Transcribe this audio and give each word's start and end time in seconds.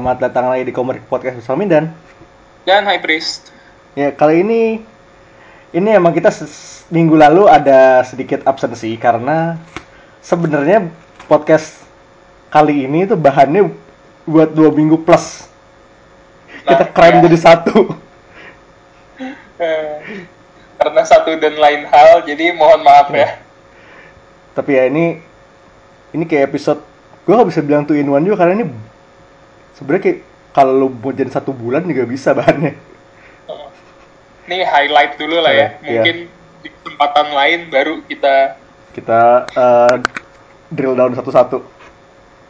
Selamat 0.00 0.32
datang 0.32 0.48
lagi 0.48 0.64
di 0.64 0.72
Komik 0.72 1.04
Podcast 1.12 1.44
bersama 1.44 1.60
Mindan. 1.60 1.92
Dan 2.64 2.88
High 2.88 3.04
Priest. 3.04 3.52
Ya, 3.92 4.08
kali 4.08 4.40
ini 4.40 4.80
ini 5.76 5.88
emang 5.92 6.16
kita 6.16 6.32
minggu 6.88 7.20
lalu 7.20 7.44
ada 7.44 8.00
sedikit 8.08 8.40
absensi 8.48 8.96
karena 8.96 9.60
sebenarnya 10.24 10.88
podcast 11.28 11.84
kali 12.48 12.88
ini 12.88 13.04
tuh 13.12 13.20
bahannya 13.20 13.68
buat 14.24 14.48
dua 14.56 14.72
minggu 14.72 15.04
plus. 15.04 15.44
Kita 16.64 16.80
Nah, 16.80 16.96
keren 16.96 17.20
ya. 17.20 17.28
jadi 17.28 17.36
satu. 17.36 17.92
Eh, 19.60 19.92
karena 20.80 21.02
satu 21.04 21.36
dan 21.36 21.60
lain 21.60 21.84
hal, 21.92 22.24
jadi 22.24 22.56
mohon 22.56 22.80
maaf 22.80 23.12
ya. 23.12 23.36
Tapi 24.56 24.80
ya 24.80 24.88
ini 24.88 25.20
ini 26.16 26.24
kayak 26.24 26.56
episode 26.56 26.80
gue 27.28 27.36
gak 27.36 27.52
bisa 27.52 27.60
bilang 27.60 27.84
two 27.84 28.00
in 28.00 28.08
one 28.08 28.24
juga 28.24 28.48
karena 28.48 28.64
ini 28.64 28.88
sebenarnya 29.76 30.02
kayak 30.02 30.18
kalau 30.50 30.72
lo 30.74 30.86
mau 30.90 31.14
jadi 31.14 31.30
satu 31.30 31.54
bulan 31.54 31.86
juga 31.86 32.04
bisa 32.06 32.34
bahannya. 32.34 32.74
Ini 34.50 34.66
highlight 34.66 35.14
dulu 35.14 35.38
lah 35.38 35.52
ya. 35.54 35.68
Iya. 35.78 36.02
Mungkin 36.02 36.16
di 36.60 36.68
kesempatan 36.74 37.26
lain 37.30 37.60
baru 37.70 38.02
kita 38.10 38.58
Kita 38.90 39.46
eh, 39.46 39.94
drill 40.74 40.98
down 40.98 41.14
satu-satu. 41.14 41.62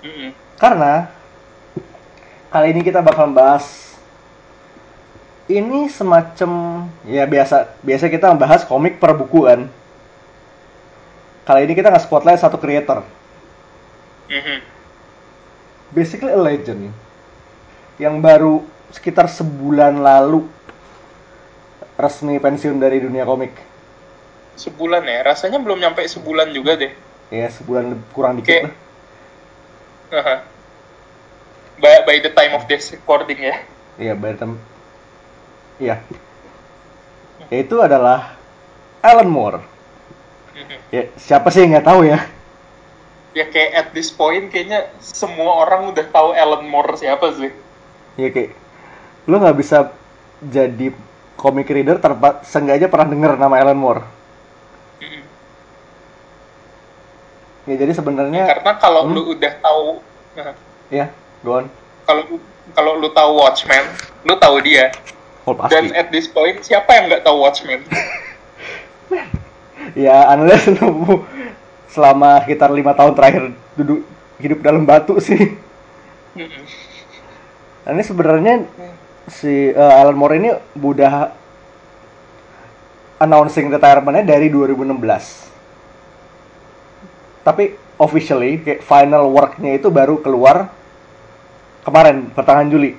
Mm-mm. 0.01 0.33
Karena 0.57 1.13
kali 2.49 2.73
ini 2.73 2.81
kita 2.81 3.05
bakal 3.05 3.29
bahas 3.29 3.93
ini 5.51 5.91
semacam 5.93 6.51
ya 7.05 7.29
biasa 7.29 7.77
biasa 7.85 8.09
kita 8.09 8.33
membahas 8.33 8.65
komik 8.65 8.97
per 8.97 9.13
buku 9.13 9.45
kan. 9.45 9.69
Kali 11.45 11.69
ini 11.69 11.77
kita 11.77 11.93
nggak 11.93 12.05
spotlight 12.07 12.41
satu 12.41 12.57
creator, 12.57 13.03
Mhm. 14.31 14.63
basically 15.91 16.31
a 16.31 16.39
legend 16.39 16.95
yang 18.01 18.25
baru 18.25 18.65
sekitar 18.89 19.29
sebulan 19.29 20.01
lalu 20.01 20.49
resmi 22.01 22.41
pensiun 22.41 22.81
dari 22.81 22.97
dunia 22.97 23.29
komik. 23.29 23.53
Sebulan 24.57 25.05
ya. 25.05 25.21
Rasanya 25.21 25.61
belum 25.61 25.77
nyampe 25.77 26.01
sebulan 26.09 26.49
juga 26.57 26.81
deh. 26.81 26.97
Ya 27.29 27.53
sebulan 27.53 27.93
kurang 28.17 28.41
dikit 28.41 28.73
lah. 28.73 28.75
Aha. 30.17 30.37
By, 31.77 32.09
by 32.09 32.17
the 32.25 32.33
time 32.33 32.57
of 32.57 32.65
this 32.67 32.89
recording 32.89 33.37
ya. 33.37 33.61
Iya, 34.01 34.17
by 34.17 34.33
the 34.33 34.39
time- 34.49 34.61
Iya. 35.77 36.01
Yaitu 37.53 37.77
adalah 37.85 38.37
Alan 39.05 39.29
Moore. 39.29 39.61
Mhm. 40.57 40.77
Ya, 40.89 41.03
siapa 41.21 41.53
sih 41.53 41.65
yang 41.65 41.77
nggak 41.77 41.89
tahu 41.89 42.09
ya? 42.09 42.21
Ya 43.37 43.45
kayak 43.47 43.71
at 43.77 43.89
this 43.93 44.11
point 44.11 44.51
kayaknya 44.51 44.89
semua 44.99 45.63
orang 45.65 45.93
udah 45.93 46.05
tahu 46.11 46.33
Alan 46.33 46.65
Moore 46.65 46.97
siapa 46.97 47.33
sih. 47.37 47.53
Ya 48.15 48.29
kayak 48.29 48.51
lu 49.25 49.37
nggak 49.37 49.57
bisa 49.57 49.93
jadi 50.43 50.91
comic 51.37 51.69
reader 51.69 51.97
tanpa 51.97 52.41
seenggaknya 52.43 52.87
pernah 52.87 53.09
denger 53.09 53.33
nama 53.37 53.55
Alan 53.57 53.77
Moore. 53.77 54.03
Mhm. 54.99 55.23
Ya 57.67 57.75
jadi 57.77 57.93
sebenarnya 57.93 58.45
Karena 58.51 58.73
kalau 58.77 59.05
Hmm. 59.05 59.15
lu 59.15 59.23
udah 59.31 59.53
tahu 59.59 60.01
ya, 60.89 61.13
go 61.41 61.59
on. 61.59 61.67
kalau 62.03 62.25
kalau 62.71 62.93
lu 62.97 63.11
tahu 63.11 63.31
Watchmen, 63.37 63.85
lu 64.23 64.35
tahu 64.37 64.59
dia. 64.61 64.91
Oh, 65.43 65.55
Dan 65.67 65.89
pasti. 65.89 65.97
at 65.97 66.07
this 66.09 66.27
point 66.27 66.59
siapa 66.61 66.91
yang 66.93 67.09
nggak 67.09 67.23
tahu 67.23 67.37
Watchmen? 67.39 67.85
Ya, 69.91 70.23
unless 70.31 70.71
lu 70.71 71.25
selama 71.89 72.39
sekitar 72.41 72.71
lima 72.71 72.95
tahun 72.95 73.11
terakhir 73.11 73.43
duduk 73.75 74.07
hidup 74.39 74.63
dalam 74.63 74.87
batu 74.87 75.19
sih. 75.19 75.59
Nah, 76.31 76.47
ini 77.89 78.03
sebenarnya 78.05 78.69
si 79.31 79.73
eh, 79.73 79.93
Alan 80.01 80.19
Moore 80.19 80.37
ini 80.37 80.51
udah 80.77 81.33
announcing 83.21 83.73
retirementnya 83.73 84.25
dari 84.37 84.53
2016. 84.53 85.49
Tapi 87.41 87.65
officially 88.01 88.61
kayak 88.61 88.85
final 88.85 89.29
worknya 89.33 89.77
itu 89.77 89.89
baru 89.93 90.21
keluar 90.21 90.73
kemarin 91.85 92.29
pertengahan 92.33 92.69
Juli. 92.73 92.97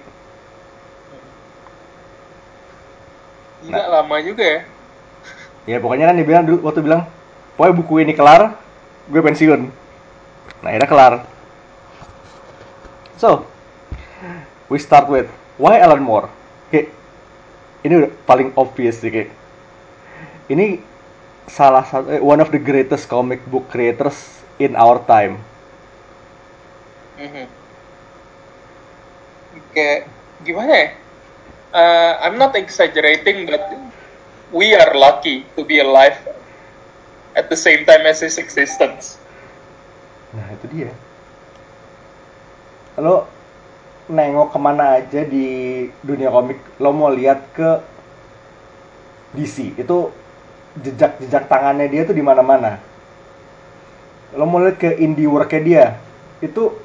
Nggak 3.66 3.86
lama 3.90 4.16
juga 4.25 4.44
ya. 4.46 4.59
Ya 5.70 5.78
pokoknya 5.78 6.09
kan 6.09 6.18
dia 6.18 6.25
bilang 6.25 6.44
dulu 6.50 6.66
waktu 6.66 6.81
bilang, 6.81 7.06
pokoknya 7.53 7.78
buku 7.78 7.94
ini 8.02 8.14
kelar, 8.18 8.58
gue 9.06 9.22
pensiun. 9.22 9.62
Nah 10.66 10.68
akhirnya 10.74 10.90
kelar. 10.90 11.14
So, 13.22 13.46
we 14.72 14.80
start 14.80 15.12
with 15.12 15.28
why 15.59 15.84
Alan 15.84 16.00
Moore? 16.00 16.32
Kayak 16.72 16.96
ini 17.84 17.94
udah 18.00 18.12
paling 18.24 18.56
obvious 18.56 19.04
sih 19.04 19.12
kayak. 19.12 19.36
Ini 20.48 20.80
salah 21.52 21.84
satu 21.84 22.08
eh, 22.16 22.24
one 22.24 22.40
of 22.40 22.56
the 22.56 22.62
greatest 22.64 23.12
comic 23.12 23.44
book 23.52 23.68
creators 23.68 24.40
in 24.64 24.80
our 24.80 25.04
time. 25.04 25.44
Mhm. 27.20 27.46
Kayak 29.76 30.08
gimana 30.48 30.72
ya? 30.72 30.88
Uh, 31.72 32.12
I'm 32.24 32.40
not 32.40 32.56
exaggerating, 32.56 33.48
but 33.48 33.64
we 34.56 34.72
are 34.76 34.92
lucky 34.96 35.48
to 35.56 35.64
be 35.68 35.80
alive 35.84 36.16
at 37.36 37.48
the 37.52 37.59
same 37.59 37.84
time 37.84 38.03
as 38.08 38.24
his 38.24 38.40
existence. 38.40 39.20
Nah 40.36 40.48
itu 40.56 40.68
dia. 40.72 40.92
Lo 43.00 43.28
nengok 44.11 44.51
ke 44.51 44.59
mana 44.59 44.99
aja 44.99 45.23
di 45.23 45.47
dunia 46.03 46.27
komik, 46.27 46.59
lo 46.83 46.91
mau 46.91 47.07
lihat 47.07 47.39
ke 47.55 47.79
DC 49.39 49.79
itu 49.79 49.97
jejak-jejak 50.83 51.47
tangannya 51.47 51.88
dia 51.88 52.03
tuh 52.03 52.16
di 52.16 52.19
mana-mana. 52.19 52.83
Lo 54.35 54.44
mau 54.44 54.59
lihat 54.59 54.75
ke 54.75 54.99
indie 54.99 55.31
worknya 55.31 55.61
dia, 55.63 55.85
itu 56.44 56.75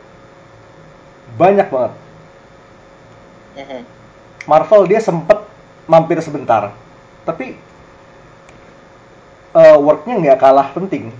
banyak 1.34 1.66
banget. 1.66 1.92
Mhm. 3.58 3.82
Marvel 4.46 4.86
dia 4.86 5.02
sempet 5.02 5.42
mampir 5.90 6.22
sebentar, 6.22 6.70
tapi 7.26 7.58
eh, 9.56 9.78
worknya 9.82 10.14
nggak 10.22 10.38
kalah 10.38 10.70
penting. 10.70 11.10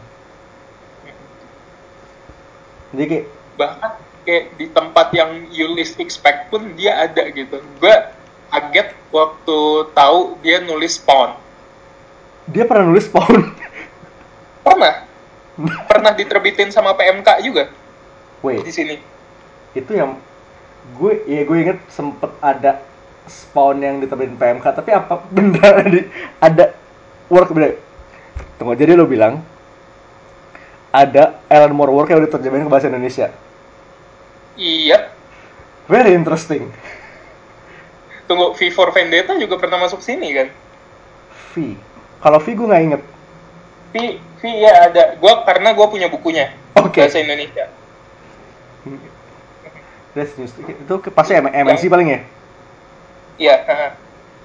Jadi 2.94 3.04
kayak 3.10 3.26
Bahkan 3.56 3.90
kayak 4.26 4.59
di 4.59 4.66
tempat 4.69 5.14
yang 5.14 5.47
you 5.54 5.70
least 5.70 5.97
expect 6.03 6.50
pun 6.50 6.75
dia 6.75 7.06
ada 7.06 7.31
gitu. 7.31 7.62
Gue 7.78 7.94
kaget 8.50 8.91
waktu 9.14 9.59
tahu 9.94 10.37
dia 10.42 10.60
nulis 10.60 10.98
Spawn. 10.98 11.38
dia 12.47 12.62
pernah 12.62 12.91
nulis 12.91 13.06
Spawn. 13.06 13.42
Pernah? 14.66 14.94
Pernah 15.91 16.12
diterbitin 16.15 16.70
sama 16.70 16.94
PMK 16.94 17.42
juga 17.47 17.70
Wait, 18.44 18.62
di 18.62 18.72
sini. 18.75 18.97
itu 19.76 19.92
yang 19.92 20.16
gue 20.97 21.26
ya 21.28 21.44
gue 21.44 21.56
inget 21.60 21.78
sempet 21.92 22.31
ada 22.41 22.81
spawn 23.26 23.82
yang 23.82 23.98
diterbitkan 24.00 24.38
PMK 24.38 24.66
tapi 24.72 24.91
apa 24.94 25.20
beneran 25.34 25.84
ada, 25.84 26.00
ada 26.41 26.65
work 27.28 27.50
bener 27.53 27.76
tunggu 28.56 28.78
jadi 28.78 28.94
lo 28.97 29.04
bilang 29.04 29.42
ada 30.94 31.42
Alan 31.50 31.76
Moore 31.76 31.92
work 31.92 32.09
yang 32.09 32.25
udah 32.25 32.32
terjemahin 32.32 32.65
ke 32.65 32.72
bahasa 32.72 32.88
Indonesia 32.88 33.28
Iya. 34.56 35.12
very 35.86 36.12
interesting 36.12 36.72
Tunggu, 38.26 38.52
V 38.52 38.74
for 38.74 38.90
Vendetta 38.90 39.36
juga 39.36 39.54
pernah 39.54 39.78
masuk 39.78 40.00
sini 40.00 40.34
kan? 40.34 40.48
V 41.54 41.78
kalau 42.18 42.42
V 42.42 42.47
gue 42.53 42.66
nggak 42.66 42.84
inget 42.84 43.03
V, 43.86 43.97
V 44.18 44.42
ya 44.44 44.91
ada. 44.91 45.16
Gua 45.16 45.41
karena 45.41 45.72
gua 45.72 45.88
punya 45.88 46.10
bukunya. 46.10 46.53
Oke. 46.74 47.00
Bahasa 47.00 47.16
Indonesia. 47.16 47.70
That's 50.12 50.32
news. 50.36 50.53
itu 50.56 50.94
pasti 51.12 51.32
M- 51.32 51.48
MNC 51.48 51.86
paling 51.86 52.09
ya 52.09 52.20
Iya. 53.36 53.56
haha. 53.64 53.88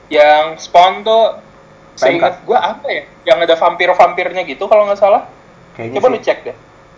Yang 0.07 0.67
Spawn 0.67 1.01
tuh 1.01 1.39
seingat 1.95 2.43
gua 2.43 2.75
apa 2.75 2.87
ya? 2.87 3.03
Yang 3.23 3.37
ada 3.47 3.55
vampir-vampirnya 3.57 4.43
gitu 4.43 4.67
kalau 4.67 4.83
nggak 4.85 4.99
salah. 4.99 5.27
kayaknya 5.73 5.99
Coba 5.99 6.07
sih 6.07 6.13
lu 6.13 6.19
cek 6.21 6.37
deh. 6.43 6.55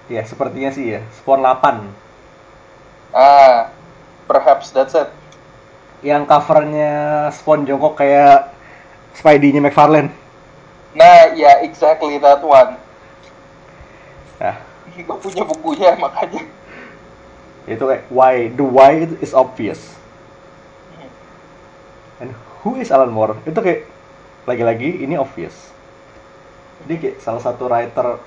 ya 0.09 0.21
sepertinya 0.25 0.69
sih 0.69 0.97
ya 0.97 1.01
Spawn 1.15 1.39
8 1.39 1.85
Ah, 3.13 3.69
perhaps 4.25 4.73
that's 4.73 4.97
it. 4.97 5.09
yang 6.03 6.27
covernya 6.27 6.91
Spawn 7.31 7.63
jongkok 7.63 7.95
kayak 7.95 8.51
Spidey-nya 9.15 9.63
McFarlane. 9.63 10.11
Nah, 10.91 11.31
ya 11.31 11.63
exactly 11.63 12.19
that 12.19 12.43
one. 12.43 12.75
nah 14.35 14.59
Gua 15.07 15.15
punya 15.17 15.47
bukunya 15.47 15.95
makanya. 16.03 16.43
itu 17.63 17.79
kayak 17.79 18.03
why? 18.11 18.51
The 18.51 18.65
why 18.67 19.07
is 19.23 19.31
obvious. 19.31 19.79
And 22.19 22.35
who 22.61 22.75
is 22.75 22.91
Alan 22.91 23.15
Moore? 23.15 23.39
Itu 23.47 23.63
kayak 23.63 23.87
lagi-lagi 24.43 24.99
ini 24.99 25.15
obvious. 25.15 25.55
Dia 26.83 26.99
kayak 26.99 27.23
salah 27.23 27.39
satu 27.39 27.71
writer 27.71 28.19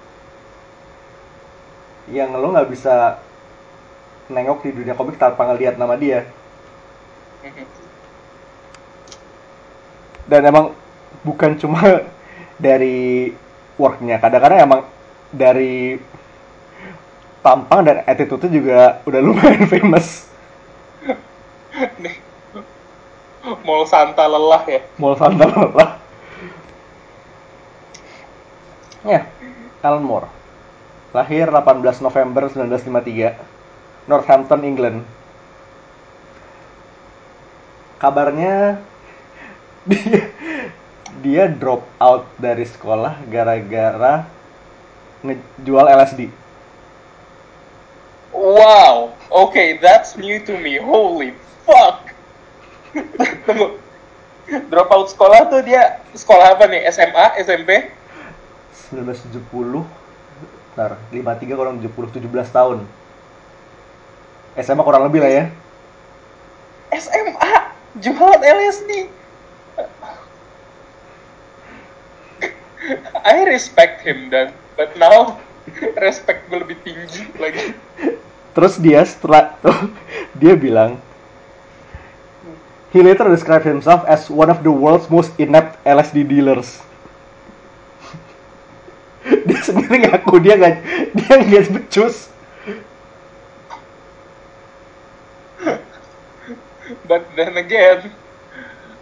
yang 2.08 2.32
lo 2.32 2.56
nggak 2.56 2.72
bisa 2.72 3.20
nengok 4.26 4.66
di 4.66 4.70
dunia 4.74 4.94
komik 4.98 5.18
tanpa 5.18 5.46
ngelihat 5.48 5.78
nama 5.78 5.94
dia 5.94 6.26
dan 10.26 10.42
emang 10.42 10.74
bukan 11.22 11.54
cuma 11.58 11.80
dari 12.66 13.30
worknya 13.78 14.18
kadang-kadang 14.18 14.58
emang 14.66 14.80
dari 15.30 16.00
tampang 17.44 17.86
dan 17.86 18.02
attitude 18.08 18.50
juga 18.50 18.98
udah 19.06 19.20
lumayan 19.22 19.68
famous. 19.72 20.26
Mall 23.62 23.86
Santa 23.86 24.26
lelah 24.26 24.66
ya. 24.66 24.80
Mall 24.98 25.14
Santa 25.14 25.46
lah 25.46 26.06
ya 29.06 29.22
Alan 29.86 30.02
Moore 30.02 30.26
lahir 31.14 31.46
18 31.48 32.02
November 32.02 32.50
1953 32.50 33.55
Northampton 34.06 34.62
England 34.62 34.98
kabarnya 37.98 38.78
dia 39.90 40.30
dia 41.22 41.44
drop 41.50 41.86
out 41.98 42.26
dari 42.38 42.66
sekolah 42.66 43.18
gara-gara 43.30 44.26
ngejual 45.22 45.86
LSD 45.90 46.46
Wow. 48.36 49.16
Okay, 49.32 49.80
that's 49.80 50.12
new 50.20 50.36
to 50.44 50.60
me. 50.60 50.76
Holy 50.76 51.32
fuck. 51.64 52.12
Tunggu. 53.48 53.80
Dropout 54.70 55.10
sekolah 55.10 55.50
tuh 55.50 55.64
dia 55.64 55.98
sekolah 56.14 56.54
apa 56.54 56.70
nih? 56.70 56.86
SMA, 56.92 57.42
SMP? 57.42 57.90
1970 58.94 59.82
Ntar, 60.76 61.00
53 61.10 61.58
kurang 61.58 61.80
70, 61.82 62.20
17 62.20 62.30
tahun 62.52 62.84
SMA 64.56 64.82
kurang 64.82 65.04
lebih 65.08 65.20
lah 65.20 65.32
ya 65.32 65.44
SMA 66.94 67.52
jualan 68.00 68.40
LSD. 68.40 68.90
I 73.26 73.42
respect 73.50 74.06
him 74.06 74.30
dan, 74.30 74.54
but 74.78 74.94
now 74.94 75.42
respect 75.98 76.46
gue 76.46 76.62
lebih 76.62 76.78
tinggi 76.86 77.26
lagi. 77.42 77.74
Terus 78.54 78.78
dia 78.78 79.02
setelah 79.02 79.58
dia 80.38 80.54
bilang 80.54 81.02
He 82.94 83.02
later 83.04 83.28
described 83.28 83.66
himself 83.66 84.06
as 84.08 84.30
one 84.30 84.48
of 84.48 84.62
the 84.62 84.72
world's 84.72 85.10
most 85.12 85.34
inept 85.36 85.76
LSD 85.84 86.24
dealers. 86.24 86.80
dia 89.50 89.60
sendiri 89.60 90.06
ngaku 90.06 90.38
dia 90.40 90.54
nggak 90.54 90.74
dia 91.12 91.34
nggak 91.42 91.66
becus. 91.74 92.30
But 97.06 97.26
then 97.34 97.56
again, 97.58 98.14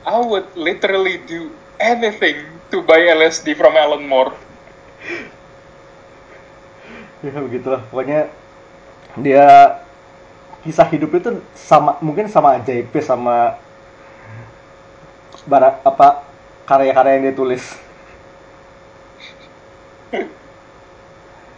I 0.04 0.20
would 0.20 0.48
literally 0.56 1.20
do 1.25 1.52
anything 1.81 2.44
to 2.72 2.81
buy 2.84 3.00
LSD 3.12 3.56
from 3.56 3.76
Alan 3.76 4.04
Moore. 4.08 4.32
Ya 7.25 7.40
begitulah. 7.40 7.81
Pokoknya 7.88 8.28
dia 9.16 9.81
kisah 10.64 10.88
hidup 10.88 11.12
itu 11.16 11.40
sama 11.52 11.96
mungkin 12.00 12.28
sama 12.28 12.56
ajaib 12.56 12.88
sama 13.04 13.56
barat 15.44 15.76
apa 15.84 16.25
karya-karya 16.64 17.20
yang 17.20 17.25
dia 17.28 17.37
tulis. 17.37 17.64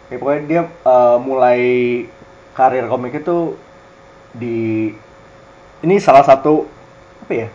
Ya, 0.07 0.15
pokoknya 0.15 0.43
dia 0.47 0.61
eh, 0.67 1.17
mulai 1.19 1.61
karir 2.55 2.87
komik 2.87 3.19
itu 3.19 3.59
di 4.31 4.95
ini 5.85 6.01
salah 6.01 6.25
satu 6.25 6.65
apa 7.21 7.33
ya 7.33 7.47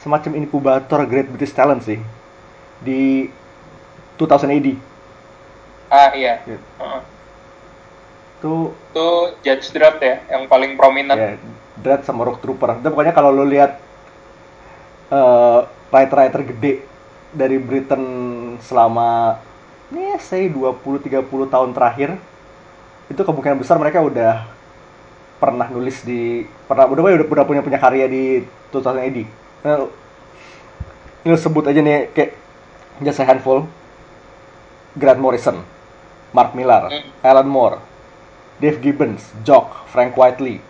semacam 0.00 0.32
inkubator 0.38 1.04
Great 1.06 1.28
British 1.30 1.54
Talent 1.54 1.84
sih 1.84 2.00
di 2.82 3.28
2000 4.18 4.50
AD 4.50 4.68
Ah 5.92 6.08
iya. 6.16 6.40
Ya. 6.48 6.56
Heeh. 6.56 7.00
itu 8.40 8.54
Itu 8.72 9.08
Judge 9.44 9.68
Dredd 9.76 10.00
ya, 10.00 10.16
yang 10.32 10.48
paling 10.48 10.74
prominent. 10.74 11.14
ya 11.20 11.36
Dread 11.78 12.02
sama 12.06 12.24
Rock 12.24 12.40
Trooper 12.40 12.80
itu 12.80 12.88
pokoknya 12.88 13.12
kalau 13.12 13.28
lu 13.32 13.44
lihat 13.44 13.76
eh, 15.12 15.60
writer-writer 15.92 16.40
gede 16.48 16.82
dari 17.32 17.56
Britain 17.60 18.04
selama 18.60 19.40
ya 19.92 20.16
say 20.20 20.48
20-30 20.48 21.28
tahun 21.48 21.70
terakhir 21.76 22.16
itu 23.12 23.20
kemungkinan 23.20 23.60
besar 23.60 23.76
mereka 23.76 24.00
udah 24.00 24.48
pernah 25.42 25.66
nulis 25.66 26.06
di 26.06 26.46
pernah 26.70 26.86
udah 26.86 27.02
udah, 27.02 27.26
udah 27.26 27.46
punya 27.50 27.66
punya 27.66 27.82
karya 27.82 28.06
di 28.06 28.46
2000 28.70 29.02
AD. 29.02 29.18
Nah, 29.66 29.90
ini 31.26 31.34
lu 31.34 31.38
sebut 31.38 31.66
aja 31.66 31.82
nih 31.82 32.14
kayak 32.14 32.30
just 33.02 33.18
a 33.18 33.26
handful 33.26 33.66
Grant 34.94 35.18
Morrison, 35.18 35.66
Mark 36.30 36.54
Millar, 36.54 36.92
Hmm. 36.94 37.10
Alan 37.26 37.48
Moore, 37.50 37.82
Dave 38.62 38.78
Gibbons, 38.78 39.24
Jock, 39.42 39.88
Frank 39.90 40.14
Whiteley, 40.14 40.62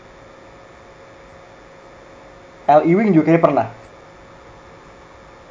L. 2.71 2.81
Ewing 2.87 3.13
juga 3.13 3.29
kayaknya 3.29 3.45
pernah. 3.45 3.67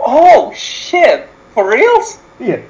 Oh 0.02 0.50
shit, 0.56 1.28
for 1.54 1.68
reals? 1.68 2.18
Iya. 2.42 2.64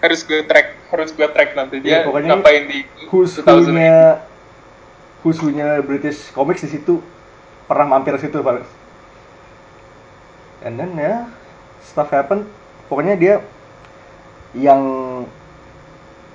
Harus 0.00 0.22
gue 0.22 0.46
track, 0.46 0.75
harus 0.90 1.10
gue 1.10 1.26
track 1.26 1.58
nanti 1.58 1.82
dia 1.82 2.02
Iya, 2.02 2.06
pokoknya 2.06 2.38
ngapain 2.38 2.64
di 2.70 2.78
Who's 3.10 3.38
2000 3.42 3.46
who-nya 3.46 4.22
Who's 5.26 5.38
who-nya 5.42 5.82
British 5.82 6.30
Comics 6.30 6.62
di 6.62 6.78
situ 6.78 7.02
pernah 7.66 7.98
mampir 7.98 8.14
situ 8.22 8.38
Pak. 8.38 8.62
And 10.62 10.78
then 10.78 10.94
ya 10.94 11.26
stuff 11.82 12.14
happen. 12.14 12.46
Pokoknya 12.86 13.18
dia 13.18 13.34
yang 14.54 14.82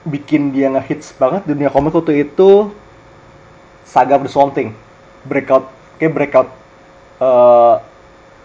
bikin 0.04 0.52
dia 0.52 0.68
ngehits 0.68 1.16
banget 1.16 1.48
dunia 1.48 1.72
komik 1.72 1.96
waktu 1.96 2.28
itu 2.28 2.74
Saga 3.88 4.20
of 4.20 4.28
the 4.28 4.32
Swamp 4.32 4.52
Thing. 4.52 4.76
Breakout 5.24 5.72
kayak 5.96 6.12
breakout 6.12 6.50
eh 7.24 7.76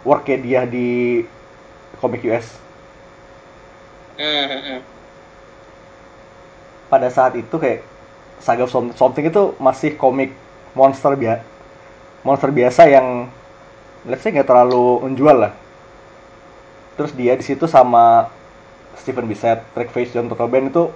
worknya 0.06 0.36
dia 0.38 0.60
di 0.62 1.26
komik 1.98 2.22
US. 2.30 2.54
Hmm, 4.14 4.46
hmm. 4.46 4.95
Pada 6.86 7.08
saat 7.08 7.34
itu 7.34 7.56
kayak 7.56 7.82
Saga 8.36 8.64
of 8.64 8.70
Swamp 8.70 8.92
Swamp 8.94 9.12
Thing 9.12 9.26
itu 9.26 9.56
masih 9.56 9.96
komik 9.96 10.30
monster 10.72 11.16
biasa 11.16 11.42
monster 12.20 12.50
biasa 12.50 12.82
yang 12.86 13.26
let's 14.04 14.20
say 14.20 14.30
nggak 14.30 14.46
terlalu 14.46 15.02
menjual 15.02 15.36
lah 15.40 15.52
terus 16.94 17.12
dia 17.12 17.34
di 17.34 17.44
situ 17.44 17.66
sama 17.66 18.30
Stephen 18.96 19.28
Bissett, 19.28 19.60
Rick 19.76 19.92
Face, 19.92 20.10
John 20.10 20.26
Totoben 20.26 20.72
itu 20.72 20.88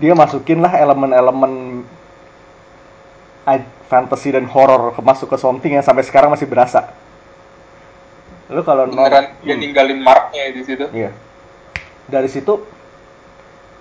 dia 0.00 0.16
masukin 0.16 0.64
lah 0.64 0.72
elemen-elemen 0.72 1.84
fantasy 3.90 4.30
dan 4.30 4.46
horror 4.46 4.94
ke- 4.94 5.02
masuk 5.02 5.26
ke 5.28 5.36
Swamp 5.36 5.58
Thing 5.58 5.74
yang 5.74 5.82
sampai 5.82 6.06
sekarang 6.06 6.30
masih 6.30 6.46
berasa 6.46 6.94
lu 8.50 8.62
kalau 8.62 8.86
beneran 8.86 9.30
dia 9.42 9.54
Hmm. 9.54 9.62
ninggalin 9.62 10.02
marknya 10.02 10.50
di 10.50 10.62
situ. 10.66 10.82
Iya. 10.90 11.14
Dari 12.10 12.26
situ 12.26 12.66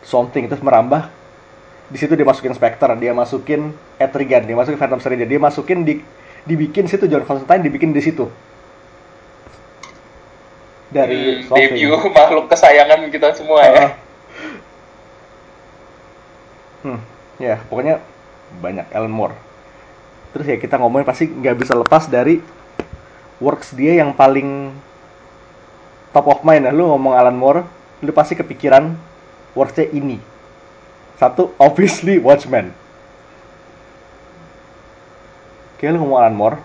something 0.03 0.47
itu 0.47 0.55
merambah. 0.61 1.09
Di 1.89 1.97
situ 1.97 2.13
dia 2.13 2.27
masukin 2.27 2.53
Spectre, 2.53 2.93
dia 3.01 3.11
masukin 3.17 3.73
Etrigan, 3.97 4.45
dia 4.45 4.53
masukin 4.53 4.77
Phantom 4.77 5.01
Stranger, 5.01 5.25
dia 5.25 5.41
masukin 5.41 5.81
di 5.81 6.01
dibikin 6.45 6.85
situ 6.87 7.05
John 7.09 7.25
Constantine 7.25 7.65
dibikin 7.65 7.91
di 7.91 8.01
situ. 8.01 8.29
Dari 10.89 11.45
Hmm, 11.45 11.53
debut 11.53 12.01
makhluk 12.17 12.45
kesayangan 12.49 13.09
kita 13.13 13.33
semua 13.37 13.61
ya. 13.65 13.73
Heeh. 13.73 13.91
Hmm, 16.79 16.99
ya 17.37 17.59
pokoknya 17.67 17.99
banyak 18.63 18.87
Alan 18.95 19.11
Moore. 19.11 19.35
Terus 20.33 20.45
ya 20.47 20.57
kita 20.61 20.77
ngomongin 20.79 21.05
pasti 21.05 21.25
nggak 21.27 21.57
bisa 21.57 21.73
lepas 21.75 22.07
dari 22.07 22.39
works 23.41 23.73
dia 23.73 23.99
yang 23.99 24.13
paling 24.15 24.73
top 26.13 26.25
of 26.29 26.41
mind 26.45 26.69
ya. 26.69 26.71
Lu 26.73 26.89
ngomong 26.89 27.13
Alan 27.17 27.35
Moore, 27.37 27.65
lu 28.01 28.11
pasti 28.15 28.37
kepikiran 28.37 28.95
worksnya 29.53 29.89
ini. 29.89 30.17
Satu, 31.15 31.51
obviously 31.57 32.17
Watchmen. 32.17 32.71
Oke, 35.75 35.87
lu 35.87 35.99
ngomong 35.99 36.19
Alan 36.19 36.35
Moore, 36.35 36.57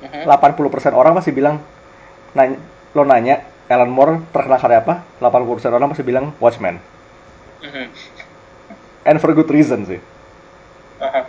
Mhm. 0.00 0.24
80% 0.24 0.92
orang 0.92 1.12
pasti 1.12 1.32
bilang 1.32 1.60
nanya, 2.32 2.56
lo 2.92 3.02
nanya 3.04 3.36
Alan 3.68 3.88
Moore 3.88 4.20
terkenal 4.28 4.60
karya 4.60 4.80
apa? 4.80 5.04
80% 5.20 5.72
orang 5.72 5.88
pasti 5.88 6.04
bilang 6.04 6.32
Watchmen. 6.36 6.76
Mhm. 7.60 7.84
And 9.04 9.16
for 9.16 9.32
good 9.32 9.48
reason 9.48 9.88
sih. 9.88 10.00
Aha. 11.00 11.24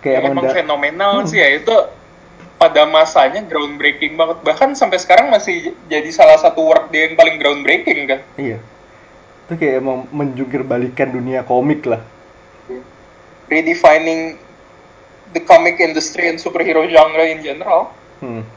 Kayak 0.00 0.24
emang, 0.24 0.32
emang 0.40 0.44
da- 0.48 0.56
fenomenal 0.56 1.12
Hmm. 1.20 1.28
sih 1.28 1.38
ya 1.38 1.48
itu 1.52 1.76
pada 2.62 2.86
masanya 2.86 3.42
groundbreaking 3.42 4.14
banget 4.14 4.38
bahkan 4.46 4.70
sampai 4.78 5.02
sekarang 5.02 5.34
masih 5.34 5.74
jadi 5.90 6.06
salah 6.14 6.38
satu 6.38 6.62
work 6.62 6.94
dia 6.94 7.10
yang 7.10 7.18
paling 7.18 7.42
groundbreaking 7.42 8.06
kan 8.06 8.22
Iya. 8.38 8.62
Itu 9.50 9.58
kayak 9.58 9.82
emang 9.82 10.06
menjungkir 10.14 10.62
balikan 10.62 11.10
dunia 11.10 11.42
komik 11.42 11.82
lah. 11.82 11.98
redefining 13.50 14.40
the 15.36 15.42
comic 15.44 15.76
industry 15.76 16.24
and 16.30 16.40
superhero 16.40 16.88
genre 16.88 17.20
in 17.20 17.44
general. 17.44 17.92
Hmm. 18.24 18.48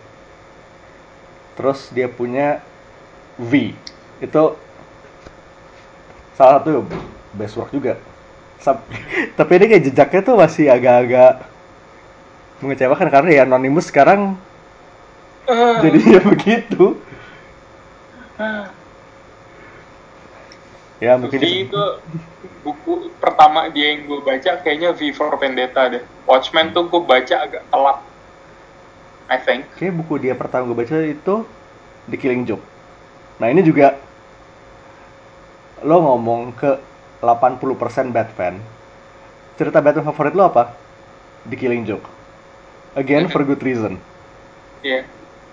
Terus 1.59 1.91
dia 1.91 2.07
punya 2.07 2.63
V. 3.35 3.75
Itu 4.24 4.55
salah 6.39 6.63
satu 6.63 6.88
best 7.35 7.59
work 7.59 7.75
juga. 7.75 8.00
Tapi 9.38 9.51
ini 9.59 9.65
kayak 9.67 9.83
jejaknya 9.91 10.21
tuh 10.24 10.35
masih 10.39 10.71
agak-agak 10.71 11.43
mengecewakan 12.63 13.07
karena 13.12 13.29
ya 13.31 13.43
Anonymous 13.43 13.91
sekarang 13.91 14.39
Uh, 15.45 15.77
jadinya 15.77 16.19
begitu. 16.25 16.97
Ya 20.97 21.13
mungkin 21.21 21.38
V 21.38 21.69
itu 21.69 21.83
buku 22.65 23.13
pertama 23.21 23.69
dia 23.69 23.93
yang 23.93 24.09
gue 24.09 24.25
baca 24.25 24.57
kayaknya 24.65 24.89
V 24.97 25.13
for 25.13 25.29
Vendetta 25.38 25.85
deh. 25.85 26.01
Watchmen 26.25 26.74
tuh 26.74 26.89
gue 26.89 26.97
baca 26.97 27.35
agak 27.45 27.62
telat. 27.69 28.01
I 29.25 29.41
think. 29.41 29.65
kayak 29.77 29.93
buku 30.01 30.21
dia 30.21 30.38
pertama 30.38 30.69
gue 30.69 30.77
baca 30.85 30.97
itu 31.01 31.35
The 32.09 32.17
Killing 32.17 32.45
Joke. 32.45 32.65
Nah 33.41 33.50
ini 33.50 33.62
juga 33.65 33.97
lo 35.85 35.97
ngomong 36.01 36.53
ke 36.57 36.77
80% 37.21 38.09
Batman. 38.13 38.57
Cerita 39.57 39.81
Batman 39.81 40.05
favorit 40.09 40.33
lo 40.33 40.50
apa? 40.50 40.74
The 41.45 41.57
Killing 41.57 41.85
Joke. 41.85 42.14
Again 42.95 43.27
for 43.27 43.43
good 43.43 43.59
reason. 43.59 43.99
Iya. 44.79 45.03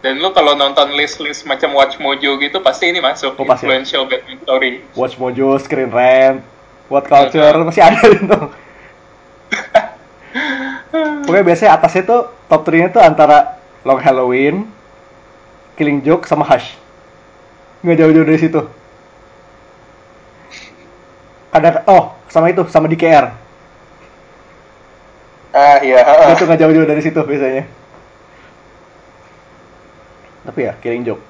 Dan 0.02 0.18
lu 0.18 0.34
kalau 0.34 0.58
nonton 0.58 0.99
list-list 0.99 1.46
macam 1.46 1.75
Watch 1.78 1.99
Mojo 2.02 2.34
gitu 2.38 2.58
pasti 2.58 2.90
ini 2.90 2.99
masuk 2.99 3.38
Oh, 3.38 3.46
pasti. 3.46 3.66
influential 3.66 4.02
Batman 4.06 4.38
story. 4.42 4.70
Watch 4.99 5.14
Mojo, 5.14 5.54
Screen 5.62 5.94
Rant, 5.94 6.42
What 6.90 7.06
Culture 7.06 7.54
masih 7.62 7.82
ada 7.87 8.02
itu. 8.11 8.38
Pokoknya 11.22 11.44
biasanya 11.46 11.70
atasnya 11.78 12.02
tuh 12.04 12.20
top 12.50 12.66
3-nya 12.66 12.90
tuh 12.90 13.02
antara 13.02 13.62
Long 13.87 13.99
Halloween, 13.99 14.66
Killing 15.78 16.02
Joke 16.02 16.26
sama 16.26 16.42
Hush. 16.44 16.75
Nggak 17.82 17.96
jauh-jauh 18.02 18.26
dari 18.26 18.40
situ. 18.42 18.61
Ada 21.52 21.87
oh 21.87 22.16
sama 22.26 22.50
itu 22.50 22.66
sama 22.68 22.90
DKR. 22.90 23.30
Ah 25.52 25.78
iya. 25.85 26.00
Itu 26.32 26.49
nggak 26.49 26.61
jauh-jauh 26.61 26.88
dari 26.88 27.02
situ 27.04 27.21
biasanya. 27.21 27.64
Tapi 30.49 30.61
ya 30.66 30.73
Killing 30.80 31.04
Joke. 31.06 31.23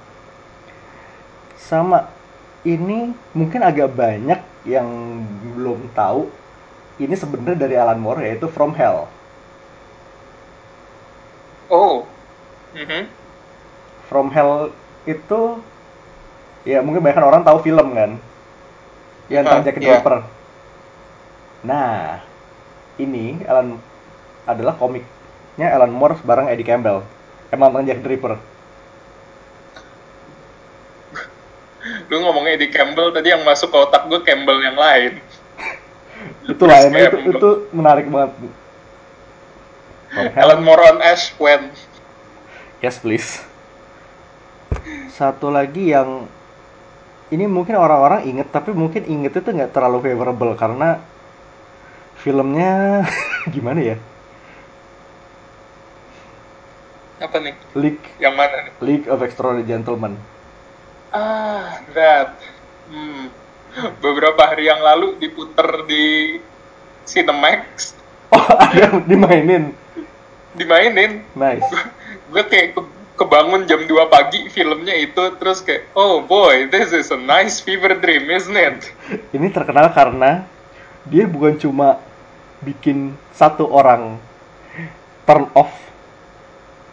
Sama 1.59 2.07
ini 2.63 3.11
mungkin 3.35 3.61
agak 3.61 3.91
banyak 3.93 4.41
yang 4.63 4.87
belum 5.59 5.91
tahu 5.93 6.31
ini 7.03 7.15
sebenarnya 7.19 7.59
dari 7.59 7.75
Alan 7.75 7.99
Moore 7.99 8.23
yaitu 8.23 8.47
From 8.47 8.73
Hell. 8.79 9.11
Oh. 11.67 12.07
Mhm. 12.79 13.11
From 14.07 14.31
Hell 14.31 14.71
itu 15.03 15.41
ya 16.63 16.79
mungkin 16.79 17.03
banyak 17.03 17.19
orang 17.19 17.43
tahu 17.43 17.59
film 17.67 17.91
kan 17.91 18.23
yang 19.27 19.43
tentang 19.43 19.63
Ah, 19.63 19.67
Jack 19.67 19.77
the 19.81 19.87
iya. 19.89 19.99
Ripper. 19.99 20.17
Nah, 21.67 22.23
ini 22.99 23.41
Alan 23.47 23.79
adalah 24.49 24.75
komiknya 24.75 25.69
Alan 25.73 25.93
Moore 25.95 26.19
bareng 26.23 26.51
Eddie 26.51 26.67
Campbell. 26.67 27.07
Emang 27.53 27.71
tentang 27.71 27.87
Jack 27.89 28.01
the 28.01 28.09
Ripper. 28.09 28.35
Lu 32.09 32.17
ngomongnya 32.23 32.57
Eddie 32.57 32.73
Campbell 32.73 33.13
tadi 33.13 33.29
yang 33.35 33.43
masuk 33.43 33.71
ke 33.71 33.79
otak 33.79 34.07
gue 34.09 34.21
Campbell 34.25 34.59
yang 34.63 34.79
lain. 34.79 35.19
Itu 36.53 36.65
lah, 36.67 36.87
emang 36.87 37.03
itu, 37.03 37.35
itu 37.35 37.51
menarik 37.75 38.07
banget. 38.07 38.31
Alan 40.43 40.63
Moore 40.63 40.83
on 40.95 40.99
Ash 41.03 41.35
when 41.39 41.71
Yes, 42.83 42.99
please. 42.99 43.39
Satu 45.15 45.55
lagi 45.55 45.95
yang 45.95 46.27
ini 47.31 47.47
mungkin 47.47 47.79
orang-orang 47.79 48.27
inget 48.27 48.51
tapi 48.51 48.75
mungkin 48.75 49.07
inget 49.07 49.39
itu 49.39 49.49
nggak 49.49 49.73
terlalu 49.73 50.05
favorable 50.05 50.53
karena 50.59 50.99
filmnya 52.19 53.07
gimana 53.55 53.81
ya? 53.95 53.97
Apa 57.23 57.37
nih? 57.39 57.55
League 57.75 58.05
Yang 58.19 58.35
mana 58.35 58.57
nih? 58.63 58.73
League 58.81 59.07
of 59.07 59.19
Extraordinary 59.21 59.65
Gentlemen. 59.65 60.15
Ah, 61.09 61.81
that. 61.93 62.37
Hmm. 62.89 63.29
Beberapa 63.99 64.43
hari 64.45 64.69
yang 64.69 64.81
lalu 64.81 65.17
diputer 65.17 65.85
di 65.85 66.37
Cinemax, 67.03 67.97
Oh, 68.29 68.41
ada 68.65 68.73
yang 68.89 69.05
dimainin. 69.05 69.73
dimainin. 70.53 71.25
Nice. 71.33 71.65
Gue 72.33 72.45
kayak 72.45 72.73
ke- 72.73 72.91
kebangun 73.15 73.65
jam 73.65 73.85
2 73.85 73.93
pagi 74.09 74.49
filmnya 74.49 74.97
itu 74.97 75.37
terus 75.37 75.61
kayak 75.61 75.89
oh 75.93 76.21
boy, 76.21 76.69
this 76.69 76.93
is 76.93 77.09
a 77.09 77.19
nice 77.19 77.61
fever 77.61 77.93
dream, 77.95 78.29
isn't 78.29 78.57
it? 78.57 78.89
Ini 79.37 79.53
terkenal 79.53 79.93
karena 79.93 80.45
dia 81.05 81.25
bukan 81.25 81.57
cuma 81.57 82.01
bikin 82.61 83.13
satu 83.33 83.67
orang 83.67 84.17
turn 85.25 85.51
off 85.53 85.73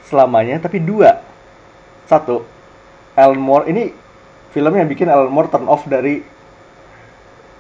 selamanya, 0.10 0.58
tapi 0.58 0.82
dua. 0.82 1.22
Satu, 2.10 2.42
Alan 3.14 3.38
Moore 3.38 3.70
ini 3.70 3.94
filmnya 4.50 4.82
bikin 4.90 5.06
Alan 5.06 5.30
Moore 5.30 5.50
turn 5.54 5.70
off 5.70 5.86
dari 5.86 6.26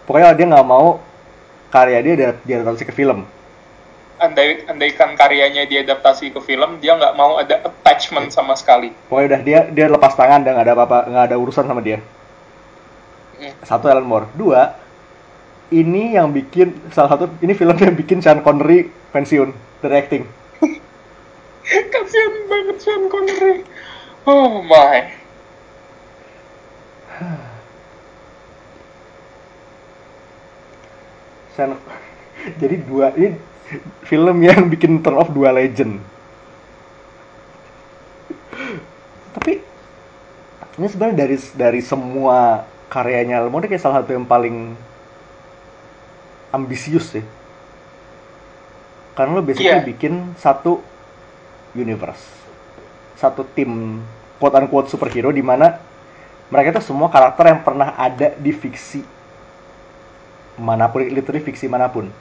pokoknya 0.10 0.34
dia 0.34 0.46
nggak 0.50 0.65
mau 0.65 0.98
karya 1.70 2.01
dia 2.01 2.13
dia 2.18 2.29
diadaptasi 2.41 2.84
ke 2.89 2.94
film. 2.98 3.29
Andai 4.20 4.68
andaikan 4.68 5.15
karyanya 5.15 5.63
diadaptasi 5.70 6.36
ke 6.36 6.41
film, 6.44 6.82
dia 6.84 6.98
nggak 6.98 7.15
mau 7.15 7.39
ada 7.39 7.63
attachment 7.63 8.34
sama 8.34 8.58
sekali. 8.58 8.91
Pokoknya 9.08 9.27
udah 9.29 9.41
dia 9.46 9.60
dia 9.70 9.88
lepas 9.88 10.18
tangan 10.18 10.44
dan 10.44 10.58
nggak 10.58 10.65
ada 10.65 10.74
apa-apa 10.75 10.98
nggak 11.08 11.25
ada 11.29 11.38
urusan 11.38 11.65
sama 11.70 11.79
dia. 11.79 12.01
Hmm. 13.39 13.53
Satu 13.63 13.88
Alan 13.88 14.03
Moore, 14.03 14.27
dua 14.36 14.75
ini 15.70 16.18
yang 16.18 16.34
bikin 16.34 16.74
salah 16.89 17.13
satu 17.15 17.29
ini 17.46 17.53
film 17.53 17.77
yang 17.77 17.94
bikin 17.94 18.20
Sean 18.20 18.41
Connery 18.41 18.89
pensiun 19.13 19.53
dari 19.86 19.96
acting. 19.96 20.24
Kasian 21.93 22.33
banget 22.49 22.77
Sean 22.81 23.09
Connery. 23.09 23.63
Oh 24.25 24.61
my. 24.65 25.13
Sean 31.53 31.77
jadi 32.57 32.75
dua 32.81 33.13
ini 33.19 33.35
film 34.07 34.41
yang 34.41 34.65
bikin 34.71 35.03
turn 35.05 35.17
off 35.19 35.29
dua 35.29 35.53
legend. 35.53 35.99
Tapi 39.38 39.61
ini 40.79 40.88
sebenarnya 40.88 41.17
dari 41.27 41.38
dari 41.53 41.81
semua 41.83 42.63
karyanya 42.89 43.45
ini 43.45 43.67
kayak 43.69 43.83
salah 43.83 44.01
satu 44.01 44.17
yang 44.17 44.25
paling 44.25 44.73
ambisius 46.49 47.13
sih. 47.13 47.21
Karena 49.13 49.38
lo 49.38 49.43
basically 49.43 49.69
Iya. 49.69 49.83
bikin 49.83 50.31
satu 50.39 50.79
universe, 51.79 52.24
satu 53.15 53.48
tim 53.55 54.03
quote 54.38 54.55
unquote 54.59 54.91
superhero 54.91 55.31
di 55.31 55.43
mana 55.43 55.79
mereka 56.50 56.77
itu 56.79 56.91
semua 56.91 57.07
karakter 57.07 57.45
yang 57.45 57.62
pernah 57.62 57.93
ada 57.93 58.33
di 58.36 58.51
fiksi 58.51 59.05
mana 60.59 60.91
pun, 60.91 61.07
literally 61.07 61.39
fiksi 61.39 61.71
mana 61.71 61.88
pun. 61.88 62.12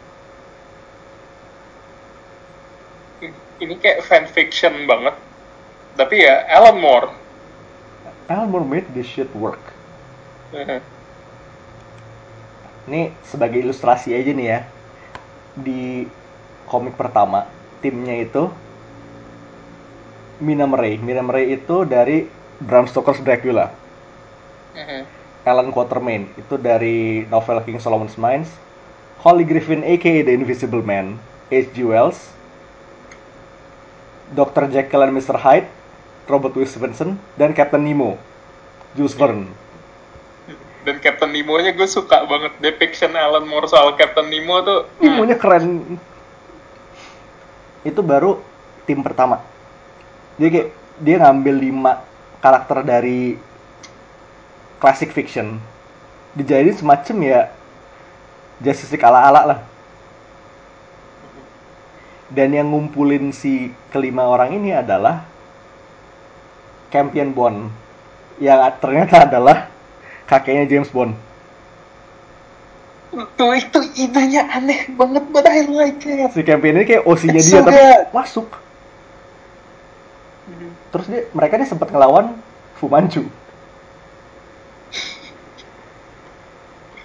Ini 3.59 3.75
kayak 3.83 4.07
fanfiction 4.07 4.87
banget. 4.87 5.19
Tapi 5.99 6.23
ya 6.23 6.47
Alan 6.47 6.79
Moore. 6.79 7.11
Alan 8.31 8.47
Moore 8.55 8.63
made 8.63 8.89
this 8.95 9.11
shit 9.11 9.27
work. 9.35 9.59
Mhm. 10.55 10.79
Ini 12.89 13.11
sebagai 13.27 13.59
ilustrasi 13.59 14.15
aja 14.15 14.31
nih 14.31 14.47
ya. 14.47 14.61
Di 15.59 16.07
komik 16.71 16.95
pertama, 16.95 17.51
timnya 17.83 18.15
itu 18.15 18.47
Mina 20.39 20.67
Murray. 20.67 20.99
Mina 20.99 21.23
Murray 21.23 21.55
itu 21.55 21.83
dari 21.83 22.27
Bram 22.63 22.87
Stoker's 22.87 23.23
Dracula. 23.23 23.71
Mhm. 24.75 25.03
Alan 25.47 25.73
Quatermain 25.73 26.29
itu 26.37 26.61
dari 26.61 27.25
novel 27.33 27.65
King 27.65 27.81
Solomon's 27.81 28.19
Mines. 28.21 28.51
Holly 29.25 29.43
Griffin 29.43 29.83
aka 29.83 30.23
The 30.23 30.31
Invisible 30.31 30.85
Man, 30.85 31.19
H.G. 31.51 31.83
Wells. 31.83 32.31
Dr. 34.29 34.69
Jekyll 34.69 35.09
and 35.09 35.17
Mr. 35.17 35.41
Hyde, 35.41 35.67
Robert 36.29 36.53
Louis 36.53 36.69
Stevenson, 36.69 37.17
dan 37.41 37.57
Captain 37.57 37.81
Nemo, 37.81 38.21
Jules 38.93 39.17
Verne. 39.17 39.49
Dan 40.85 41.01
Captain 41.01 41.33
Nemo-nya 41.33 41.73
gue 41.73 41.89
suka 41.89 42.29
banget 42.29 42.53
depiction 42.61 43.13
Alan 43.17 43.45
Moore 43.49 43.69
soal 43.69 43.97
Captain 43.97 44.29
Nemo 44.29 44.61
tuh. 44.61 44.81
hmm, 44.85 45.05
Nemo-nya 45.05 45.37
keren. 45.41 45.97
Itu 47.85 48.01
baru 48.05 48.41
tim 48.85 49.01
pertama. 49.01 49.41
Dia 50.39 50.49
kayak 50.49 50.69
dia 51.03 51.17
ngambil 51.19 51.55
lima 51.59 51.93
karakter 52.39 52.87
dari 52.87 53.35
classic 54.79 55.11
fiction. 55.11 55.59
Dijadiin 56.39 56.79
semacam 56.79 57.17
ya 57.23 57.41
Justice 58.63 58.95
League 58.95 59.03
ala-ala 59.03 59.43
lah. 59.55 59.61
Dan 62.29 62.55
yang 62.55 62.71
ngumpulin 62.71 63.35
si 63.35 63.73
kelima 63.91 64.29
orang 64.29 64.55
ini 64.55 64.71
adalah 64.77 65.25
Campion 66.93 67.33
Bond 67.33 67.59
yang 68.39 68.63
ternyata 68.79 69.27
adalah 69.27 69.67
kakeknya 70.31 70.69
James 70.69 70.93
Bond. 70.93 71.17
Tuh 73.09 73.57
itu 73.57 73.81
idenya 73.97 74.47
aneh 74.53 74.93
banget, 74.95 75.25
like 75.73 76.05
it. 76.05 76.31
Si 76.31 76.45
Campion 76.45 76.79
ini 76.79 76.85
kayak 76.87 77.03
OC-nya 77.09 77.41
dia 77.43 77.61
tapi 77.65 77.83
masuk. 78.15 78.47
Terus 80.89 81.07
dia 81.09 81.29
mereka 81.37 81.61
dia 81.61 81.69
sempat 81.69 81.93
ngelawan 81.93 82.33
Fu 82.81 82.89
Manchu. 82.89 83.29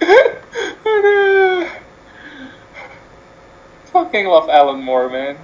Fucking 3.94 4.26
love 4.26 4.48
Alan 4.48 4.80
Moore, 4.80 5.12
man. 5.12 5.36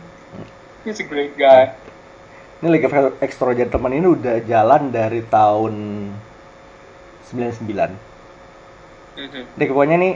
He's 0.83 0.99
a 1.01 1.07
great 1.07 1.37
guy. 1.37 1.75
Ini 2.61 2.69
League 2.69 2.85
of 2.89 2.93
Extra 3.25 3.57
Gentlemen 3.57 3.93
ini 4.01 4.07
udah 4.09 4.41
jalan 4.45 4.93
dari 4.93 5.23
tahun 5.25 5.75
99. 7.29 7.97
Mhm. 9.17 9.43
Jadi 9.57 9.65
pokoknya 9.69 9.97
nih 10.01 10.15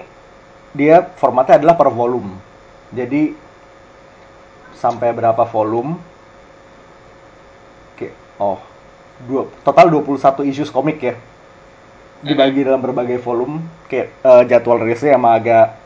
dia 0.77 1.03
formatnya 1.17 1.57
adalah 1.61 1.77
per 1.77 1.89
volume. 1.93 2.37
Jadi 2.93 3.33
sampai 4.77 5.13
berapa 5.13 5.45
volume? 5.49 5.97
Oh. 8.39 8.59
Dua, 9.25 9.47
total 9.63 9.95
21 9.95 10.51
issues 10.51 10.75
komik 10.75 10.99
ya. 10.99 11.15
Dibagi 12.25 12.67
dalam 12.67 12.83
berbagai 12.83 13.23
volume, 13.23 13.63
kayak 13.87 14.09
eh, 14.11 14.43
jadwal 14.51 14.83
rilisnya 14.83 15.15
emang 15.15 15.39
agak 15.39 15.77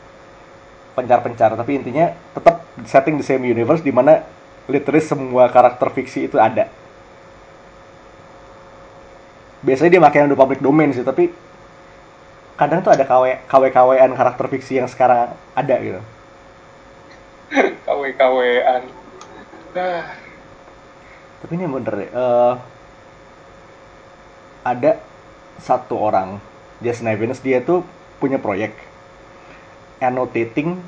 pencar-pencar, 0.97 1.53
tapi 1.53 1.77
intinya 1.77 2.11
tetap 2.33 2.65
setting 2.83 3.21
the 3.21 3.25
same 3.25 3.45
universe 3.45 3.85
di 3.85 3.93
mana 3.93 4.25
literally 4.67 5.03
semua 5.03 5.47
karakter 5.51 5.87
fiksi 5.93 6.25
itu 6.25 6.35
ada. 6.41 6.67
Biasanya 9.59 9.99
dia 9.99 10.01
makin 10.01 10.31
udah 10.31 10.39
public 10.39 10.59
domain 10.63 10.89
sih, 10.95 11.03
tapi 11.03 11.31
kadang 12.55 12.83
tuh 12.83 12.91
ada 12.91 13.03
KW 13.07 13.47
KW-KWan 13.47 14.11
karakter 14.15 14.45
fiksi 14.51 14.79
yang 14.79 14.87
sekarang 14.87 15.35
ada 15.55 15.75
gitu. 15.79 16.01
KW-KWan. 17.87 18.81
Ah, 19.75 20.03
Tapi 21.39 21.51
ini 21.55 21.65
bener 21.65 21.93
deh. 21.95 22.09
eh, 22.11 22.53
ada 24.67 24.91
satu 25.59 25.95
orang, 25.95 26.39
Jason 26.83 27.07
Evans, 27.07 27.39
dia 27.39 27.63
tuh 27.63 27.83
punya 28.19 28.35
proyek 28.39 28.75
annotating 30.03 30.79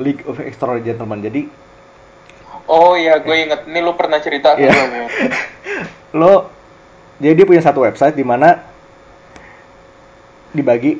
League 0.00 0.24
of 0.24 0.40
Extraordinary 0.40 0.88
Gentlemen. 0.88 1.20
Jadi 1.20 1.42
Oh 2.68 2.92
iya, 2.96 3.16
gue 3.16 3.32
inget. 3.32 3.64
Ini 3.64 3.80
lu 3.80 3.96
pernah 3.96 4.20
cerita. 4.20 4.52
Mel. 4.56 5.08
lo 6.20 6.48
jadi 7.20 7.34
dia 7.36 7.46
punya 7.48 7.60
satu 7.60 7.84
website 7.84 8.16
di 8.16 8.24
mana 8.24 8.64
dibagi 10.56 10.96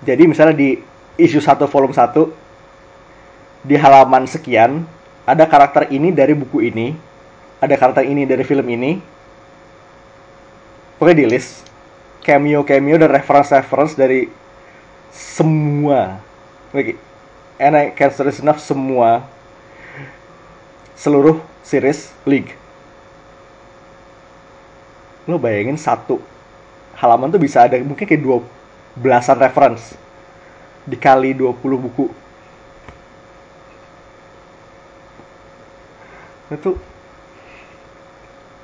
jadi 0.00 0.24
misalnya 0.24 0.56
di 0.56 0.80
issue 1.20 1.44
1 1.44 1.60
volume 1.68 1.92
1 1.92 3.68
di 3.68 3.76
halaman 3.76 4.24
sekian 4.24 4.86
ada 5.28 5.44
karakter 5.44 5.92
ini 5.92 6.14
dari 6.14 6.32
buku 6.32 6.64
ini 6.72 6.96
ada 7.60 7.74
karakter 7.76 8.04
ini 8.04 8.28
dari 8.28 8.44
film 8.44 8.66
ini. 8.68 9.00
Pokoknya 10.96 11.24
di 11.24 11.26
list. 11.28 11.64
Cameo 12.26 12.66
cameo 12.66 12.98
dan 12.98 13.10
reference 13.12 13.54
reference 13.54 13.94
dari 13.94 14.26
semua. 15.14 16.18
Lagi 16.74 16.98
and 17.56 17.76
I 17.76 17.94
can 17.94 18.12
enough 18.12 18.60
semua. 18.60 19.24
Seluruh 20.96 21.40
series 21.62 22.12
League. 22.24 22.56
Lo 25.28 25.36
bayangin 25.36 25.76
satu 25.76 26.22
halaman 26.96 27.28
tuh 27.28 27.40
bisa 27.40 27.68
ada 27.68 27.76
mungkin 27.84 28.08
kayak 28.08 28.22
dua 28.24 28.40
belasan 28.96 29.36
reference. 29.36 29.94
Dikali 30.86 31.34
20 31.34 31.56
buku. 31.60 32.06
Itu 36.46 36.78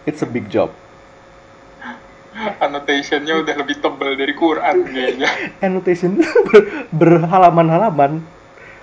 it's 0.08 0.22
a 0.22 0.28
big 0.28 0.48
job. 0.48 0.70
Annotationnya 2.62 3.44
udah 3.44 3.54
lebih 3.60 3.76
tebal 3.84 4.16
dari 4.16 4.32
Quran 4.32 4.88
kayaknya. 4.88 5.28
annotation 5.66 6.16
ber- 6.48 6.88
berhalaman-halaman. 6.94 8.24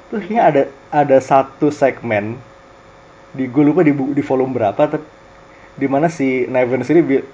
Terus 0.10 0.22
kayaknya 0.26 0.44
ada 0.46 0.64
ada 0.90 1.18
satu 1.22 1.70
segmen 1.74 2.38
di 3.34 3.46
gue 3.46 3.62
lupa 3.62 3.86
di 3.86 3.94
di 3.94 4.24
volume 4.26 4.58
berapa 4.58 4.90
tapi 4.90 5.06
di 5.78 5.86
mana 5.86 6.10
si 6.10 6.50
Nevens 6.50 6.90
ini 6.90 7.02
bi- 7.06 7.28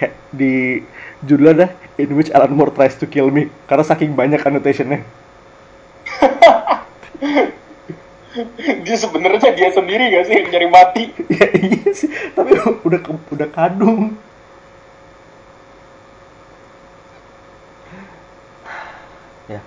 he- 0.00 0.16
di 0.32 0.80
judulnya 1.28 1.52
ada 1.52 1.66
in 2.00 2.08
which 2.16 2.32
Alan 2.32 2.56
Moore 2.56 2.72
tries 2.72 2.96
to 2.96 3.04
kill 3.04 3.28
me 3.28 3.52
karena 3.68 3.84
saking 3.84 4.16
banyak 4.16 4.40
annotationnya 4.40 5.04
dia 8.82 8.96
sebenarnya 8.96 9.50
dia 9.52 9.68
sendiri 9.70 10.12
gak 10.12 10.24
sih 10.24 10.34
yang 10.36 10.48
nyari 10.50 10.68
mati? 10.68 11.02
ya 11.26 11.46
iya 11.52 11.90
sih 11.90 12.08
tapi 12.32 12.52
udah 12.82 13.00
ke- 13.00 13.28
udah 13.32 13.48
kadung 13.48 14.14
ya 19.46 19.60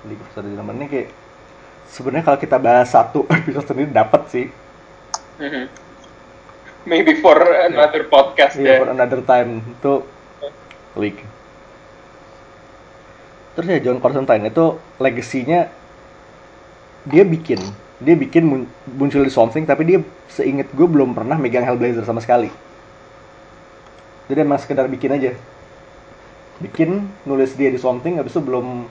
of 0.00 0.08
Extraordinary 0.22 0.74
ini 0.74 0.86
kayak 0.88 1.08
sebenarnya 1.88 2.24
kalau 2.24 2.38
kita 2.38 2.56
bahas 2.56 2.88
satu 2.88 3.26
episode 3.34 3.66
sendiri 3.66 3.90
dapat 3.90 4.22
sih 4.28 4.46
Mhm. 5.38 5.70
Maybe 6.82 7.22
for 7.22 7.38
another 7.38 8.10
podcast 8.10 8.58
Iya, 8.58 8.74
ya. 8.74 8.78
for 8.82 8.90
another 8.90 9.22
time 9.22 9.62
itu 9.62 10.02
League 10.98 11.22
terus 13.54 13.66
ya 13.66 13.78
John 13.78 13.98
Constantine 13.98 14.46
itu 14.46 14.66
legasinya 14.98 15.70
dia 17.04 17.22
bikin 17.22 17.58
dia 17.98 18.14
bikin 18.14 18.46
mun- 18.46 18.70
muncul 18.94 19.26
di 19.26 19.32
something 19.32 19.66
tapi 19.66 19.82
dia 19.82 19.98
seinget 20.30 20.70
gue 20.70 20.86
belum 20.86 21.18
pernah 21.18 21.34
megang 21.34 21.66
Hellblazer 21.66 22.06
sama 22.06 22.22
sekali. 22.22 22.46
Jadi 24.30 24.38
emang 24.38 24.60
sekedar 24.60 24.86
bikin 24.86 25.18
aja. 25.18 25.34
Bikin 26.62 27.10
nulis 27.26 27.58
dia 27.58 27.74
di 27.74 27.80
something 27.80 28.22
habis 28.22 28.34
itu 28.34 28.42
belum 28.42 28.86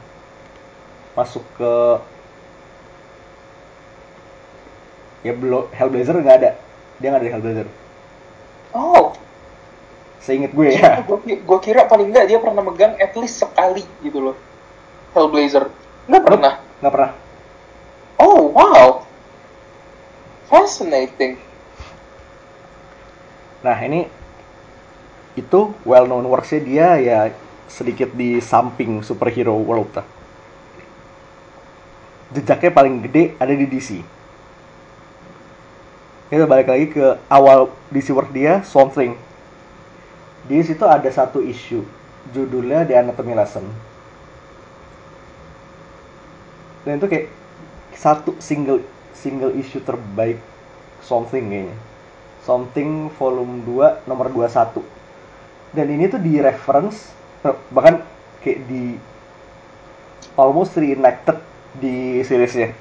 masuk 1.16 1.44
ke 1.56 1.72
ya 5.24 5.34
belum 5.34 5.72
Hellblazer 5.72 6.20
nggak 6.20 6.38
ada. 6.44 6.52
Dia 7.00 7.08
nggak 7.16 7.22
ada 7.24 7.28
di 7.28 7.34
Hellblazer. 7.34 7.68
Oh, 8.76 9.16
seinget 10.20 10.52
gue 10.52 10.76
ya. 10.76 11.00
Gue 11.24 11.60
kira 11.64 11.88
paling 11.88 12.12
enggak 12.12 12.28
dia 12.28 12.44
pernah 12.44 12.60
megang 12.60 13.00
at 13.00 13.16
least 13.16 13.40
sekali 13.40 13.88
gitu 14.04 14.20
loh. 14.20 14.36
Hellblazer. 15.16 15.72
Nggak 16.12 16.24
pernah. 16.28 16.54
nggak 16.78 16.94
pernah 16.94 17.27
Oh, 18.18 18.50
wow. 18.54 19.06
Fascinating. 20.50 21.38
Nah 23.62 23.78
ini 23.84 24.08
itu 25.38 25.76
well 25.86 26.08
known 26.10 26.26
worksnya 26.26 26.62
dia 26.64 26.88
ya 26.98 27.20
sedikit 27.68 28.10
di 28.16 28.40
samping 28.40 29.04
superhero 29.04 29.54
world 29.60 29.92
lah. 29.92 30.08
Jejaknya 32.32 32.72
paling 32.72 33.04
gede 33.04 33.36
ada 33.38 33.54
di 33.54 33.66
DC. 33.68 34.00
Kita 36.28 36.44
balik 36.44 36.68
lagi 36.68 36.92
ke 36.92 37.06
awal 37.32 37.72
DC 37.88 38.12
work 38.12 38.36
dia, 38.36 38.60
Swamp 38.68 38.92
Thing. 38.92 39.16
Di 40.48 40.60
situ 40.60 40.84
ada 40.84 41.08
satu 41.08 41.40
issue, 41.40 41.84
judulnya 42.36 42.84
The 42.84 43.00
Anatomy 43.00 43.32
Lesson. 43.36 43.64
Dan 46.84 47.00
itu 47.00 47.08
kayak 47.08 47.28
satu 47.98 48.38
single 48.38 48.86
single 49.18 49.52
issue 49.58 49.82
terbaik 49.82 50.38
Something 51.08 51.46
kayaknya. 51.48 51.76
Something 52.44 53.08
volume 53.16 53.64
2 53.64 54.08
nomor 54.12 54.28
21. 54.28 54.84
Dan 55.72 55.88
ini 55.88 56.12
tuh 56.12 56.20
di 56.20 56.36
reference 56.40 57.16
eh, 57.48 57.56
bahkan 57.72 58.04
kayak 58.44 58.60
di 58.68 59.00
almost 60.36 60.76
reenacted 60.76 61.40
di 61.80 62.20
seriesnya. 62.28 62.76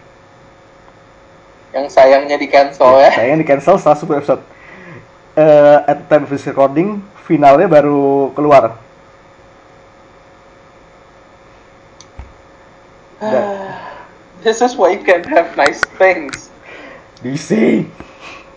Yang 1.71 1.87
sayangnya 1.95 2.35
di 2.35 2.49
cancel 2.51 2.99
ya. 2.99 3.11
Sayangnya 3.15 3.39
di 3.43 3.47
cancel 3.47 3.79
setelah 3.79 3.99
10 3.99 4.21
episode. 4.23 4.43
Eh, 5.37 5.79
at 5.87 5.97
the 6.03 6.07
time 6.11 6.25
of 6.27 6.31
this 6.35 6.47
recording, 6.51 6.99
finalnya 7.29 7.71
baru 7.71 8.35
keluar. 8.35 8.75
Dan- 13.23 13.46
This 14.47 14.63
is 14.63 14.79
why 14.79 14.95
you 14.95 15.03
can 15.03 15.27
have 15.27 15.59
nice 15.59 15.83
things. 15.99 16.55
DC. 17.19 17.83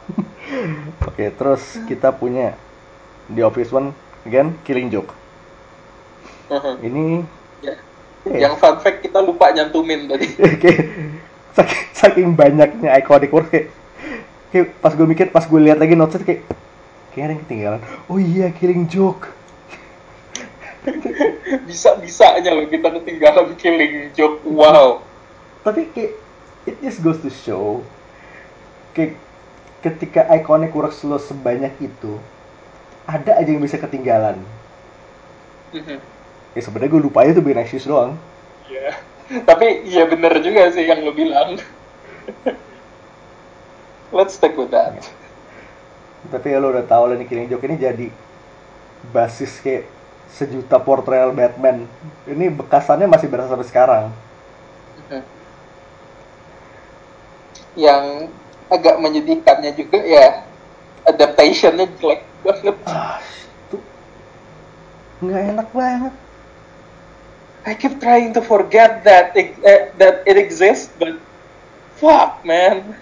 Oke, 1.10 1.34
terus 1.34 1.82
kita 1.89 2.13
punya 2.13 2.54
The 3.25 3.41
Office 3.41 3.73
One 3.73 3.97
again 4.21 4.54
Killing 4.62 4.93
Joke. 4.93 5.17
Ini 6.86 7.25
Ya. 7.65 7.73
Iya. 8.21 8.38
Yang 8.45 8.54
fun 8.62 8.78
fact 8.86 9.02
kita 9.02 9.17
lupa 9.17 9.49
nyantumin 9.49 10.06
tadi. 10.06 10.30
kayak 10.62 10.82
saking, 11.58 11.84
saking 11.97 12.30
banyaknya 12.38 12.93
iconic 12.93 13.34
word 13.34 13.49
kayak 13.49 13.73
kayak 14.54 14.69
pas 14.86 14.93
gue 14.93 15.08
mikir 15.10 15.34
pas 15.34 15.49
gue 15.49 15.58
lihat 15.58 15.82
lagi 15.82 15.97
notesnya 15.97 16.23
kayak 16.23 16.41
kayak 17.17 17.23
ada 17.25 17.34
yang 17.34 17.41
ketinggalan 17.43 17.82
oh 18.06 18.17
iya 18.21 18.54
killing 18.54 18.86
joke 18.86 19.30
bisa 21.69 21.97
bisanya 21.97 22.54
loh 22.54 22.65
kita 22.69 22.88
ketinggalan 22.93 23.54
killing 23.58 24.13
joke 24.13 24.41
wow 24.45 25.04
tapi 25.62 25.88
kayak 25.91 26.15
it 26.65 26.76
just 26.80 27.00
goes 27.00 27.19
to 27.19 27.30
show 27.30 27.80
kayak 28.91 29.15
ketika 29.80 30.28
iconic 30.30 30.72
works 30.72 31.02
lo 31.02 31.15
sebanyak 31.15 31.72
itu 31.80 32.19
ada 33.06 33.36
aja 33.36 33.50
yang 33.50 33.60
bisa 33.60 33.76
ketinggalan 33.76 34.38
Mhm. 35.69 36.02
ya 36.52 36.60
sebenarnya 36.60 36.89
gue 36.89 37.02
lupa 37.04 37.24
itu 37.24 37.39
Being 37.39 37.60
Anxious 37.60 37.86
doang 37.86 38.15
Iya. 38.65 38.98
Tapi 39.50 39.86
iya 39.86 40.06
bener 40.06 40.30
juga 40.41 40.69
sih 40.69 40.86
yang 40.86 41.02
lo 41.02 41.10
bilang. 41.10 41.58
Let's 44.13 44.34
stick 44.34 44.58
with 44.58 44.74
that. 44.74 44.98
tapi 46.30 46.52
ya 46.52 46.60
lo 46.60 46.69
udah 46.69 46.84
tahu 46.84 47.10
lah 47.10 47.15
nih 47.15 47.26
Killing 47.26 47.48
Joke 47.48 47.63
ini 47.63 47.80
jadi 47.80 48.08
basis 49.10 49.63
kayak 49.63 49.88
sejuta 50.28 50.76
portrayal 50.76 51.32
Batman 51.32 51.88
ini 52.28 52.52
bekasannya 52.52 53.08
masih 53.08 53.32
berasa 53.32 53.50
sampai 53.50 53.65
sekarang 53.65 54.04
Yang 57.80 58.04
agak 58.68 58.96
menyedihkannya 59.00 59.72
juga 59.74 60.00
ya 60.04 60.26
adaptationnya 61.08 61.88
jelek 61.98 62.22
banget. 62.44 62.76
ah 62.86 63.18
itu 63.65 63.78
nggak 65.20 65.42
enak 65.56 65.70
banget 65.72 66.13
I 67.63 67.76
keep 67.76 68.00
trying 68.00 68.32
to 68.34 68.42
forget 68.42 69.04
that 69.04 69.36
it, 69.36 69.52
uh, 69.62 69.92
that 70.00 70.24
it 70.24 70.39
exists, 70.39 70.89
but 70.96 71.20
fuck 71.96 72.39
man. 72.44 72.96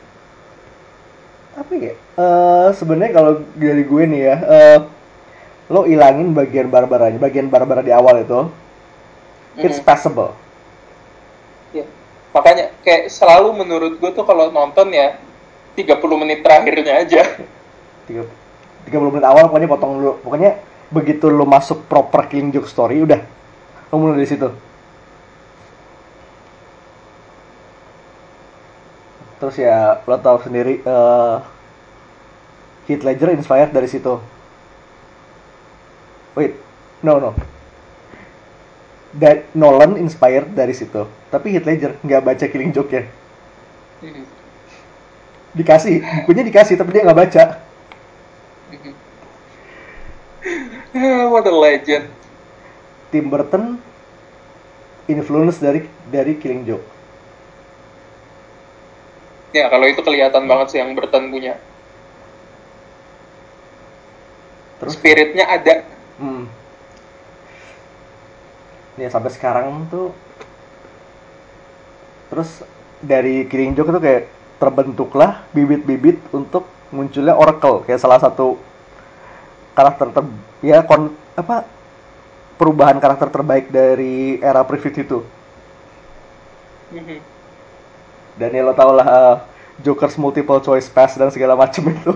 apa 1.58 1.74
ya 1.74 1.94
Eh 2.18 2.70
sebenarnya 2.74 3.13
kalau 3.13 3.34
dari 3.54 3.82
gue 3.82 4.04
nih 4.06 4.22
ya 4.24 4.36
eh, 4.42 4.78
lo 5.70 5.86
ilangin 5.86 6.34
bagian 6.34 6.70
barbaranya 6.70 7.18
bagian 7.18 7.50
barbara 7.50 7.82
di 7.82 7.94
awal 7.94 8.22
itu 8.22 8.50
it's 9.58 9.78
Mhm. 9.78 9.86
passable 9.86 10.34
Ya. 11.74 11.84
Makanya 12.36 12.76
kayak 12.84 13.10
selalu 13.10 13.63
menurut 13.63 13.94
gue 13.98 14.12
tuh 14.13 14.26
kalau 14.28 14.52
nonton 14.52 14.92
ya 14.92 15.18
30 15.78 16.22
menit 16.22 16.44
terakhirnya 16.44 17.06
aja. 17.06 17.22
tiga 18.08 18.24
30 18.88 19.13
menit 19.13 19.26
awal 19.28 19.52
pokoknya 19.52 19.70
potong 19.70 19.94
dulu. 20.00 20.13
Pokoknya 20.24 20.60
begitu 20.88 21.28
lo 21.28 21.44
masuk 21.44 21.86
proper 21.92 22.32
killing 22.32 22.56
joke 22.56 22.70
story 22.70 23.04
udah. 23.04 23.20
Lo 23.92 23.96
mulai 24.00 24.24
dari 24.24 24.30
situ. 24.30 24.50
Terus 29.38 29.56
ya 29.62 30.02
lo 30.02 30.18
tahu 30.18 30.38
sendiri 30.42 30.82
eh 30.82 31.38
Heath 32.88 33.04
Ledger 33.04 33.36
inspired 33.36 33.76
dari 33.76 33.86
situ. 33.86 34.18
Wait 36.38 36.54
no 37.06 37.22
no 37.22 37.32
Da- 39.17 39.43
Nolan 39.53 39.97
inspired 39.97 40.53
dari 40.53 40.71
situ 40.71 41.03
tapi 41.27 41.51
Heath 41.51 41.65
Ledger 41.65 41.97
nggak 42.06 42.21
baca 42.23 42.45
Killing 42.45 42.71
Joke 42.71 42.91
ya 42.93 43.03
Mhm. 43.97 44.23
dikasih 45.58 45.95
bukunya 46.21 46.43
dikasih 46.45 46.77
tapi 46.77 46.93
dia 46.93 47.01
nggak 47.01 47.17
baca 47.17 47.43
Mhm. 48.69 48.93
What 51.34 51.45
a 51.45 51.51
legend. 51.51 52.08
Tim 53.10 53.25
Burton 53.27 53.80
influence 55.08 55.58
dari 55.58 55.82
dari 56.08 56.36
Killing 56.36 56.63
Joke 56.63 56.88
Ya 59.49 59.71
kalau 59.71 59.88
itu 59.88 60.03
kelihatan 60.03 60.43
banget 60.45 60.67
sih 60.69 60.77
yang 60.77 60.91
Burton 60.93 61.32
punya. 61.32 61.56
terus 64.77 64.93
Spiritnya 64.93 65.49
ada. 65.49 65.82
hmm. 66.21 66.43
Ya 68.97 69.07
sampai 69.13 69.31
sekarang 69.31 69.86
tuh 69.93 70.12
terus 72.27 72.65
dari 72.99 73.45
Killing 73.47 73.77
Joke 73.77 73.93
itu 73.93 74.01
kayak 74.01 74.23
terbentuklah 74.57 75.45
bibit-bibit 75.53 76.17
untuk 76.33 76.65
munculnya 76.89 77.38
Oracle 77.38 77.86
kayak 77.86 78.01
salah 78.01 78.17
satu 78.17 78.57
karakter 79.77 80.10
ter 80.10 80.25
ya 80.65 80.81
kon 80.81 81.13
apa 81.38 81.62
perubahan 82.57 82.97
karakter 82.97 83.29
terbaik 83.29 83.69
dari 83.69 84.41
era 84.41 84.65
Preview 84.65 84.97
itu 84.97 85.21
Mhm. 86.88 87.19
dan 88.39 88.55
ya 88.55 88.63
lo 88.63 88.71
tau 88.71 88.95
lah 88.95 89.03
uh, 89.03 89.36
Joker's 89.83 90.15
multiple 90.15 90.63
choice 90.63 90.88
pass 90.88 91.19
dan 91.19 91.27
segala 91.36 91.60
macam 91.60 91.83
itu 91.91 92.15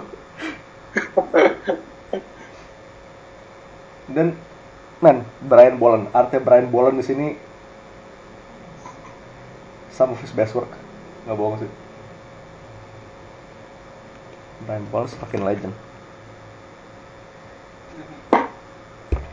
dan 4.15 4.31
man 5.01 5.25
Brian 5.41 5.81
Boland 5.81 6.13
artinya 6.13 6.45
Brian 6.45 6.69
Boland 6.69 7.01
di 7.01 7.05
sini 7.05 7.27
some 9.91 10.13
of 10.13 10.19
his 10.21 10.31
best 10.33 10.53
work. 10.57 10.69
Nggak 11.25 11.37
bohong 11.37 11.57
sih. 11.61 11.71
Brian 14.65 14.85
Boland 14.93 15.13
fucking 15.17 15.43
legend. 15.43 15.73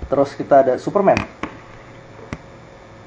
Terus 0.08 0.32
kita 0.36 0.64
ada 0.64 0.74
Superman. 0.80 1.20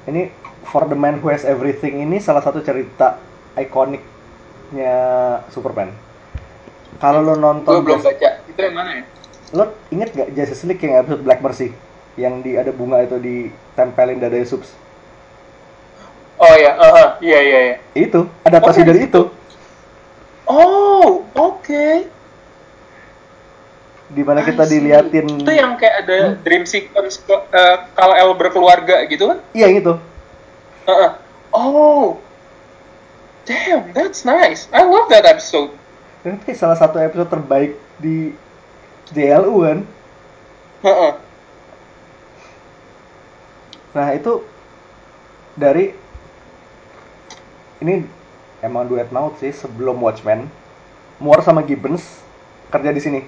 Ini 0.05 0.29
For 0.65 0.85
the 0.85 0.97
Man 0.97 1.17
Who 1.19 1.33
Has 1.33 1.45
Everything 1.45 2.01
ini 2.01 2.21
salah 2.21 2.45
satu 2.45 2.61
cerita 2.61 3.17
ikoniknya 3.57 4.95
Superman. 5.49 5.93
Kalau 7.01 7.25
lo 7.25 7.33
nonton 7.33 7.81
Gue 7.81 7.93
belum 7.93 8.01
baca. 8.05 8.29
Itu 8.45 8.59
yang 8.61 8.77
mana 8.77 9.01
ya? 9.01 9.03
lo 9.51 9.75
inget 9.91 10.15
gak 10.15 10.31
Justice 10.31 10.63
League 10.63 10.79
yang 10.79 11.03
episode 11.03 11.27
Black 11.27 11.43
Mercy 11.43 11.75
yang 12.13 12.39
di 12.39 12.53
ada 12.53 12.69
bunga 12.69 13.01
itu 13.01 13.15
ditempelin 13.17 14.17
dada 14.17 14.39
subs 14.41 14.71
Oh 16.35 16.55
ya, 16.55 16.73
aha, 16.73 17.05
iya 17.19 17.39
iya 17.39 17.59
iya. 17.61 17.75
itu 17.93 18.25
adaptasi 18.41 18.81
Oh, 18.81 18.87
dari 18.87 18.99
itu. 19.05 19.21
Oh, 20.43 21.07
oke. 21.31 21.85
di 24.09 24.21
mana 24.21 24.41
kita 24.41 24.65
diliatin 24.65 25.39
Itu 25.39 25.47
yang 25.47 25.77
kayak 25.77 25.95
ada 26.03 26.17
dream 26.37 26.65
sequence 26.65 27.15
ke- 27.17 27.47
eh, 27.47 27.75
kalau 27.93 28.11
El 28.11 28.33
berkeluarga 28.33 29.05
gitu 29.05 29.29
kan? 29.29 29.37
iya 29.53 29.69
itu 29.69 29.93
Heeh. 30.83 31.11
Oh. 31.51 32.17
Damn, 33.43 33.91
that's 33.91 34.21
nice. 34.21 34.65
I 34.69 34.81
love 34.81 35.09
that 35.09 35.23
episode. 35.23 35.69
Kayak 36.21 36.53
salah 36.53 36.75
satu 36.75 36.97
episode 36.97 37.29
terbaik 37.29 37.71
di 37.97 38.33
JLU 39.09 39.61
kan 39.61 39.79
Heeh. 40.81 41.11
Nah 43.91 44.15
itu 44.15 44.43
dari 45.55 45.91
ini 47.81 48.05
emang 48.63 48.87
duet 48.87 49.09
maut 49.11 49.35
sih 49.41 49.51
sebelum 49.51 49.99
Watchmen 49.99 50.47
Moore 51.19 51.43
sama 51.43 51.65
Gibbons 51.65 52.23
kerja 52.71 52.91
di 52.93 53.01
sini 53.03 53.21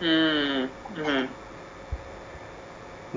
Hmm. 0.00 0.64
hmm. 0.96 1.24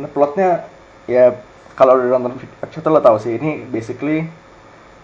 Nah, 0.03 0.09
plotnya 0.11 0.67
ya 1.07 1.31
kalau 1.79 1.95
udah 1.95 2.19
nonton 2.19 2.43
episode 2.59 2.91
lo 2.91 2.99
tau 2.99 3.15
sih 3.15 3.39
ini 3.39 3.63
basically 3.63 4.27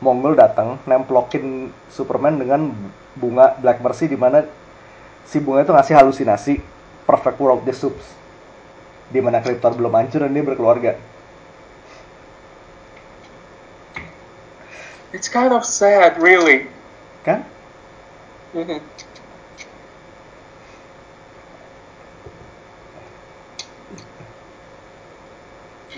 Mongol 0.03 0.35
datang 0.35 0.75
nemplokin 0.83 1.71
Superman 1.87 2.35
dengan 2.35 2.71
bunga 3.15 3.55
Black 3.63 3.79
Mercy 3.79 4.11
di 4.11 4.19
mana 4.19 4.43
si 5.23 5.39
bunga 5.39 5.63
itu 5.63 5.71
ngasih 5.71 5.95
halusinasi 5.95 6.53
perfect 7.07 7.39
world 7.39 7.63
the 7.63 7.71
subs 7.71 8.15
di 9.09 9.19
mana 9.21 9.41
Krypton 9.41 9.73
belum 9.77 9.93
hancur 9.93 10.21
dan 10.25 10.33
dia 10.33 10.45
berkeluarga 10.45 10.93
It's 15.09 15.25
kind 15.25 15.49
of 15.49 15.65
sad, 15.65 16.21
really. 16.21 16.69
kan 17.25 17.41
Mhm. 18.53 18.77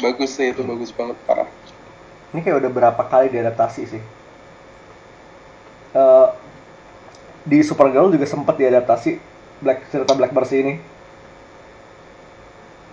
Bagus 0.01 0.31
sih 0.33 0.49
itu 0.55 0.63
bagus 0.63 0.89
banget 0.95 1.17
parah. 1.27 1.47
ini 2.31 2.39
kayak 2.41 2.63
udah 2.63 2.71
berapa 2.71 3.03
kali 3.11 3.27
diadaptasi 3.27 3.83
sih 3.87 4.03
Eh, 5.91 6.27
di 7.43 7.59
Supergirl 7.67 8.15
juga 8.15 8.23
sempat 8.23 8.55
diadaptasi 8.55 9.19
Black 9.59 9.91
cerita 9.91 10.15
Black 10.15 10.31
Mercy 10.31 10.63
ini 10.63 10.73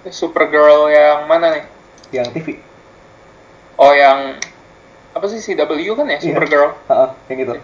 Supergirl 0.06 0.88
yang 0.88 1.26
mana 1.26 1.50
nih? 1.50 1.64
yang 2.08 2.28
TV 2.30 2.56
Oh 3.76 3.92
yang 3.92 4.38
apa 5.12 5.24
sih 5.26 5.38
CW 5.38 5.58
kan 5.92 6.06
ya 6.06 6.16
Iya. 6.16 6.32
Supergirl? 6.32 6.70
Heeh, 6.86 7.08
yang 7.28 7.38
gitu 7.38 7.54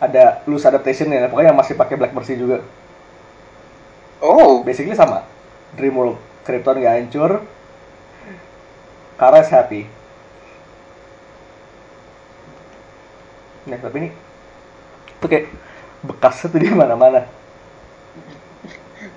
ada 0.00 0.24
loose 0.44 0.64
adaptation 0.64 1.08
ya 1.08 1.28
pokoknya 1.28 1.52
yang 1.52 1.58
masih 1.58 1.76
pakai 1.76 1.94
Black 1.94 2.12
Mercy 2.12 2.34
juga 2.34 2.64
Oh, 4.20 4.60
basically 4.60 4.92
sama 4.92 5.24
Dream 5.72 5.92
World 5.92 6.16
Krypton 6.42 6.80
nggak 6.80 6.96
hancur 6.96 7.44
Kara 9.16 9.40
is 9.40 9.48
happy 9.48 9.84
nah 13.62 13.76
tapi 13.76 13.96
ini 13.98 14.10
Itu 15.14 15.26
kayak 15.26 15.52
bekasnya 16.00 16.48
tuh 16.48 16.56
di 16.56 16.72
mana-mana. 16.72 17.28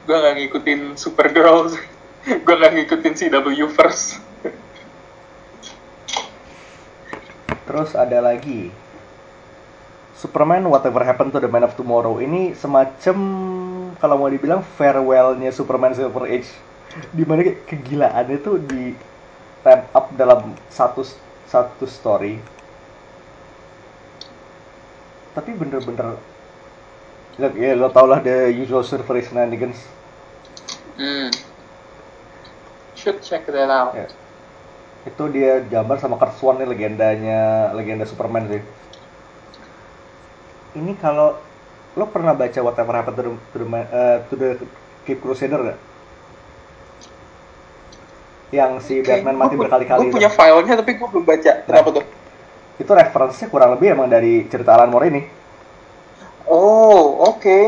gue 0.03 0.11
nggak 0.11 0.35
ngikutin 0.35 0.99
Supergirl 0.99 1.71
gue 2.23 2.55
nggak 2.55 2.73
ngikutin 2.79 3.13
CW 3.19 3.67
first. 3.67 4.23
Terus 7.67 7.91
ada 7.99 8.23
lagi. 8.23 8.71
Superman 10.15 10.63
Whatever 10.71 11.03
Happened 11.03 11.35
to 11.35 11.43
the 11.43 11.51
Man 11.51 11.67
of 11.67 11.75
Tomorrow. 11.75 12.23
Ini 12.23 12.55
semacam 12.55 13.17
kalau 13.99 14.15
mau 14.15 14.31
dibilang 14.31 14.63
farewellnya 14.63 15.51
Superman 15.51 15.91
Silver 15.91 16.31
Age. 16.31 16.47
Di 17.11 17.27
mana 17.27 17.43
kayak 17.43 17.67
kegilaannya 17.67 18.37
tuh 18.39 18.55
di 18.63 18.95
ramp 19.67 19.91
up 19.91 20.15
dalam 20.15 20.55
satu 20.71 21.03
satu 21.43 21.83
story. 21.83 22.39
Tapi 25.33 25.49
bener-bener 25.57 26.15
ya, 27.41 27.49
ya 27.51 27.73
lo 27.73 27.89
tau 27.89 28.05
lah 28.05 28.21
the 28.23 28.47
usual 28.53 28.85
Age 28.85 29.19
shenanigans. 29.19 29.81
Hmm. 30.95 31.52
Should 33.03 33.19
check 33.19 33.43
that 33.51 33.67
out 33.67 33.91
ya. 33.91 34.07
itu 35.03 35.23
dia 35.35 35.59
gambar 35.59 35.99
sama 35.99 36.15
Kurt 36.15 36.39
Swan 36.39 36.63
nih 36.63 36.67
legendanya 36.71 37.75
legenda 37.75 38.07
Superman 38.07 38.47
sih 38.47 38.63
ini 40.79 40.95
kalau 40.95 41.35
lo 41.93 42.05
pernah 42.09 42.33
baca 42.33 42.59
Whatever 42.63 42.93
Happened 42.97 43.17
to 43.19 43.21
the, 43.21 43.31
to 43.53 43.57
the, 43.61 43.67
eh, 43.93 44.17
to 44.31 44.33
the 44.33 44.49
Cape 45.05 45.21
Crusader 45.21 45.61
gak? 45.61 45.79
Yang 48.49 48.71
si 48.85 48.93
Batman 49.05 49.37
mati 49.37 49.53
berkali-kali 49.53 50.09
gue 50.09 50.13
punya 50.17 50.31
filenya 50.33 50.73
tapi 50.81 50.97
gue 50.97 51.07
belum 51.09 51.25
baca 51.25 51.51
kenapa 51.67 51.89
tuh 51.93 52.05
Itu 52.81 52.89
referensinya 52.89 53.53
kurang 53.53 53.77
lebih 53.77 53.93
emang 53.93 54.09
dari 54.09 54.49
cerita 54.49 54.73
Alan 54.73 54.89
Moore 54.89 55.07
ini. 55.13 55.21
oh 56.49 57.29
oke 57.29 57.59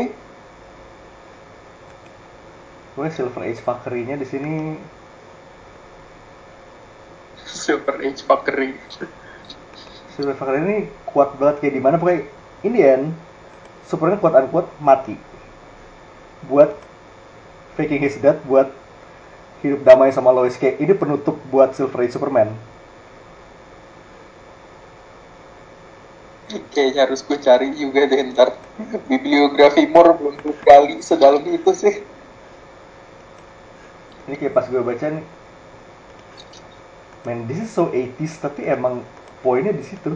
Gue 2.96 3.06
Silver 3.12 3.44
Age 3.46 3.62
fuckery-nya 3.62 4.16
di 4.18 4.26
sini 4.26 4.74
Silver 7.46 8.02
Age 8.02 8.26
fuckery 8.26 8.74
Silver 10.18 10.34
fuckery 10.34 10.58
ini 10.66 10.78
kuat 11.06 11.38
banget 11.38 11.62
kayak 11.62 11.74
di 11.78 11.82
mana 11.82 11.96
pokoknya 11.96 12.26
in 12.66 12.72
the 12.74 12.82
end 12.82 13.06
Superman 13.86 14.18
quote 14.18 14.34
unquote 14.34 14.70
mati. 14.82 15.14
Buat 16.50 16.74
faking 17.78 18.02
his 18.02 18.18
death 18.18 18.42
buat 18.42 18.74
hidup 19.62 19.86
damai 19.86 20.10
sama 20.10 20.34
Lois. 20.34 20.58
Kayak 20.58 20.82
ini 20.82 20.92
penutup 20.98 21.38
buat 21.54 21.72
Silver 21.78 22.02
Age 22.02 22.18
Superman. 22.18 22.50
Kayaknya 26.46 27.10
harus 27.10 27.26
gue 27.26 27.38
cari 27.42 27.74
juga 27.74 28.06
deh 28.06 28.22
ntar 28.30 28.54
bibliografi 29.10 29.86
belum 29.86 30.18
belum 30.18 30.56
kali 30.62 31.02
sedalam 31.02 31.42
itu 31.46 31.70
sih. 31.74 32.02
Ini 34.26 34.34
kayak 34.34 34.54
pas 34.54 34.66
gue 34.66 34.82
baca 34.82 35.06
nih 35.10 35.35
man 37.26 37.50
this 37.50 37.58
is 37.58 37.70
so 37.74 37.90
80s 37.90 38.38
tapi 38.38 38.70
emang 38.70 39.02
poinnya 39.42 39.74
di 39.74 39.82
situ. 39.82 40.14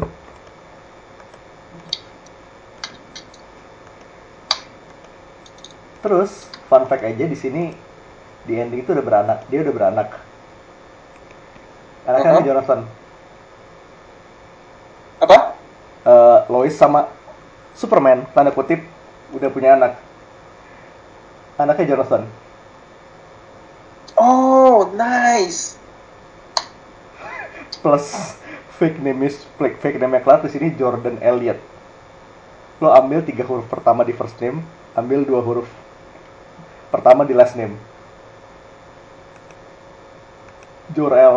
Terus 6.00 6.48
fun 6.70 6.86
fact 6.88 7.04
aja 7.04 7.24
di 7.26 7.36
sini 7.36 7.74
di 8.46 8.54
ending 8.56 8.80
itu 8.86 8.94
udah 8.94 9.04
beranak. 9.04 9.38
Dia 9.50 9.60
udah 9.66 9.74
beranak. 9.74 10.08
Anaknya 12.06 12.30
Uh-huh. 12.30 12.46
Jonathan? 12.46 12.80
Apa? 15.20 15.38
Eh, 16.06 16.38
Lois 16.48 16.74
sama 16.76 17.08
Superman 17.76 18.24
tanda 18.32 18.52
kutip 18.54 18.80
udah 19.36 19.50
punya 19.52 19.76
anak. 19.76 19.98
Anaknya 21.60 21.96
Jonathan. 21.96 22.22
Oh 24.20 24.92
nice 24.94 25.79
plus 27.80 28.36
fake 28.76 29.00
name 29.00 29.24
is 29.24 29.44
fake, 29.56 29.80
fake 29.80 29.98
name 30.00 30.20
Clark 30.20 30.44
di 30.44 30.50
sini 30.52 30.72
Jordan 30.76 31.20
Elliot. 31.20 31.60
Lo 32.80 32.92
ambil 32.92 33.20
tiga 33.24 33.44
huruf 33.44 33.68
pertama 33.68 34.04
di 34.04 34.16
first 34.16 34.40
name, 34.40 34.64
ambil 34.96 35.24
dua 35.24 35.40
huruf 35.44 35.68
pertama 36.88 37.28
di 37.28 37.36
last 37.36 37.56
name. 37.56 37.76
Jor 40.96 41.12
L. 41.12 41.36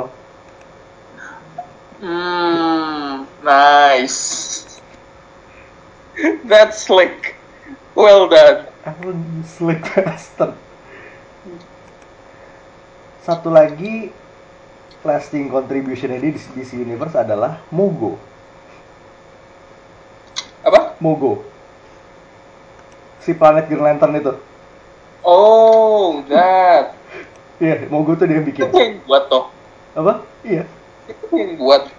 Hmm, 2.04 3.28
nice. 3.44 4.80
That's 6.50 6.84
slick. 6.88 7.36
Well 7.96 8.28
done. 8.28 8.68
Slick 9.46 9.84
bastard. 9.96 10.58
Satu 13.24 13.54
lagi 13.54 14.12
lasting 15.04 15.52
contribution 15.52 16.16
di 16.16 16.32
DC 16.32 16.80
Universe 16.80 17.20
adalah 17.20 17.60
Mogo. 17.70 18.16
Apa? 20.64 20.96
Mogo. 21.04 21.44
Si 23.20 23.36
planet 23.36 23.68
Green 23.68 23.84
Lantern 23.84 24.16
itu. 24.16 24.34
Oh, 25.24 26.24
that. 26.28 26.96
Iya, 27.64 27.88
Mogo 27.88 28.18
tuh 28.20 28.28
dia 28.28 28.42
yang 28.42 28.48
bikin. 28.50 28.68
Itu 28.68 28.76
yang 28.76 29.00
buat 29.08 29.32
toh. 29.32 29.48
Apa? 29.96 30.26
Iya. 30.44 30.68
Itu 31.08 31.32
yang 31.32 31.56
buat. 31.60 31.88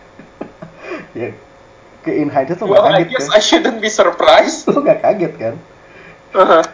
Ya. 1.14 1.30
Ke 2.04 2.10
in 2.20 2.28
hindsight 2.28 2.60
lo 2.60 2.68
Well, 2.68 2.84
gak 2.84 3.00
I 3.00 3.06
kaget 3.06 3.10
guess 3.16 3.26
kan? 3.30 3.36
I 3.38 3.40
shouldn't 3.40 3.78
be 3.80 3.88
surprised. 3.88 4.66
Lo 4.68 4.84
gak 4.84 5.00
kaget 5.00 5.32
kan? 5.40 5.54
Uh-huh. 6.36 6.64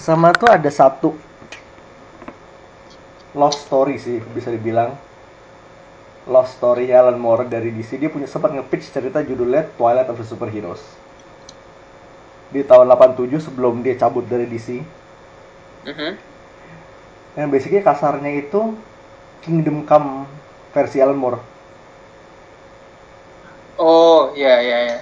Sama 0.00 0.32
tuh 0.32 0.48
ada 0.48 0.70
satu 0.72 1.12
lost 3.34 3.66
story 3.66 3.96
sih 3.96 4.18
bisa 4.34 4.50
dibilang 4.50 4.94
lost 6.26 6.58
story 6.58 6.90
Alan 6.90 7.16
Moore 7.16 7.46
dari 7.46 7.70
DC 7.70 7.96
dia 7.96 8.10
punya 8.10 8.26
sempat 8.26 8.52
nge-pitch 8.52 8.90
cerita 8.90 9.22
judulnya 9.22 9.66
Twilight 9.74 10.10
of 10.10 10.18
the 10.18 10.26
Superheroes 10.26 10.82
di 12.50 12.66
tahun 12.66 12.90
87 12.90 13.38
sebelum 13.38 13.80
dia 13.80 13.94
cabut 13.94 14.26
dari 14.26 14.44
DC 14.44 14.82
Mhm. 15.80 16.12
yang 17.38 17.48
basically 17.48 17.80
kasarnya 17.80 18.30
itu 18.36 18.74
Kingdom 19.40 19.86
Come 19.86 20.26
versi 20.74 21.00
Alan 21.00 21.16
Moore 21.16 21.40
Oh, 23.80 24.28
iya, 24.36 24.60
iya, 24.60 24.78
iya. 24.84 24.98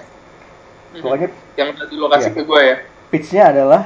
Mhm. 0.95 1.03
pokoknya 1.03 1.27
Yang 1.59 1.69
tadi 1.75 1.93
lo 1.99 2.07
kasih 2.07 2.31
Iya. 2.31 2.37
ke 2.39 2.41
gue 2.47 2.61
ya. 2.63 2.75
pitch-nya 3.11 3.43
adalah 3.51 3.81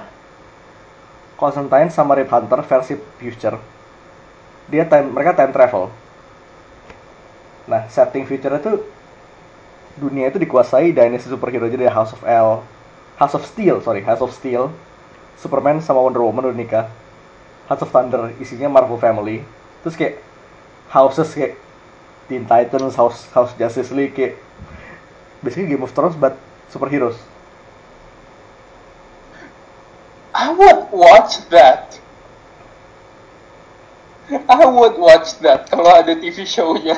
Constantine 1.33 1.89
sama 1.89 2.13
Red 2.13 2.29
Hunter 2.29 2.61
versi 2.61 2.93
future. 3.17 3.57
Dia 4.71 4.87
time 4.87 5.11
mereka 5.11 5.35
time 5.35 5.51
travel. 5.51 5.91
Nah, 7.67 7.87
setting 7.87 8.27
future 8.27 8.51
itu 8.59 8.83
dunia 9.95 10.27
itu 10.27 10.41
dikuasai 10.41 10.91
dynasty 10.91 11.29
superhero 11.29 11.69
jadi 11.69 11.87
House 11.87 12.11
of 12.11 12.21
L, 12.25 12.65
House 13.15 13.35
of 13.37 13.45
Steel, 13.45 13.79
sorry, 13.79 14.01
House 14.03 14.23
of 14.23 14.33
Steel. 14.33 14.73
Superman 15.39 15.83
sama 15.83 15.99
Wonder 15.99 16.23
Woman 16.23 16.49
udah 16.49 16.57
nikah. 16.57 16.85
House 17.67 17.83
of 17.83 17.91
Thunder 17.91 18.31
isinya 18.39 18.67
Marvel 18.67 18.99
Family. 18.99 19.43
Terus 19.83 19.95
kayak 19.95 20.15
houses 20.91 21.31
kayak 21.35 21.59
Teen 22.27 22.47
Titans, 22.47 22.95
House 22.95 23.27
House 23.35 23.51
Justice 23.59 23.91
League 23.91 24.15
kayak 24.15 24.39
basically 25.43 25.71
Game 25.71 25.83
of 25.83 25.91
Thrones 25.91 26.15
but 26.15 26.39
superheroes. 26.71 27.19
I 30.33 30.49
would 30.49 30.89
watch 30.91 31.45
that. 31.53 31.99
I 34.29 34.65
would 34.65 34.95
watch 34.97 35.39
that 35.43 35.67
kalau 35.71 35.91
ada 35.99 36.15
TV 36.15 36.47
show-nya. 36.47 36.95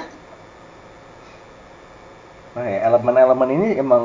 Nah, 2.55 2.65
ya, 2.71 2.79
elemen-elemen 2.88 3.49
ini 3.51 3.67
emang 3.83 4.03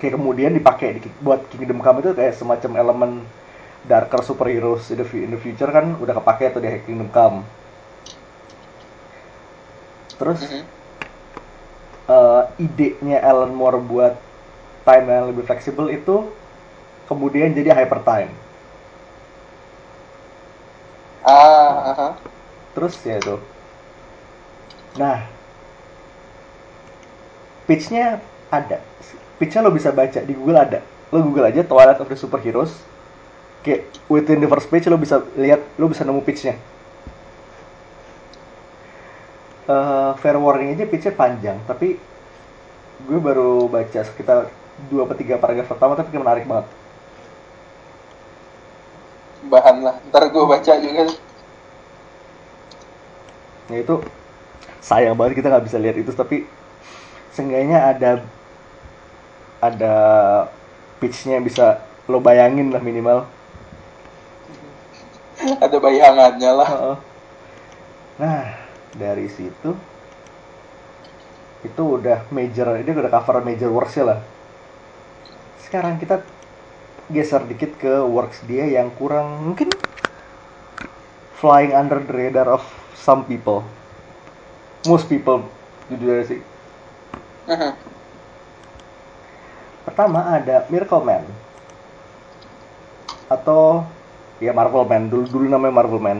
kayak 0.00 0.14
kemudian 0.18 0.52
dipakai 0.58 0.88
di, 1.00 1.08
buat 1.22 1.40
Kingdom 1.50 1.80
Come 1.84 1.98
itu 2.02 2.10
kayak 2.18 2.34
semacam 2.36 2.70
elemen 2.82 3.10
darker 3.86 4.22
superheroes 4.22 4.90
in 4.94 4.98
the, 5.02 5.06
in 5.18 5.30
the 5.34 5.40
future 5.40 5.70
kan 5.70 5.98
udah 5.98 6.14
kepake 6.18 6.54
tuh 6.54 6.60
di 6.62 6.68
Kingdom 6.86 7.10
Come. 7.10 7.38
Terus 10.18 10.40
Mhm. 10.40 10.62
eh, 12.08 12.42
idenya 12.58 13.18
Alan 13.22 13.52
Moore 13.54 13.80
buat 13.82 14.14
time 14.86 15.06
yang 15.08 15.24
lebih 15.30 15.44
fleksibel 15.46 15.86
itu 15.90 16.30
kemudian 17.10 17.54
jadi 17.54 17.70
hyper 17.76 18.02
time. 18.02 18.32
Ah, 21.22 21.94
aha. 21.94 22.08
Terus 22.74 22.98
ya 23.06 23.16
itu. 23.18 23.36
Nah, 24.98 25.24
pitch-nya 27.66 28.20
ada. 28.50 28.78
Pitch-nya 29.38 29.64
lo 29.64 29.70
bisa 29.70 29.94
baca 29.94 30.20
di 30.20 30.34
Google 30.34 30.58
ada. 30.58 30.80
Lo 31.14 31.22
Google 31.22 31.48
aja 31.48 31.62
Twilight 31.62 32.00
of 32.02 32.10
the 32.10 32.18
Superheroes. 32.18 32.74
Kayak 33.62 33.86
within 34.10 34.42
the 34.42 34.50
first 34.50 34.66
page 34.66 34.90
lo 34.90 34.98
bisa 34.98 35.22
lihat, 35.38 35.62
lo 35.78 35.86
bisa 35.86 36.02
nemu 36.02 36.20
pitch-nya. 36.26 36.58
Eh, 39.62 40.10
fair 40.18 40.36
warning 40.42 40.74
aja 40.74 40.90
pitch-nya 40.90 41.14
panjang, 41.14 41.54
tapi 41.70 41.94
gue 43.06 43.18
baru 43.18 43.70
baca 43.70 44.00
sekitar 44.02 44.50
dua 44.90 45.06
atau 45.06 45.16
tiga 45.18 45.38
paragraf 45.38 45.70
pertama 45.70 45.98
tapi 45.98 46.14
menarik 46.14 46.46
banget 46.46 46.66
bahan 49.50 49.76
lah. 49.82 49.94
Ntar 50.10 50.30
gue 50.30 50.44
baca 50.44 50.72
juga. 50.78 51.02
Ya 53.70 53.78
itu 53.80 53.94
sayang 54.82 55.14
banget 55.14 55.38
kita 55.40 55.48
nggak 55.48 55.66
bisa 55.70 55.78
lihat 55.78 55.96
itu 55.96 56.10
tapi 56.10 56.44
seenggaknya 57.32 57.78
ada 57.94 58.10
ada 59.62 59.94
pitchnya 60.98 61.38
bisa 61.38 61.80
lo 62.10 62.18
bayangin 62.18 62.74
lah 62.74 62.82
minimal. 62.82 63.24
Ada 65.64 65.74
bayangannya 65.82 66.50
lah. 66.54 66.68
Heeh. 66.70 66.96
nah 68.20 68.44
dari 68.94 69.26
situ 69.26 69.74
itu 71.62 71.82
udah 71.82 72.26
major 72.30 72.78
ini 72.78 72.90
udah 72.90 73.10
cover 73.10 73.42
major 73.42 73.70
works 73.70 73.98
lah. 74.02 74.18
Sekarang 75.62 75.98
kita 75.98 76.22
geser 77.10 77.42
dikit 77.48 77.74
ke 77.80 78.04
works 78.06 78.38
dia 78.46 78.68
yang 78.68 78.94
kurang 78.94 79.42
mungkin 79.42 79.72
flying 81.42 81.74
under 81.74 81.98
the 81.98 82.14
radar 82.14 82.46
of 82.46 82.62
some 82.94 83.26
people. 83.26 83.66
Most 84.86 85.10
people 85.10 85.42
jujur 85.90 86.22
aja 86.22 86.38
sih. 86.38 86.40
Pertama 89.82 90.38
ada 90.38 90.62
Miracle 90.70 91.02
Man. 91.02 91.26
Atau 93.26 93.82
ya 94.38 94.54
Marvel 94.54 94.86
Man 94.86 95.10
dulu 95.10 95.26
dulu 95.26 95.46
namanya 95.50 95.74
Marvel 95.74 95.98
Man. 95.98 96.18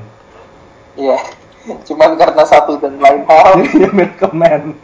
Iya 0.98 1.18
cuman 1.62 2.18
karena 2.18 2.42
satu 2.42 2.74
dan 2.82 2.98
lain 2.98 3.22
hal. 3.22 3.62
Jadi 3.62 3.86
Miracle 3.98 4.34
Man. 4.34 4.74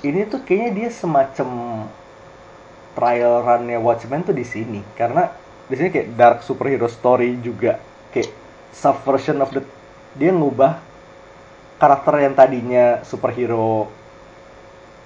Ini 0.00 0.28
tuh 0.28 0.40
kayaknya 0.44 0.70
dia 0.76 0.88
semacam 0.92 1.48
trial 2.96 3.42
runnya 3.44 3.78
Watchmen 3.78 4.26
tuh 4.26 4.34
di 4.34 4.44
sini. 4.46 4.80
Karena 4.94 5.28
di 5.66 5.74
sini 5.78 5.88
kayak 5.88 6.08
dark 6.14 6.38
superhero 6.42 6.86
story 6.90 7.38
juga. 7.40 7.78
Kayak 8.10 8.34
subversion 8.74 9.38
of 9.42 9.50
the 9.54 9.62
dia 10.18 10.34
ngubah 10.34 10.82
karakter 11.78 12.26
yang 12.26 12.34
tadinya 12.34 12.98
superhero 13.06 13.86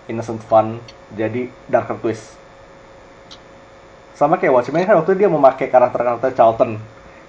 innocent 0.08 0.40
fun 0.44 0.80
jadi 1.12 1.48
darker 1.68 2.00
twist. 2.00 2.36
Sama 4.14 4.38
kayak 4.38 4.54
Watchmen 4.54 4.86
kan 4.86 4.96
waktu 4.96 5.16
itu 5.16 5.26
dia 5.26 5.30
memakai 5.30 5.66
karakter-karakter 5.68 6.32
Charlton. 6.32 6.80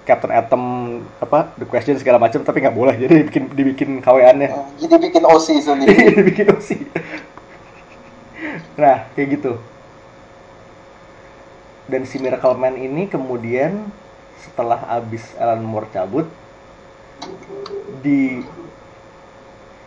Captain 0.06 0.30
Atom 0.30 0.62
apa 1.18 1.50
The 1.58 1.66
Question 1.66 1.98
segala 1.98 2.22
macam 2.22 2.38
tapi 2.46 2.62
nggak 2.62 2.78
boleh. 2.78 2.94
Jadi 2.94 3.26
dibikin 3.26 3.44
dibikin 3.50 3.90
KW-annya 3.98 4.78
jadi 4.78 5.02
bikin 5.02 5.26
OC 5.26 5.46
sendiri. 5.66 5.98
Dibikin 6.22 6.46
OC 6.46 6.68
nah 8.76 9.08
kayak 9.16 9.40
gitu 9.40 9.56
dan 11.86 12.02
si 12.02 12.18
Miracle 12.18 12.58
Man 12.58 12.74
ini 12.74 13.06
kemudian 13.06 13.90
setelah 14.42 14.82
abis 14.90 15.22
Alan 15.38 15.62
Moore 15.62 15.90
cabut 15.94 16.26
di 18.02 18.42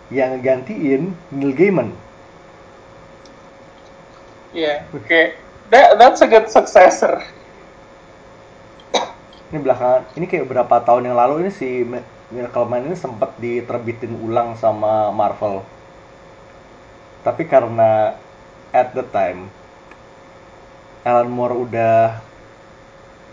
yang 0.10 0.42
gantiin 0.42 1.14
Neil 1.30 1.54
Gaiman. 1.54 1.94
Iya 4.56 4.88
oke. 4.90 5.38
That, 5.70 6.02
that's 6.02 6.26
a 6.26 6.28
good 6.28 6.50
successor. 6.50 7.22
Ini 9.54 9.62
belakangan 9.62 10.10
ini 10.18 10.26
kayak 10.26 10.50
berapa 10.50 10.76
tahun 10.82 11.14
yang 11.14 11.18
lalu 11.18 11.46
ini 11.46 11.52
si 11.54 11.86
Mi- 11.86 12.06
Miracle 12.34 12.66
Man 12.66 12.90
ini 12.90 12.98
sempat 12.98 13.38
diterbitin 13.38 14.18
ulang 14.18 14.58
sama 14.58 15.14
Marvel. 15.14 15.62
Tapi 17.22 17.46
karena 17.46 18.18
at 18.74 18.94
the 18.98 19.06
time 19.14 19.50
Alan 21.10 21.34
Moore 21.34 21.58
udah 21.58 22.22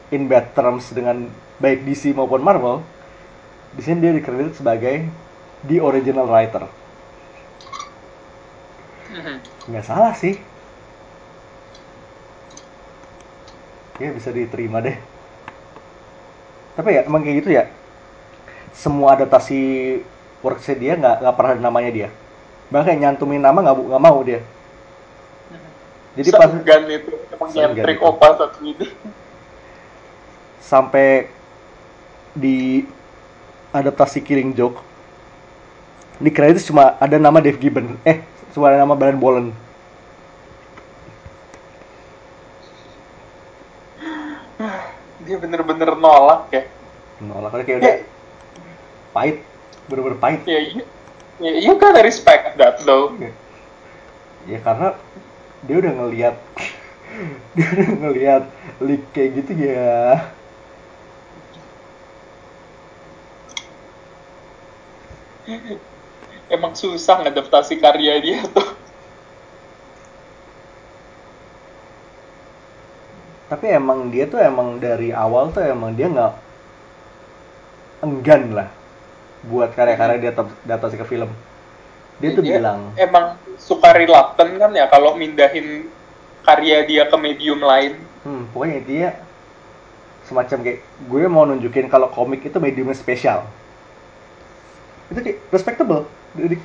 in 0.09 0.25
bad 0.25 0.57
terms 0.57 0.89
dengan 0.97 1.29
baik 1.61 1.85
DC 1.85 2.17
maupun 2.17 2.41
Marvel 2.41 2.81
di 3.77 3.85
sini 3.85 4.01
dia 4.01 4.17
dikredit 4.17 4.57
sebagai 4.57 5.05
the 5.69 5.77
original 5.85 6.25
writer. 6.25 6.65
Mhm. 9.13 9.37
nggak 9.73 9.85
salah 9.85 10.17
sih. 10.17 10.41
Ya 14.01 14.13
bisa 14.13 14.33
diterima 14.33 14.81
deh. 14.81 14.97
Tapi 16.77 16.89
ya 16.97 17.03
emang 17.05 17.25
kayak 17.25 17.37
gitu 17.45 17.51
ya. 17.57 17.65
Semua 18.77 19.17
adaptasi 19.17 19.61
worksnya 20.45 20.77
dia 20.77 20.93
nggak 20.97 21.17
nggak 21.25 21.37
pernah 21.37 21.53
ada 21.57 21.63
namanya 21.65 21.91
dia. 21.93 22.09
Bahkan 22.73 22.97
nyantumin 23.01 23.41
nama 23.41 23.57
nggak 23.61 23.77
nggak 23.77 24.05
mau 24.05 24.21
dia 24.25 24.41
jadi 26.17 26.29
pas 26.33 26.49
itu 26.49 27.13
emang 27.31 27.49
nyentrik 27.53 28.01
opa 28.01 28.29
satu 28.41 28.59
ini 28.65 28.89
sampai 30.65 31.29
di 32.33 32.89
adaptasi 33.71 34.25
Killing 34.25 34.57
Joke 34.57 34.81
di 36.17 36.33
kredit 36.33 36.65
cuma 36.65 36.97
ada 36.97 37.21
nama 37.21 37.45
Dave 37.45 37.61
Gibbon. 37.61 38.01
Eh 38.01 38.25
cuma 38.57 38.73
ada 38.73 38.81
nama 38.81 38.97
Brian 38.97 39.21
Boland 39.21 39.53
dia 45.27 45.37
bener-bener 45.43 45.91
nolak 45.99 46.49
ya. 46.55 46.63
Nolak 47.19 47.67
kayak 47.67 47.79
udah 47.83 47.97
pahit. 49.11 49.37
Bener-bener 49.91 50.19
pahit. 50.23 50.41
Ya 50.47 50.63
you, 50.63 50.87
ya, 51.43 51.51
you 51.59 51.75
gotta 51.75 52.01
respect 52.01 52.55
that 52.55 52.79
though. 52.87 53.13
Ya 54.47 54.63
karena 54.63 54.95
dia 55.65 55.77
udah 55.81 55.93
ngelihat 56.05 56.37
dia 57.57 57.67
udah 57.73 57.91
ngelihat 58.05 58.43
leak 58.85 59.03
kayak 59.17 59.31
gitu 59.41 59.53
ya. 59.57 60.21
Emang 66.51 66.75
susah 66.75 67.23
ngadaptasi 67.23 67.79
karya 67.81 68.15
dia 68.21 68.39
tuh. 68.51 68.69
Tapi 73.47 73.67
emang 73.71 74.11
dia 74.11 74.27
tuh 74.27 74.43
emang 74.43 74.83
dari 74.83 75.15
awal 75.15 75.55
tuh 75.55 75.63
emang 75.63 75.95
dia 75.95 76.11
nggak 76.11 76.35
enggan 78.05 78.43
lah 78.53 78.69
buat 79.47 79.71
karya-karya 79.79 80.19
dia 80.19 80.31
adap- 80.35 80.59
adaptasi 80.67 80.97
ke 80.99 81.07
film 81.07 81.31
dia 82.17 82.31
tuh 82.33 82.43
Dia 82.45 82.57
bilang 82.57 82.97
emang 82.97 83.37
suka 83.61 83.93
reluctant 83.93 84.53
kan 84.57 84.73
ya 84.73 84.89
kalau 84.89 85.17
mindahin 85.21 85.89
karya 86.47 86.87
dia 86.89 87.05
ke 87.11 87.17
medium 87.19 87.61
lain? 87.61 87.99
Hmm, 88.25 88.49
pokoknya 88.55 88.81
dia 88.87 89.09
semacam 90.27 90.59
kayak 90.65 90.81
gue 90.83 91.23
mau 91.29 91.45
nunjukin 91.47 91.87
kalau 91.87 92.09
komik 92.11 92.43
itu 92.43 92.57
mediumnya 92.57 92.97
spesial. 92.97 93.45
Itu 95.13 95.21
kayak 95.23 95.39
respectable. 95.53 96.09
Jadi 96.35 96.57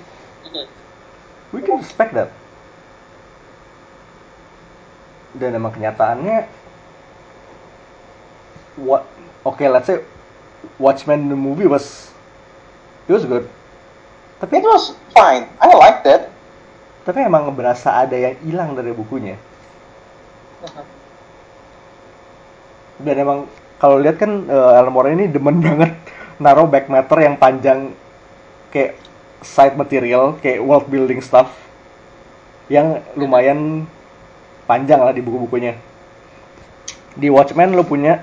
we 1.52 1.60
can 1.62 1.84
respect 1.84 2.16
that. 2.16 2.32
Dan 5.36 5.56
emang 5.56 5.72
kenyataannya 5.76 6.48
what 8.80 9.04
okay 9.44 9.68
let's 9.68 9.88
say 9.88 10.00
Watchmen 10.80 11.28
the 11.28 11.36
movie 11.36 11.68
was 11.68 12.12
it 13.08 13.14
was 13.14 13.28
good 13.28 13.48
tapi 14.42 14.58
it 14.58 14.66
was 14.66 14.98
fine. 15.14 15.46
I 15.62 15.70
liked 15.78 16.10
it. 16.10 16.28
tapi 17.02 17.26
emang 17.26 17.50
berasa 17.58 18.06
ada 18.06 18.14
yang 18.14 18.38
hilang 18.46 18.78
dari 18.78 18.94
bukunya. 18.94 19.34
Dan 23.02 23.16
emang 23.18 23.50
kalau 23.82 23.98
lihat 23.98 24.22
kan 24.22 24.46
eh, 24.46 24.78
Alan 24.78 24.94
Moore 24.94 25.18
ini 25.18 25.26
demen 25.26 25.62
banget 25.66 25.98
naruh 26.38 26.70
back 26.70 26.90
matter 26.90 27.22
yang 27.22 27.38
panjang 27.38 27.94
kayak 28.70 28.98
side 29.42 29.74
material 29.74 30.38
kayak 30.38 30.62
world 30.62 30.86
building 30.90 31.22
stuff 31.22 31.50
yang 32.70 33.02
lumayan 33.18 33.90
panjang 34.70 35.02
lah 35.02 35.14
di 35.14 35.26
buku-bukunya. 35.26 35.74
Di 37.18 37.34
Watchmen 37.34 37.74
lo 37.74 37.82
punya 37.82 38.22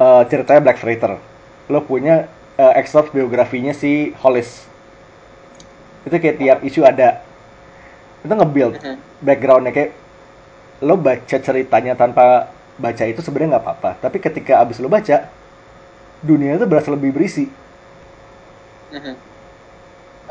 eh, 0.00 0.22
ceritanya 0.32 0.64
Black 0.64 0.80
Freighter 0.80 1.20
lo 1.68 1.84
punya 1.84 2.24
eh, 2.56 2.72
excerpt 2.80 3.12
biografinya 3.12 3.76
si 3.76 4.16
Hollis 4.24 4.71
itu 6.02 6.16
kayak 6.18 6.36
tiap 6.38 6.58
isu 6.62 6.82
ada 6.82 7.22
itu 8.22 8.32
nge-build 8.32 8.78
Mhm. 8.78 8.96
backgroundnya 9.20 9.72
kayak 9.72 9.90
lo 10.82 10.98
baca 10.98 11.36
ceritanya 11.38 11.94
tanpa 11.94 12.50
baca 12.78 13.04
itu 13.06 13.22
sebenarnya 13.22 13.58
nggak 13.58 13.64
apa-apa 13.64 13.90
tapi 14.02 14.18
ketika 14.18 14.58
abis 14.62 14.82
lo 14.82 14.90
baca 14.90 15.30
dunia 16.22 16.54
itu 16.54 16.66
berasa 16.70 16.94
lebih 16.94 17.10
berisi. 17.10 17.50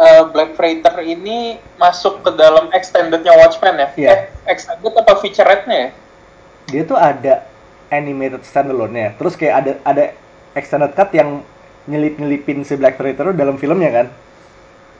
Eh, 0.02 0.24
Black 0.34 0.56
Freighter 0.56 0.96
ini 1.04 1.60
masuk 1.76 2.24
ke 2.26 2.32
dalam 2.34 2.72
extendednya 2.72 3.36
Watchmen 3.38 3.76
ya? 3.76 3.88
Iya. 3.94 4.10
Eh, 4.10 4.20
extended 4.50 4.94
apa 4.98 5.14
featurette-nya 5.20 5.78
ya? 5.78 5.90
dia 6.72 6.84
tuh 6.88 6.96
ada 6.96 7.44
animated 7.92 8.48
standalone-nya 8.48 9.20
terus 9.20 9.36
kayak 9.36 9.56
ada 9.60 9.72
ada 9.84 10.04
extended 10.56 10.96
cut 10.96 11.12
yang 11.12 11.44
nyelip 11.84 12.16
nyelipin 12.16 12.64
si 12.64 12.80
Black 12.80 12.96
Freighter 12.96 13.36
dalam 13.36 13.60
filmnya 13.60 13.92
kan 13.92 14.08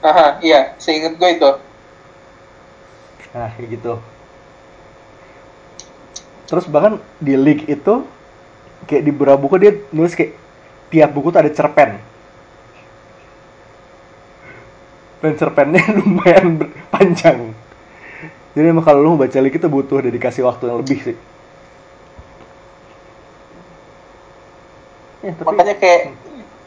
Aha, 0.02 0.42
iya, 0.42 0.74
seinget 0.82 1.14
gue 1.14 1.30
itu. 1.30 1.50
nah 3.32 3.48
kayak 3.56 3.68
gitu. 3.80 3.96
Terus 6.50 6.68
bahkan 6.68 7.00
di 7.16 7.32
league 7.32 7.64
itu 7.64 8.04
kayak 8.84 9.02
di 9.08 9.10
beberapa 9.14 9.40
buku 9.40 9.56
dia 9.56 9.72
nulis 9.88 10.12
kayak 10.12 10.36
tiap 10.92 11.10
buku 11.16 11.32
tuh 11.32 11.40
ada 11.40 11.48
cerpen. 11.54 11.96
Dan 15.22 15.32
cerpennya 15.38 15.80
lumayan 16.02 16.60
panjang. 16.90 17.54
Jadi 18.52 18.66
emang 18.68 18.84
kalau 18.84 19.00
lu 19.00 19.08
mau 19.16 19.24
baca 19.24 19.38
league 19.40 19.56
itu 19.56 19.68
butuh 19.70 20.04
dedikasi 20.04 20.44
waktu 20.44 20.68
yang 20.68 20.82
lebih 20.82 20.98
sih. 21.00 21.16
Ya, 25.22 25.30
tapi 25.38 25.46
Makanya 25.46 25.74
kayak 25.78 26.02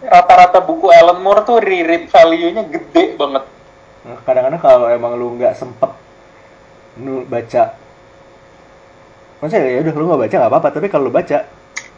rata-rata 0.08 0.60
buku 0.62 0.88
Alan 0.94 1.20
Moore 1.22 1.42
tuh 1.46 1.58
reread 1.60 2.08
value-nya 2.10 2.64
gede 2.70 3.18
banget. 3.18 3.44
Nah, 4.06 4.18
kadang-kadang 4.22 4.62
kalau 4.62 4.88
emang 4.90 5.18
lu 5.18 5.34
nggak 5.38 5.58
sempet 5.58 5.92
nu 6.96 7.28
baca 7.28 7.76
maksudnya 9.44 9.68
ya 9.68 9.80
udah 9.84 9.94
lu 10.00 10.06
nggak 10.08 10.22
baca 10.24 10.36
nggak 10.40 10.52
apa-apa 10.52 10.70
tapi 10.72 10.88
kalau 10.88 11.10
lu 11.10 11.14
baca 11.14 11.44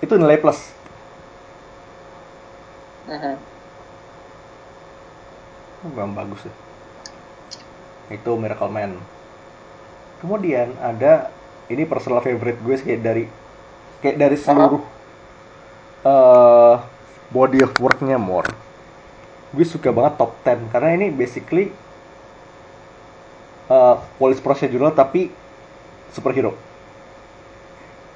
itu 0.01 0.13
nilai 0.17 0.41
plus 0.41 0.73
Mhm. 3.07 3.35
memang 5.93 6.11
bagus 6.17 6.43
ya 6.43 6.53
itu 8.11 8.31
Miracle 8.35 8.71
Man 8.71 8.97
kemudian 10.19 10.73
ada 10.81 11.29
ini 11.69 11.85
personal 11.85 12.23
favorite 12.25 12.59
gue 12.63 12.75
sih 12.79 12.85
kayak 12.89 13.01
dari 13.03 13.23
kayak 14.01 14.17
dari 14.17 14.37
seluruh 14.39 14.81
eh 16.07 16.75
body 17.31 17.63
of 17.63 17.73
worknya 17.79 18.15
more. 18.19 18.47
Gue 19.51 19.63
suka 19.67 19.91
banget 19.91 20.19
top 20.19 20.35
10 20.43 20.71
karena 20.71 20.89
ini 20.95 21.07
basically 21.11 21.71
eh 23.67 23.95
police 24.15 24.39
procedural 24.39 24.95
tapi 24.95 25.31
superhero. 26.15 26.55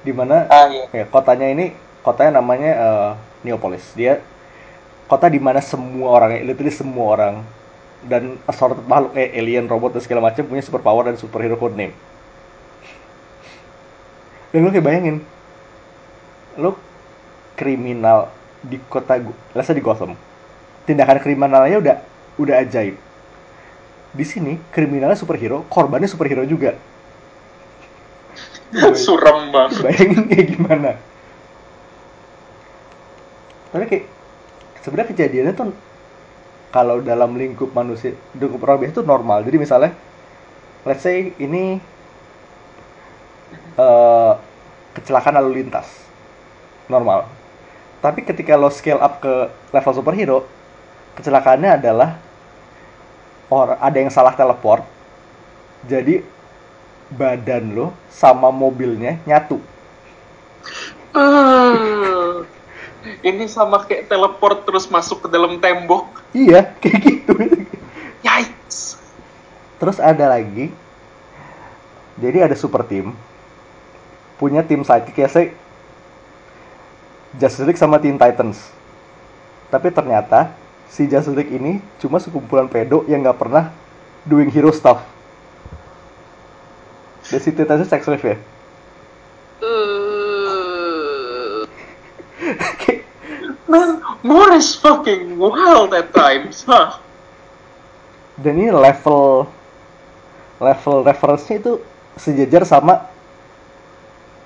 Di 0.02 0.12
mana 0.12 0.48
Ah 0.48 0.66
iya. 0.68 0.88
ya 0.90 1.04
kotanya 1.08 1.46
ini 1.52 1.76
kotanya 2.00 2.40
namanya 2.40 2.70
eh, 2.72 3.10
Neopolis. 3.44 3.84
Dia 3.92 4.20
kota 5.06 5.28
di 5.28 5.36
mana 5.36 5.60
semua 5.60 6.08
orang 6.08 6.40
literally 6.40 6.72
semua 6.72 7.06
orang 7.12 7.34
dan 8.02 8.40
assorted 8.48 8.82
makhluk 8.88 9.14
eh, 9.14 9.30
alien 9.38 9.68
robot 9.68 9.94
dan 9.94 10.02
segala 10.02 10.24
macam 10.24 10.42
punya 10.42 10.64
superpower 10.64 11.12
dan 11.12 11.16
superhero 11.20 11.54
code 11.60 11.76
name. 11.76 11.94
Dan 14.52 14.64
lu 14.64 14.72
kayak 14.72 14.84
bayangin 14.84 15.16
lu 16.60 16.76
kriminal 17.56 18.28
di 18.62 18.78
kota 18.86 19.18
say 19.66 19.74
di 19.74 19.82
Gotham 19.82 20.14
tindakan 20.86 21.18
kriminalnya 21.22 21.78
udah 21.78 21.96
udah 22.38 22.54
ajaib. 22.62 22.96
Di 24.12 24.24
sini 24.26 24.58
kriminalnya 24.74 25.16
superhero 25.16 25.64
korbannya 25.70 26.10
superhero 26.10 26.44
juga. 26.44 26.76
Suram 29.04 29.52
banget. 29.52 29.84
bayangin 29.84 30.22
kayak 30.28 30.46
gimana. 30.56 30.90
Tapi 33.72 33.84
kayak 33.88 34.04
sebenarnya 34.84 35.10
kejadiannya 35.16 35.52
tuh 35.56 35.72
kalau 36.72 37.00
dalam 37.04 37.36
lingkup 37.36 37.72
manusia 37.72 38.16
lingkup 38.36 38.60
orang 38.64 38.84
biasa 38.84 39.00
itu 39.00 39.04
normal. 39.04 39.38
Jadi 39.44 39.56
misalnya 39.60 39.90
let's 40.84 41.04
say 41.04 41.32
ini 41.40 41.80
eh, 43.76 44.32
kecelakaan 44.96 45.40
lalu 45.40 45.64
lintas. 45.64 45.88
Normal 46.90 47.41
tapi 48.02 48.26
ketika 48.26 48.58
lo 48.58 48.68
scale 48.68 48.98
up 48.98 49.22
ke 49.22 49.32
level 49.70 49.94
superhero 49.94 50.38
kecelakaannya 51.14 51.78
adalah 51.78 52.18
or 53.48 53.78
ada 53.78 53.96
yang 53.96 54.10
salah 54.10 54.34
teleport 54.34 54.82
jadi 55.86 56.20
badan 57.14 57.72
lo 57.72 57.86
sama 58.10 58.50
mobilnya 58.50 59.22
nyatu 59.24 59.62
Eh, 61.12 62.34
ini 63.20 63.44
sama 63.44 63.84
kayak 63.84 64.08
teleport 64.08 64.64
terus 64.64 64.88
masuk 64.88 65.26
ke 65.26 65.28
dalam 65.28 65.60
tembok. 65.60 66.08
iya 66.32 66.72
kayak 66.80 66.98
gitu 67.04 67.36
Yikes. 68.24 68.96
Terus 69.76 69.98
ada 70.00 70.30
lagi, 70.30 70.70
jadi 72.16 72.46
ada 72.48 72.56
super 72.56 72.86
team, 72.86 73.12
punya 74.38 74.62
tim 74.64 74.86
sidekick 74.86 75.20
ya 75.20 75.28
saya 75.28 75.50
Justice 77.36 77.64
League 77.64 77.80
sama 77.80 77.96
Teen 77.96 78.20
Titans. 78.20 78.60
Tapi 79.72 79.88
ternyata 79.88 80.52
si 80.92 81.08
Justice 81.08 81.32
League 81.32 81.52
ini 81.52 81.80
cuma 81.96 82.20
sekumpulan 82.20 82.68
pedo 82.68 83.08
yang 83.08 83.24
nggak 83.24 83.40
pernah 83.40 83.72
doing 84.28 84.52
hero 84.52 84.72
stuff. 84.72 85.00
Dan 87.32 87.40
si 87.40 87.48
Teen 87.54 87.64
Titans 87.64 87.88
sex 87.88 88.04
slave 88.04 88.24
ya. 88.24 88.36
Man, 93.72 94.04
Moore 94.20 94.60
is 94.60 94.76
fucking 94.76 95.40
wild 95.40 95.96
at 95.96 96.12
times, 96.12 96.60
huh? 96.68 97.00
Dan 98.36 98.60
ini 98.60 98.68
level 98.68 99.48
level 100.60 101.00
reference-nya 101.02 101.58
itu 101.58 101.80
sejajar 102.20 102.68
sama 102.68 103.08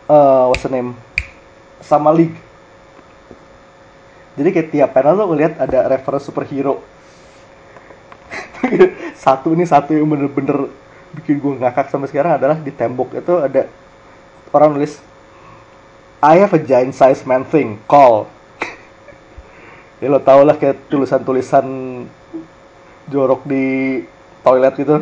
eh 0.06 0.44
what's 0.46 0.62
the 0.62 0.70
name? 0.70 0.94
Sama 1.82 2.14
League. 2.14 2.45
Jadi 4.36 4.48
kayak 4.52 4.68
tiap 4.68 4.90
panel 4.92 5.16
lo 5.16 5.24
ngeliat 5.32 5.56
ada 5.56 5.88
reference 5.88 6.28
superhero. 6.28 6.84
satu 9.24 9.56
ini 9.56 9.64
satu 9.64 9.96
yang 9.96 10.08
bener-bener 10.08 10.68
bikin 11.16 11.40
gue 11.40 11.56
ngakak 11.56 11.88
sampai 11.88 12.12
sekarang 12.12 12.36
adalah 12.36 12.56
di 12.60 12.68
tembok 12.68 13.16
itu 13.16 13.34
ada 13.40 13.70
orang 14.52 14.76
nulis 14.76 15.00
I 16.20 16.42
have 16.42 16.52
a 16.52 16.60
giant 16.60 16.92
size 16.92 17.24
man 17.24 17.44
thing 17.48 17.80
call. 17.88 18.28
ya 20.00 20.08
lo 20.12 20.20
tau 20.20 20.44
lah 20.44 20.56
kayak 20.56 20.88
tulisan-tulisan 20.92 21.64
jorok 23.08 23.44
di 23.48 24.02
toilet 24.44 24.74
gitu. 24.76 24.96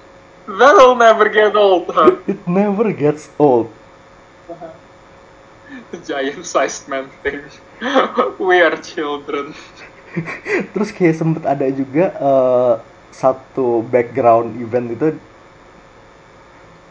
That'll 0.58 0.98
never 0.98 1.30
get 1.30 1.54
old, 1.54 1.86
huh? 1.94 2.18
It 2.26 2.42
never 2.50 2.90
gets 2.90 3.30
old. 3.38 3.70
Giant 6.08 6.44
sized 6.44 6.88
man 6.88 7.08
thing. 7.22 7.42
We 8.38 8.60
are 8.60 8.76
children. 8.80 9.56
Terus 10.72 10.90
kayak 10.92 11.16
sempet 11.16 11.44
ada 11.48 11.66
juga 11.72 12.12
eh, 12.12 12.74
satu 13.12 13.84
background 13.84 14.56
event 14.60 14.88
itu 14.92 15.08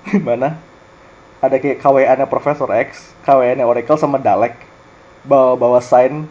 di 0.09 0.21
mana 0.21 0.57
ada 1.41 1.57
kayak 1.57 1.81
KWA-nya 1.81 2.29
Profesor 2.29 2.69
X, 2.69 3.13
KWA-nya 3.25 3.65
Oracle 3.65 3.97
sama 3.97 4.21
Dalek 4.21 4.57
bawa-bawa 5.25 5.81
sign 5.81 6.25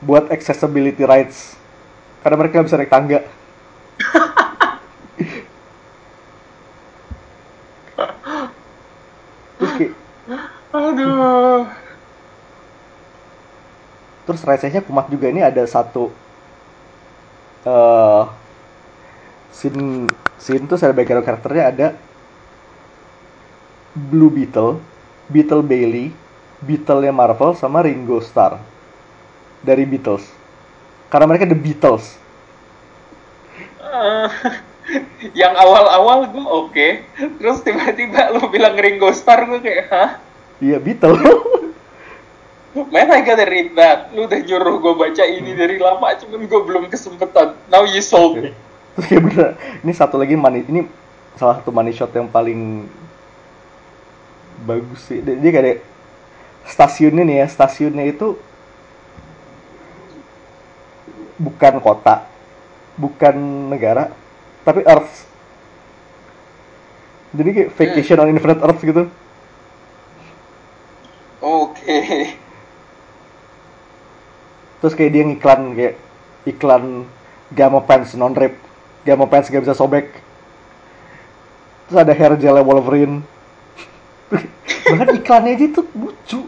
buat 0.00 0.28
accessibility 0.32 1.04
rights 1.04 1.56
karena 2.24 2.36
mereka 2.40 2.64
bisa 2.64 2.80
naik 2.80 2.92
tangga. 2.92 3.27
Terus 14.28 14.44
recehnya 14.44 14.84
kumat 14.84 15.08
juga 15.08 15.32
ini 15.32 15.40
ada 15.40 15.64
satu 15.64 16.12
eh 17.64 18.24
scene 19.56 20.04
scene 20.36 20.68
terus 20.68 20.84
ada 20.84 20.92
background 20.92 21.24
karakternya 21.24 21.64
ada 21.72 21.88
Blue 23.98 24.30
Beetle, 24.30 24.78
Beetle 25.26 25.66
Bailey, 25.66 26.14
Beetle-nya 26.62 27.10
Marvel 27.10 27.58
sama 27.58 27.82
Ringo 27.82 28.22
Starr 28.22 28.62
dari 29.66 29.82
Beatles. 29.82 30.22
Karena 31.10 31.26
mereka 31.26 31.50
The 31.50 31.58
Beatles. 31.58 32.14
Eh, 33.82 34.28
yang 35.34 35.56
awal-awal 35.58 36.30
gue 36.30 36.46
oke, 36.46 36.88
terus 37.42 37.58
tiba-tiba 37.66 38.30
lu 38.38 38.46
bilang 38.52 38.78
Ringo 38.78 39.10
Starr 39.10 39.50
gue 39.50 39.58
kayak, 39.58 39.86
hah? 39.90 40.10
Iya 40.62 40.78
Beatle. 40.78 41.18
Man, 42.86 43.10
I 43.10 43.26
gotta 43.26 43.42
read 43.42 43.74
that. 43.74 44.14
Lu 44.14 44.30
udah 44.30 44.38
nyuruh 44.38 44.78
gue 44.78 44.94
baca 44.94 45.24
ini 45.26 45.58
dari 45.58 45.82
lama, 45.82 46.14
cuman 46.14 46.46
gue 46.46 46.60
belum 46.62 46.84
kesempatan. 46.86 47.58
Now 47.66 47.82
you 47.82 47.98
sold 47.98 48.38
me. 48.38 48.54
Kayak 48.98 49.22
bener, 49.30 49.50
ini 49.82 49.92
satu 49.94 50.18
lagi 50.18 50.34
money, 50.34 50.66
ini 50.66 50.86
salah 51.38 51.62
satu 51.62 51.70
money 51.70 51.94
shot 51.94 52.10
yang 52.14 52.26
paling 52.26 52.86
bagus 54.66 55.06
sih. 55.06 55.22
Dia, 55.22 55.38
dia 55.38 55.50
kayak 55.54 55.78
stasiunnya 56.66 57.22
nih 57.22 57.36
ya, 57.42 57.46
stasiunnya 57.46 58.10
itu 58.10 58.34
bukan 61.38 61.78
kota, 61.78 62.26
bukan 62.98 63.34
negara, 63.70 64.10
tapi 64.66 64.82
Earth. 64.82 65.30
Jadi 67.38 67.50
kayak 67.54 67.70
vacation 67.78 68.18
on 68.18 68.34
infinite 68.34 68.62
Earth 68.66 68.82
gitu. 68.82 69.06
Oke. 71.38 72.34
Terus 74.78 74.94
kayak 74.94 75.12
dia 75.14 75.24
ngiklan 75.26 75.62
kayak 75.74 75.94
iklan 76.46 76.84
Gamma 77.50 77.80
Pants 77.82 78.14
non 78.14 78.36
rip, 78.36 78.54
Gamma 79.02 79.26
Pants 79.26 79.50
gak 79.50 79.64
bisa 79.64 79.74
sobek. 79.74 80.24
terus 81.88 82.04
ada 82.04 82.12
hair 82.12 82.36
gel 82.36 82.60
Wolverine 82.68 83.24
bahkan 84.92 85.08
iklannya 85.16 85.56
aja 85.56 85.66
tuh 85.72 85.88
lucu 85.96 86.44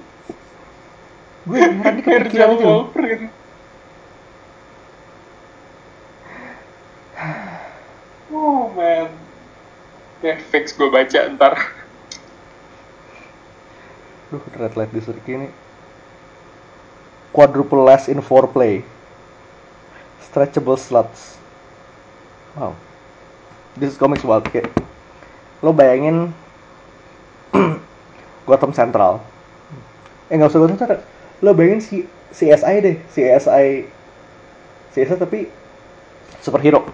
gue 1.49 1.57
di 1.57 1.81
Hair 1.81 2.29
kepikiran. 2.29 2.61
Wolverine. 2.61 3.27
Oh 8.31 8.71
man. 8.77 9.11
Ya 10.21 10.37
fix 10.53 10.77
gue 10.77 10.87
baca 10.93 11.19
ntar. 11.33 11.57
Duh, 14.31 14.45
red 14.55 14.77
light 14.77 14.93
district 14.95 15.27
ini 15.27 15.49
quadruple 17.33 17.83
less 17.83 18.09
in 18.09 18.19
foreplay. 18.23 18.83
Stretchable 20.23 20.79
sluts. 20.79 21.39
Wow. 22.55 22.75
This 23.79 23.95
is 23.95 23.99
comics 23.99 24.27
wild 24.27 24.47
kayak 24.51 24.71
lo 25.63 25.71
bayangin 25.71 26.35
Gotham 28.49 28.75
Central. 28.75 29.23
Eh 30.27 30.35
nggak 30.35 30.51
usah 30.51 30.61
Gotham 30.63 30.79
Central. 30.79 31.01
Lo 31.43 31.55
bayangin 31.55 31.83
si 31.83 31.97
CSI 32.31 32.77
deh 32.83 32.97
CSI 33.11 33.87
CSI 34.95 35.19
tapi 35.19 35.47
superhero. 36.43 36.87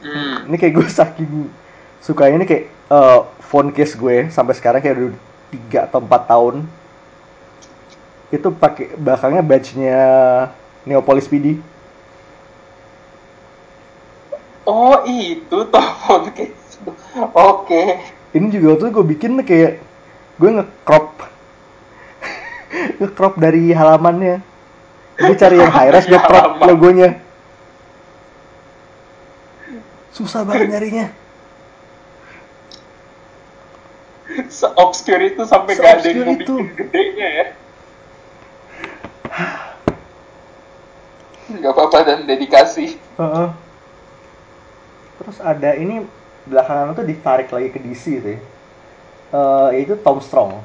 Hmm. 0.00 0.48
ini 0.48 0.56
kayak 0.56 0.80
gue 0.80 0.88
saking 0.98 1.52
sukanya 2.00 2.40
ini 2.40 2.46
kayak 2.48 2.64
eh, 2.72 3.20
phone 3.44 3.70
case 3.70 3.94
gue 3.94 4.32
sampai 4.32 4.56
sekarang 4.56 4.80
kayak 4.80 4.96
udah 4.96 5.12
tiga 5.52 5.80
atau 5.84 6.00
empat 6.00 6.22
tahun 6.24 6.64
itu 8.30 8.48
pakai 8.54 8.94
belakangnya 8.94 9.42
badge-nya 9.42 10.00
Neopolis 10.86 11.26
PD 11.26 11.58
Oh 14.70 15.02
itu 15.02 15.58
case. 16.36 16.78
Oke. 17.34 17.84
ini 18.30 18.46
juga 18.54 18.78
waktu 18.78 18.86
itu 18.86 18.94
gue 18.94 19.06
bikin 19.18 19.32
kayak 19.42 19.82
gue 20.38 20.50
nge-crop. 20.62 21.26
Nge-crop 23.02 23.34
dari 23.42 23.74
halamannya. 23.74 24.38
Jadi 25.18 25.34
cari 25.36 25.56
yang 25.58 25.74
high 25.74 25.90
res 25.90 26.06
gue 26.06 26.16
crop 26.16 26.62
logonya. 26.62 27.18
Susah 30.14 30.46
banget 30.46 30.70
nyarinya. 30.70 31.06
Se-obscure 34.46 35.34
itu 35.34 35.42
sampai 35.42 35.74
gak 35.74 36.00
ada 36.00 36.06
yang 36.06 36.22
mau 36.22 36.38
bikin 36.38 36.70
gedenya 36.78 37.28
ya. 37.28 37.46
Gak 41.50 41.72
apa-apa 41.74 41.98
dan 42.06 42.18
dedikasi. 42.24 42.94
Heeh. 43.18 43.48
Terus 45.20 45.38
ada 45.42 45.74
ini 45.74 46.06
belakangan 46.46 46.96
tuh 46.96 47.04
ditarik 47.04 47.50
lagi 47.50 47.68
ke 47.74 47.78
DC 47.82 48.04
sih. 48.22 48.38
Eh 49.30 49.68
yaitu 49.76 49.98
Tom 50.00 50.22
Strong. 50.22 50.62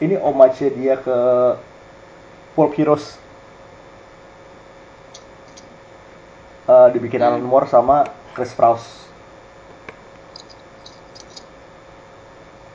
Ini 0.00 0.16
homage 0.18 0.64
dia 0.74 0.96
ke 0.98 1.18
Pulp 2.56 2.72
Heroes. 2.74 3.20
Eh 6.68 6.88
dibikin 6.96 7.22
Alan 7.22 7.44
Moore 7.44 7.68
sama 7.68 8.08
Chris 8.32 8.52
Sprouse. 8.52 9.08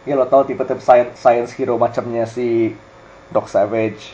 Ya 0.04 0.20
lo 0.20 0.28
tau 0.28 0.44
tipe-tipe 0.44 0.84
science, 0.84 1.16
science 1.16 1.56
hero 1.56 1.80
macamnya 1.80 2.28
si 2.28 2.76
Doc 3.32 3.48
Savage, 3.48 4.12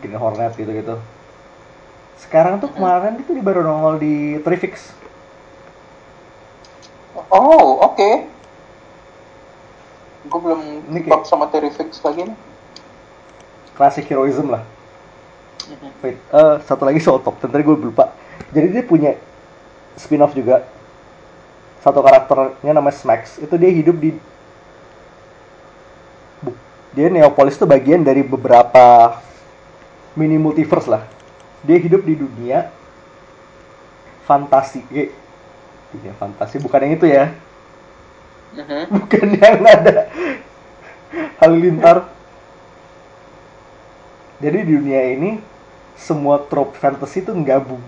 Green 0.00 0.18
Hornet 0.18 0.52
gitu-gitu. 0.56 1.00
Sekarang 2.16 2.58
tuh 2.58 2.72
kemarin 2.72 3.20
itu 3.20 3.36
dia 3.36 3.44
baru 3.44 3.60
nongol 3.64 4.00
di 4.00 4.40
Trifix. 4.40 4.92
Oh, 7.32 7.80
oke. 7.84 8.10
Gue 10.26 10.40
belum 10.42 10.60
keep 10.90 11.12
up 11.12 11.24
sama 11.28 11.48
Terrifix 11.52 12.00
lagi 12.02 12.26
nih. 12.26 12.38
Classic 13.76 14.04
heroism 14.08 14.52
lah. 14.52 14.64
Wait, 16.00 16.16
eh, 16.16 16.54
satu 16.64 16.86
lagi 16.86 17.02
soal 17.02 17.20
top 17.20 17.36
10 17.42 17.52
tadi 17.52 17.62
gue 17.66 17.76
lupa. 17.76 18.14
Jadi 18.54 18.66
dia 18.72 18.82
punya 18.86 19.12
spin-off 19.98 20.32
juga. 20.32 20.64
Satu 21.82 22.02
karakternya 22.02 22.72
namanya 22.72 22.96
Smax. 22.96 23.38
Itu 23.38 23.54
dia 23.60 23.70
hidup 23.70 23.96
di 23.98 24.16
dia 26.96 27.12
Neopolis 27.12 27.60
tuh 27.60 27.68
bagian 27.68 28.00
dari 28.00 28.24
beberapa 28.24 29.20
mini 30.16 30.40
multiverse 30.40 30.88
lah. 30.88 31.04
Dia 31.62 31.76
hidup 31.76 32.02
di 32.02 32.16
dunia 32.16 32.72
fantasi. 34.24 34.82
Eh, 34.90 35.12
dunia 35.94 36.16
fantasi 36.16 36.58
bukan 36.58 36.82
yang 36.88 36.94
itu 36.96 37.06
ya. 37.06 37.24
Mhm. 38.56 38.82
bukan 38.96 39.26
yang 39.36 39.60
ada 39.62 40.08
halilintar. 41.38 42.08
Jadi 44.40 44.58
di 44.64 44.72
dunia 44.76 45.00
ini 45.16 45.40
semua 45.96 46.40
trope 46.44 46.76
fantasy 46.76 47.24
itu 47.24 47.32
gabung. 47.44 47.80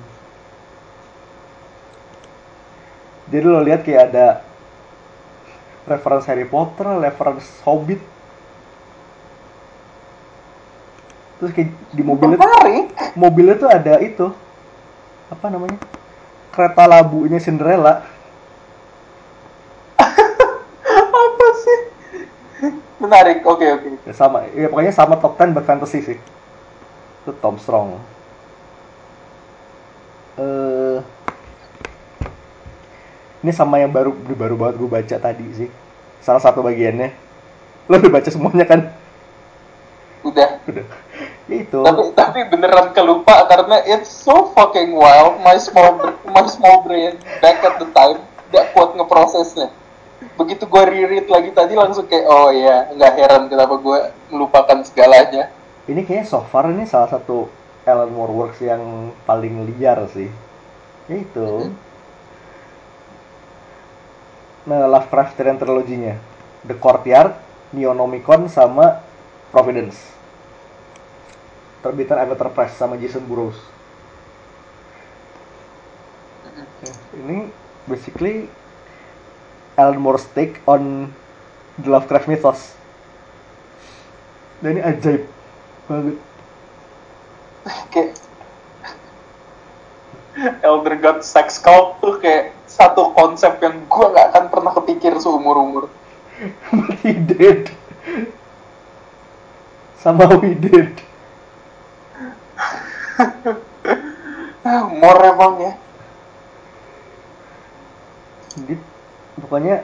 Jadi 3.29 3.45
lo 3.45 3.61
lihat 3.61 3.85
kayak 3.85 4.03
ada 4.09 4.41
reference 5.85 6.25
Harry 6.25 6.49
Potter, 6.49 6.89
reference 6.97 7.45
Hobbit. 7.65 8.01
Terus 11.39 11.51
kayak 11.55 11.71
di 11.95 12.03
mobilnya 12.03 12.37
Menarik. 12.37 12.87
mobilnya 13.15 13.55
tuh 13.55 13.71
ada 13.71 13.95
itu 14.03 14.27
apa 15.29 15.47
namanya 15.47 15.79
kereta 16.51 16.83
labunya 16.85 17.39
Cinderella 17.39 18.03
Apa 20.99 21.47
sih? 21.55 21.79
Menarik. 22.99 23.47
Oke, 23.47 23.67
oke. 23.71 23.89
ya 24.03 24.13
sama 24.13 24.43
ya 24.51 24.67
pokoknya 24.67 24.91
sama 24.91 25.15
top 25.17 25.39
10 25.39 25.55
buat 25.55 25.63
fantasy 25.63 26.01
sih 26.03 26.19
itu 26.19 27.31
Tom 27.39 27.55
Strong 27.57 28.01
eh 30.37 30.99
ini 33.39 33.53
sama 33.55 33.79
yang 33.79 33.95
baru 33.95 34.11
baru 34.35 34.55
banget 34.59 34.75
gue 34.77 34.91
baca 34.91 35.17
tadi 35.21 35.47
sih 35.55 35.69
salah 36.19 36.43
satu 36.43 36.59
bagiannya 36.59 37.15
lo 37.87 37.95
udah 37.97 38.11
baca 38.11 38.29
semuanya 38.29 38.67
kan 38.67 38.81
Udah. 40.25 40.59
udah 40.67 40.83
itu 41.49 41.81
Tapi 41.81 42.13
tapi 42.13 42.41
beneran 42.53 42.93
kelupa 42.93 43.49
karena 43.49 43.81
it's 43.89 44.13
so 44.13 44.53
fucking 44.53 44.93
wild. 44.93 45.41
My 45.41 45.57
small 45.57 45.97
my 46.29 46.45
small 46.45 46.85
brain 46.85 47.17
back 47.41 47.65
at 47.65 47.81
the 47.81 47.89
time 47.97 48.21
gak 48.53 48.77
kuat 48.77 48.93
ngeprosesnya. 48.97 49.73
Begitu 50.37 50.69
gue 50.69 50.83
reread 50.85 51.27
lagi 51.27 51.51
tadi 51.57 51.73
langsung 51.75 52.05
kayak 52.05 52.27
oh 52.29 52.53
ya 52.53 52.93
nggak 52.95 53.13
heran 53.17 53.43
kenapa 53.49 53.75
gue 53.81 53.99
melupakan 54.31 54.79
segalanya. 54.85 55.51
ini 55.89 56.05
kayaknya 56.05 56.29
so 56.29 56.45
far 56.45 56.69
ini 56.69 56.85
salah 56.85 57.09
satu 57.09 57.49
Alan 57.89 58.13
Moore 58.13 58.33
Works 58.37 58.61
yang 58.61 59.17
paling 59.25 59.65
liar 59.65 60.05
sih 60.13 60.29
ya 61.09 61.17
itu 61.17 61.73
nah 64.69 64.85
Lovecraftian 64.85 65.57
triloginya 65.57 66.21
The 66.69 66.77
Courtyard, 66.77 67.33
Neonomicon 67.73 68.53
sama 68.53 69.01
Providence 69.49 70.18
terbitan 71.85 72.19
Avatar 72.19 72.51
Press 72.53 72.75
sama 72.77 72.99
Jason 72.99 73.25
Burrows 73.27 73.59
Ya, 76.79 76.95
ini 77.19 77.51
basically 77.91 78.47
Alan 79.75 79.99
Moore's 79.99 80.27
take 80.31 80.63
on 80.67 81.11
the 81.79 81.91
Lovecraft 81.91 82.31
mythos 82.31 82.79
dan 84.63 84.79
ini 84.79 84.83
ajaib 84.83 85.23
banget 85.87 86.19
kayak 87.95 88.15
Elder 90.63 90.95
God 91.03 91.27
Sex 91.27 91.59
Cult 91.59 91.99
tuh 91.99 92.23
kayak 92.23 92.55
satu 92.71 93.11
konsep 93.15 93.59
yang 93.59 93.87
gue 93.91 94.07
nggak 94.07 94.27
akan 94.35 94.45
pernah 94.55 94.71
kepikir 94.79 95.19
seumur 95.19 95.59
umur. 95.59 95.85
But 96.71 97.03
he 97.03 97.19
did. 97.19 97.75
Somehow 99.99 100.39
he 100.39 100.55
did. 100.55 100.95
More 105.01 105.23
emang 105.27 105.55
ya. 105.63 105.73
Jadi 108.59 108.75
pokoknya 109.39 109.83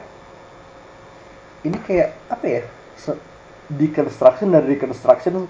ini 1.67 1.77
kayak 1.83 2.15
apa 2.31 2.45
ya? 2.47 2.61
Se- 2.95 3.19
deconstruction 3.65 4.53
dan 4.53 4.63
reconstruction 4.69 5.49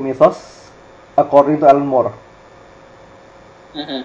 mythos 0.00 0.66
according 1.14 1.60
to 1.60 1.66
Alan 1.68 1.86
Moore. 1.86 2.12
Mhm. 3.76 4.02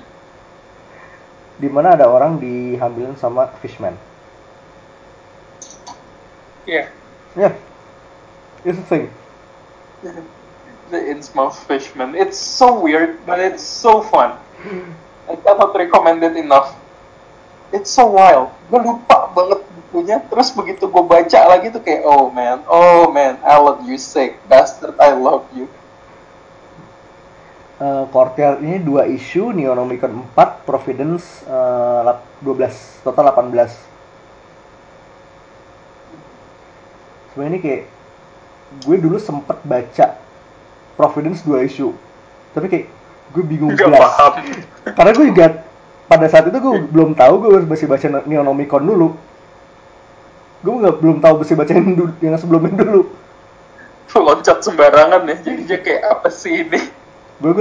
Di 1.56 1.70
mana 1.72 1.96
ada 1.96 2.12
orang 2.12 2.38
dihamilin 2.38 3.16
sama 3.16 3.48
fishman. 3.64 3.96
Iya. 6.66 6.90
Ya, 7.36 7.52
yeah. 7.52 7.54
it's 8.66 8.80
a 8.80 8.86
thing. 8.86 9.08
The 10.94 11.02
Innsmouth 11.02 11.58
Fishman. 11.66 12.14
It's 12.14 12.38
so 12.38 12.78
weird, 12.78 13.26
but 13.26 13.42
it's 13.42 13.64
so 13.64 14.06
fun. 14.06 14.38
I 15.30 15.36
cannot 15.36 15.74
recommend 15.74 16.22
it 16.22 16.38
enough. 16.38 16.78
It's 17.74 17.90
so 17.90 18.14
wild. 18.14 18.54
Gue 18.70 18.78
lupa 18.86 19.34
banget 19.34 19.66
bukunya. 19.66 20.22
Terus 20.30 20.54
begitu 20.54 20.86
gue 20.86 21.04
baca 21.04 21.40
lagi 21.50 21.74
tuh 21.74 21.82
kayak, 21.82 22.06
oh 22.06 22.30
man, 22.30 22.62
oh 22.70 23.10
man, 23.10 23.42
I 23.42 23.58
love 23.58 23.82
you 23.90 23.98
sick, 23.98 24.38
bastard, 24.46 24.94
I 25.02 25.18
love 25.18 25.50
you. 25.58 25.66
Uh, 27.76 28.08
Courtyard 28.14 28.64
ini 28.64 28.80
dua 28.80 29.04
isu, 29.04 29.52
Neonomicon 29.52 30.24
4, 30.32 30.64
Providence 30.64 31.44
uh, 31.44 32.08
lap- 32.08 32.24
12, 32.40 33.04
total 33.04 33.36
18. 33.36 33.68
Sebenarnya 37.36 37.52
ini 37.52 37.60
kayak 37.60 37.84
gue 38.88 38.98
dulu 39.02 39.20
sempet 39.20 39.60
baca 39.68 40.25
Providence 40.96 41.44
dua 41.44 41.68
isu, 41.68 41.92
tapi 42.56 42.72
kayak 42.72 42.86
gue 43.36 43.44
bingung 43.44 43.76
Gak 43.76 43.84
jelas. 43.92 44.00
paham. 44.00 44.34
Karena 44.96 45.12
gue 45.12 45.26
juga 45.28 45.46
pada 46.08 46.26
saat 46.32 46.48
itu 46.48 46.56
gue 46.56 46.74
belum 46.88 47.12
tahu 47.20 47.34
gue 47.44 47.50
harus 47.52 47.68
masih 47.68 47.88
baca 47.92 48.24
Neonomicon 48.24 48.84
dulu. 48.84 49.08
Gue 50.64 50.74
nggak 50.82 50.96
belum 51.04 51.18
tahu 51.20 51.44
mesti 51.44 51.54
baca 51.54 51.72
yang, 51.76 51.94
dulu- 51.94 52.18
yang 52.24 52.36
sebelumnya 52.40 52.74
dulu. 52.80 53.12
Loncat 54.16 54.64
sembarangan 54.64 55.28
ya. 55.28 55.36
Jadinya 55.44 55.78
kayak 55.84 56.04
apa 56.08 56.28
sih 56.32 56.64
ini? 56.64 56.80
gue 57.36 57.52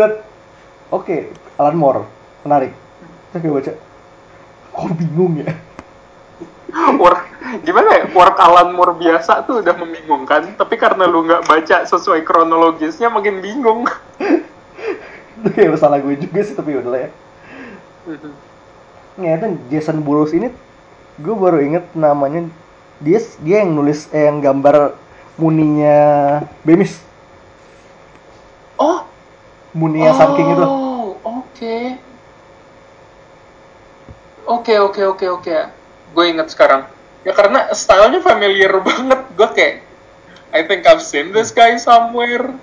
oke 0.95 1.17
Alan 1.59 1.75
Moore 1.75 2.07
menarik 2.47 2.71
terus 3.35 3.43
gue 3.43 3.51
baca 3.51 3.73
kok 4.71 4.93
bingung 4.95 5.43
ya 5.43 5.51
work 6.99 7.21
gimana 7.63 8.03
ya? 8.03 8.05
Work 8.11 8.37
Alan 8.43 8.75
Moore 8.75 8.99
biasa 8.99 9.47
tuh 9.47 9.63
udah 9.63 9.75
membingungkan. 9.79 10.59
Tapi 10.59 10.75
karena 10.75 11.07
lu 11.07 11.23
nggak 11.23 11.47
baca 11.47 11.77
sesuai 11.87 12.27
kronologisnya 12.27 13.09
makin 13.11 13.39
bingung. 13.39 13.87
Itu 15.39 15.49
kayak 15.55 15.79
salah 15.79 16.03
gue 16.03 16.19
juga 16.19 16.41
sih 16.43 16.55
tapi 16.59 16.79
udah 16.79 17.09
ya. 17.09 17.11
Ternyata 19.15 19.55
Jason 19.71 20.03
Burrows 20.03 20.35
ini 20.35 20.51
gue 21.23 21.35
baru 21.35 21.63
inget 21.63 21.87
namanya. 21.95 22.51
Dia 23.03 23.23
dia 23.43 23.63
yang 23.63 23.75
nulis 23.75 24.11
eh, 24.11 24.27
yang 24.27 24.43
gambar 24.43 24.95
muninya 25.39 25.99
Bemis. 26.67 26.99
Oh! 28.79 29.07
Muninya 29.75 30.15
Sun 30.15 30.39
King 30.39 30.55
itu. 30.55 30.63
Oh, 30.63 31.19
oke. 31.23 31.77
Oke 34.45 34.77
oke 34.77 35.03
oke 35.09 35.27
oke 35.41 35.84
gue 36.15 36.25
inget 36.25 36.47
sekarang 36.49 36.87
ya 37.23 37.35
karena 37.35 37.69
stylenya 37.71 38.21
familiar 38.21 38.71
banget 38.87 39.21
gue 39.29 39.49
kayak 39.51 39.75
I 40.55 40.63
think 40.63 40.87
I've 40.87 41.03
seen 41.03 41.35
this 41.35 41.51
guy 41.51 41.75
somewhere 41.77 42.55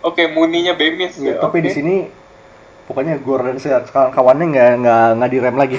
oke 0.00 0.20
muninya 0.28 0.72
Bemis 0.72 1.16
Iya, 1.16 1.34
ya 1.34 1.40
tapi 1.40 1.64
di 1.64 1.72
oke. 1.72 1.74
sini 1.74 1.96
pokoknya 2.84 3.16
Gordon 3.18 3.56
sih 3.56 3.68
kawan-kawannya 3.68 4.46
nggak 4.46 4.70
nggak 4.78 5.06
nggak 5.16 5.30
direm 5.30 5.56
lagi 5.56 5.78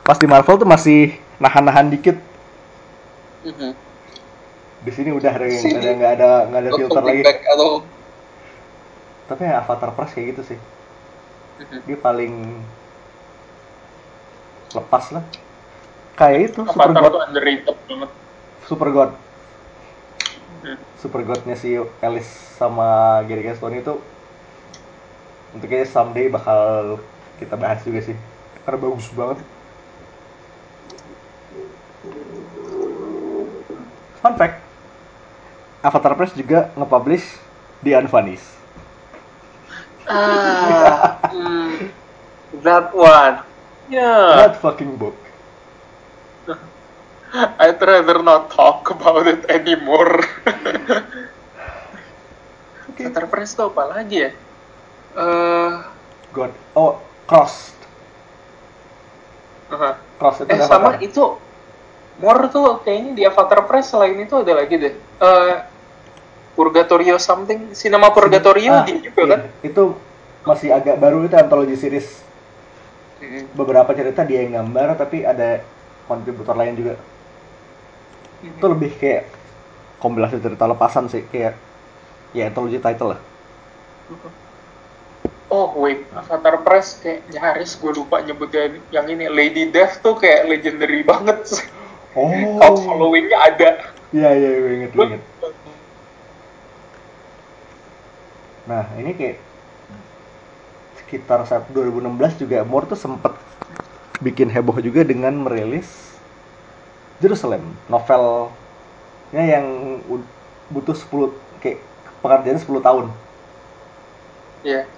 pas 0.00 0.16
di 0.16 0.24
Marvel 0.24 0.56
tuh 0.56 0.68
masih 0.68 1.00
nahan-nahan 1.36 1.88
dikit 1.88 2.16
Mhm. 3.42 3.72
di 4.80 4.92
sini 4.92 5.10
udah 5.10 5.28
ada 5.30 5.48
Sini. 5.48 5.76
ada 5.76 5.90
nggak 5.90 6.12
ada 6.14 6.30
nggak 6.48 6.60
ada 6.60 6.70
filter 6.74 7.02
lagi 7.02 7.22
back 7.22 7.40
at 7.42 7.58
all. 7.58 7.76
tapi 9.24 9.42
Avatar 9.44 9.90
Press 9.92 10.12
kayak 10.12 10.26
gitu 10.32 10.42
sih 10.52 10.58
Mhm. 11.54 11.78
dia 11.84 11.96
paling 11.98 12.32
lepas 14.72 15.04
lah 15.10 15.24
kayak 16.14 16.54
itu 16.54 16.62
Super 16.70 16.94
Avatar 16.94 17.02
God. 17.02 17.12
tuh 17.12 17.22
underrated 17.26 17.76
banget. 17.90 18.10
Super 18.70 18.88
God. 18.94 19.10
Mhm. 20.62 20.76
Super 20.98 21.20
Godnya 21.26 21.56
si 21.58 21.76
Alice 22.00 22.32
sama 22.56 23.20
Gary 23.26 23.44
Gaston 23.44 23.76
itu 23.76 23.94
untuk 25.54 25.66
kayaknya 25.70 25.90
someday 25.90 26.26
bakal 26.30 26.96
kita 27.38 27.54
bahas 27.58 27.82
juga 27.82 28.00
sih. 28.02 28.16
Karena 28.64 28.78
bagus 28.80 29.06
banget. 29.12 29.38
Fun 34.24 34.34
fact 34.40 34.56
Avatar 35.84 36.16
Press 36.16 36.32
juga 36.32 36.72
nge-publish 36.80 37.26
The 37.84 37.92
Unfunnies. 38.00 38.40
Ah, 40.08 41.20
hmm, 41.32 41.92
that 42.64 42.88
one. 42.96 43.44
Yeah, 43.92 44.48
that 44.48 44.64
fucking 44.64 44.96
book 44.96 45.23
I'd 47.34 47.82
rather 47.82 48.22
not 48.22 48.46
talk 48.48 48.86
about 48.88 49.26
it 49.26 49.42
anymore. 49.50 50.22
Oke. 52.86 53.02
Avatar 53.02 53.26
Press 53.26 53.58
tuh 53.58 53.74
apa 53.74 53.82
lagi 53.90 54.22
ya? 54.22 54.30
Eh, 55.14 55.72
God 56.30 56.52
oh 56.74 57.02
Crossed 57.26 57.74
aha. 59.66 59.98
Crossed 60.14 60.46
itu 60.46 60.52
eh 60.52 60.62
sama 60.62 60.94
Avatar. 60.94 61.02
itu 61.02 61.24
More 62.14 62.46
tuh 62.46 62.78
kayaknya 62.86 63.10
di 63.10 63.22
Avatar 63.26 63.66
Press 63.66 63.90
selain 63.90 64.14
itu 64.14 64.38
ada 64.38 64.54
lagi 64.54 64.74
deh. 64.78 64.94
Eh, 64.94 65.54
Purgatorio 66.54 67.18
something, 67.18 67.74
Cinema 67.74 68.14
Purgatorio 68.14 68.70
Ah, 68.72 68.86
dia 68.86 69.02
juga 69.02 69.20
iya. 69.26 69.34
kan? 69.34 69.40
itu 69.60 69.82
masih 70.44 70.70
agak 70.70 71.02
baru 71.02 71.26
itu 71.26 71.34
anthology 71.34 71.74
series 71.74 72.22
Mhm. 73.18 73.56
beberapa 73.56 73.90
cerita 73.90 74.22
dia 74.22 74.46
yang 74.46 74.62
gambar 74.62 74.94
tapi 74.94 75.24
ada 75.24 75.64
kontributor 76.04 76.54
lain 76.54 76.76
juga 76.76 76.94
itu 78.44 78.64
lebih 78.68 78.92
kayak 79.00 79.24
kompilasi 79.98 80.36
cerita 80.36 80.68
lepasan 80.68 81.08
sih 81.08 81.24
kayak 81.32 81.56
ya 82.36 82.52
anthology 82.52 82.76
title 82.76 83.16
lah. 83.16 83.20
Oh 85.48 85.70
wait, 85.80 86.04
Avatar 86.12 86.60
Press 86.66 86.98
kayak 87.00 87.30
nyaris 87.30 87.78
gue 87.78 87.92
lupa 87.94 88.20
nyebutnya 88.20 88.74
yang 88.90 89.06
ini. 89.08 89.30
Lady 89.30 89.70
Death 89.70 90.02
tuh 90.02 90.18
kayak 90.18 90.50
legendary 90.50 91.06
banget. 91.06 91.40
oh. 92.18 92.28
Cult 92.60 92.78
followingnya 92.84 93.38
ada. 93.38 93.70
iya 94.14 94.30
iya 94.34 94.48
gue 94.60 94.72
inget 94.82 94.90
gue 94.92 95.04
inget. 95.14 95.22
Nah 98.64 98.84
ini 98.98 99.12
kayak 99.14 99.38
sekitar 101.04 101.44
saat 101.46 101.68
2016 101.70 102.42
juga 102.42 102.64
Moore 102.66 102.90
tuh 102.90 102.98
sempet 102.98 103.36
bikin 104.22 104.48
heboh 104.48 104.78
juga 104.80 105.04
dengan 105.04 105.36
merilis 105.36 106.13
Jerusalem 107.22 107.62
novelnya 107.86 108.50
yang 109.42 109.66
butuh 110.70 110.96
10 110.96 111.30
kayak 111.60 111.78
pekerjaan 112.22 112.58
10 112.58 112.80
tahun 112.80 113.06
Iya. 114.64 114.88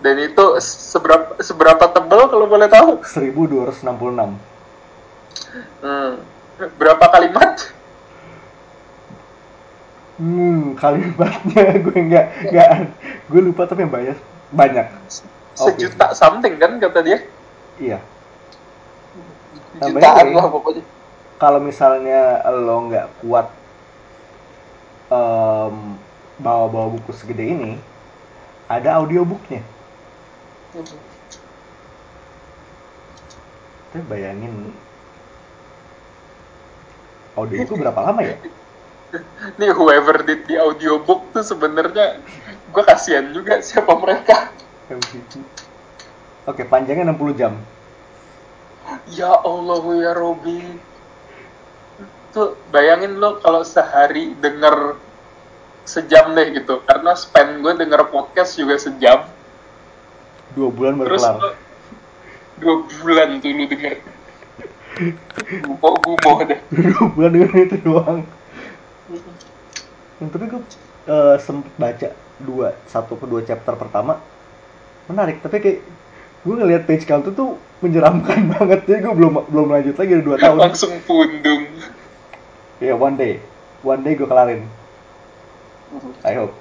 Dan 0.00 0.16
itu 0.22 0.44
seberapa 0.62 1.34
seberapa 1.42 1.84
tebal 1.90 2.30
kalau 2.30 2.46
boleh 2.46 2.70
tahu? 2.70 3.02
1266 3.02 4.38
Hmm. 5.82 6.22
Berapa 6.78 7.04
kalimat? 7.10 7.74
Hmm, 10.20 10.76
kalimatnya 10.76 11.64
gue 11.84 11.96
nggak 11.96 12.26
nggak 12.52 12.68
gue 13.32 13.40
lupa 13.40 13.64
tapi 13.66 13.88
yang 13.88 13.92
banyak 13.92 14.18
banyak. 14.52 14.86
Sejuta 15.56 16.12
something 16.12 16.54
kan 16.60 16.76
kata 16.78 17.00
dia? 17.00 17.18
Iya. 17.80 17.98
Jutaan 19.80 19.96
Tambahin. 19.96 20.36
lah 20.36 20.46
pokoknya. 20.52 20.84
Kalau 21.40 21.56
misalnya 21.56 22.44
lo 22.52 22.84
nggak 22.92 23.24
kuat 23.24 23.48
em, 25.08 25.96
bawa-bawa 26.36 26.92
buku 27.00 27.16
segede 27.16 27.48
ini, 27.48 27.72
ada 28.68 29.00
audiobooknya. 29.00 29.64
Tapi 33.90 34.04
bayangin 34.04 34.70
audiobook 37.34 37.80
berapa 37.80 38.00
lama 38.04 38.20
ya? 38.20 38.36
Nih 39.58 39.72
whoever 39.74 40.22
did 40.22 40.44
the 40.46 40.60
audiobook 40.60 41.24
tuh 41.34 41.42
sebenarnya 41.42 42.20
gue 42.70 42.84
kasihan 42.84 43.32
juga 43.34 43.58
siapa 43.64 43.96
mereka. 43.96 44.52
Oke, 46.46 46.62
panjangnya 46.68 47.10
60 47.16 47.40
jam. 47.40 47.56
Ya 49.10 49.34
Allah 49.40 49.82
ya 49.98 50.12
Robi. 50.14 50.89
Tuh 52.30 52.54
bayangin 52.70 53.18
lo 53.18 53.42
kalau 53.42 53.66
sehari 53.66 54.34
denger 54.38 54.94
sejam 55.82 56.32
deh 56.34 56.46
gitu. 56.54 56.82
Karena 56.86 57.14
spend 57.18 57.62
gue 57.62 57.72
denger 57.74 58.10
podcast 58.10 58.54
juga 58.54 58.78
sejam. 58.78 59.26
Dua 60.54 60.68
bulan 60.70 60.98
baru 60.98 61.14
Terus 61.14 61.22
kelar. 61.26 61.36
lo 61.38 61.50
dua 62.60 62.74
bulan 62.86 63.28
tuh 63.40 63.50
lu 63.50 63.64
denger. 63.66 63.94
Gumo 65.64 65.90
gumo 65.98 66.32
deh. 66.46 66.60
dua 66.94 67.04
bulan 67.10 67.30
dengan 67.34 67.50
itu 67.56 67.76
doang. 67.82 68.20
Yang 70.20 70.28
tapi 70.36 70.44
gue 70.50 70.62
eh, 71.08 71.36
sempet 71.40 71.72
baca 71.74 72.08
dua 72.40 72.68
satu 72.88 73.20
ke 73.20 73.26
dua 73.28 73.44
chapter 73.44 73.76
pertama 73.76 74.16
menarik 75.10 75.42
tapi 75.44 75.60
kayak 75.60 75.78
gue 76.40 76.54
ngeliat 76.56 76.88
page 76.88 77.04
count 77.04 77.26
itu 77.26 77.36
tuh 77.36 77.60
menyeramkan 77.84 78.46
banget 78.56 78.88
jadi 78.88 79.04
gue 79.04 79.14
belum 79.16 79.32
belum 79.50 79.66
lanjut 79.68 79.96
lagi 79.98 80.10
udah 80.16 80.24
dua 80.24 80.36
tahun 80.40 80.56
Langsung 80.56 80.94
pundung. 81.04 81.68
Ya 82.80 82.96
one 82.96 83.16
day. 83.20 83.38
One 83.84 84.02
day 84.02 84.16
gue 84.16 84.28
kelarin. 84.28 84.66
I 86.24 86.34
hope. 86.36 86.54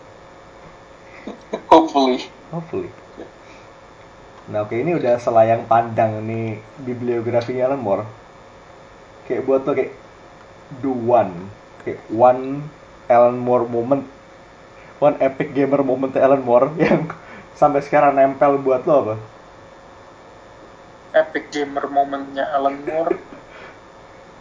Hopefully. 1.70 2.30
hopefully. 2.50 2.90
Nah 4.50 4.66
oke 4.66 4.74
ini 4.74 4.98
udah 4.98 5.22
selayang 5.22 5.70
pandang 5.70 6.26
nih 6.26 6.58
bibliografinya 6.82 7.70
Alan 7.70 7.82
Moore. 7.82 8.06
Kayak 9.30 9.46
buat 9.46 9.62
lo 9.64 9.72
kayak 9.78 9.94
do 10.82 10.90
one, 10.94 11.54
kayak 11.86 12.02
one 12.10 12.66
Alan 13.06 13.38
Moore 13.38 13.70
moment, 13.70 14.10
one 14.98 15.18
epic 15.22 15.54
gamer 15.54 15.86
moment 15.86 16.18
Alan 16.18 16.42
Moore 16.42 16.74
yang 16.82 17.06
sampai 17.54 17.86
sekarang 17.86 18.18
nempel 18.18 18.58
buat 18.58 18.86
lo 18.90 18.96
apa? 19.06 19.16
epic 21.14 21.50
gamer 21.50 21.90
momennya 21.90 22.46
Alan 22.54 22.86
Moore 22.86 23.18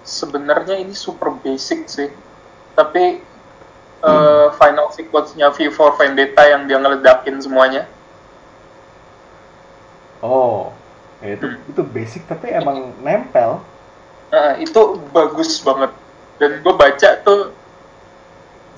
sebenarnya 0.08 0.80
ini 0.80 0.96
super 0.96 1.36
basic 1.44 1.84
sih. 1.84 2.08
Tapi 2.72 3.20
eh, 4.00 4.46
final 4.56 4.88
sequence-nya 4.94 5.52
V 5.52 5.68
for 5.68 5.92
Vendetta 6.00 6.48
yang 6.48 6.64
dia 6.64 6.80
ngeledakin 6.80 7.36
semuanya. 7.44 7.84
Oh, 10.24 10.74
ya 11.22 11.38
itu 11.38 11.46
itu 11.68 11.82
basic 11.84 12.26
tapi 12.26 12.50
emang 12.50 12.96
nempel. 13.04 13.62
Nah, 14.32 14.58
itu 14.58 14.98
bagus 15.14 15.60
banget. 15.62 15.92
Dan 16.38 16.62
gue 16.62 16.74
baca 16.74 17.10
tuh 17.22 17.54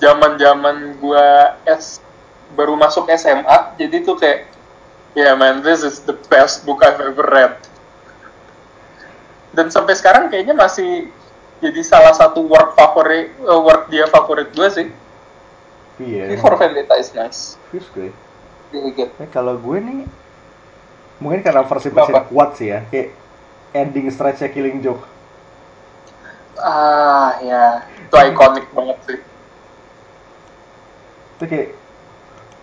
zaman 0.01 0.37
zaman 0.37 0.97
gue 0.97 1.27
S 1.69 2.01
baru 2.57 2.73
masuk 2.73 3.07
SMA 3.15 3.77
jadi 3.79 4.01
tuh 4.01 4.17
kayak 4.17 4.49
yeah 5.13 5.31
man 5.37 5.61
this 5.61 5.85
is 5.85 6.01
the 6.03 6.17
best 6.27 6.65
book 6.65 6.81
I've 6.81 6.99
ever 6.99 7.25
read. 7.25 7.55
Dan 9.51 9.67
sampai 9.69 9.93
sekarang 9.93 10.31
kayaknya 10.31 10.55
masih 10.55 11.11
jadi 11.61 11.79
salah 11.81 12.11
satu 12.11 12.43
work 12.43 12.73
favorit 12.73 13.31
eh, 13.31 13.61
work 13.61 13.87
dia 13.87 14.05
favorit 14.07 14.49
gue 14.51 14.69
sih 14.69 14.87
Iya. 16.01 16.33
for 16.37 16.57
Vendetta 16.57 16.97
is 16.97 17.13
nice 17.13 17.61
Fierce 17.69 17.85
gue. 17.93 18.09
really 18.73 18.89
good 18.91 19.13
Eh, 19.15 19.29
kalau 19.29 19.53
gue 19.55 19.77
nih 19.77 19.99
mungkin 21.17 21.45
karena 21.45 21.61
versi 21.61 21.93
versi 21.93 22.09
kuat 22.27 22.57
sih 22.57 22.73
ya, 22.73 22.81
kayak 22.89 23.13
ending 23.71 24.09
stretch 24.09 24.41
Killing 24.49 24.81
Joke. 24.81 25.05
ah 26.57 27.37
ya 27.39 27.85
itu 27.99 28.15
iconic 28.17 28.65
banget 28.71 28.97
sih 29.05 29.17
Itu 31.37 31.43
kayak 31.45 31.67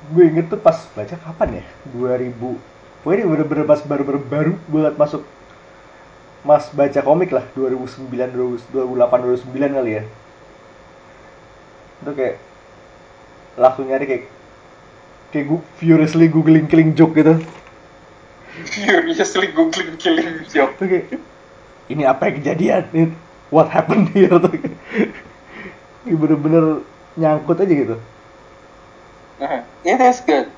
gue 0.09 0.25
inget 0.25 0.47
tuh 0.47 0.59
pas 0.59 0.79
baca 0.89 1.15
kapan 1.15 1.63
ya? 1.63 1.65
2000. 1.91 2.35
Pokoknya 3.03 3.17
ini 3.17 3.27
bener-bener 3.27 3.67
pas 3.67 3.81
baru-baru 3.83 4.19
baru 4.23 4.53
banget 4.67 4.95
masuk 4.95 5.23
Mas 6.47 6.71
baca 6.71 7.01
komik 7.03 7.35
lah 7.35 7.45
2009 7.55 8.11
2008 8.71 9.51
2009 9.51 9.79
kali 9.79 9.91
ya. 9.99 10.03
Itu 12.03 12.11
kayak 12.15 12.37
langsung 13.59 13.91
nyari 13.91 14.05
kayak 14.07 14.25
kayak 15.35 15.45
gue 15.51 15.61
furiously 15.83 16.27
googling 16.31 16.71
killing 16.71 16.95
joke 16.95 17.19
gitu. 17.19 17.39
furiously 18.75 19.51
googling 19.55 19.99
killing 19.99 20.47
joke 20.51 20.79
kayak 20.79 21.19
ini 21.91 22.03
apa 22.07 22.31
yang 22.31 22.35
kejadian? 22.43 22.83
Ini 22.95 23.05
what 23.51 23.73
happened 23.73 24.13
here 24.15 24.39
tuh. 24.39 24.55
Ini 26.07 26.15
bener-bener 26.15 26.87
nyangkut 27.19 27.59
aja 27.61 27.75
gitu. 27.75 27.97
Uh, 29.39 29.63
it 29.87 30.03
is 30.03 30.19
good 30.27 30.51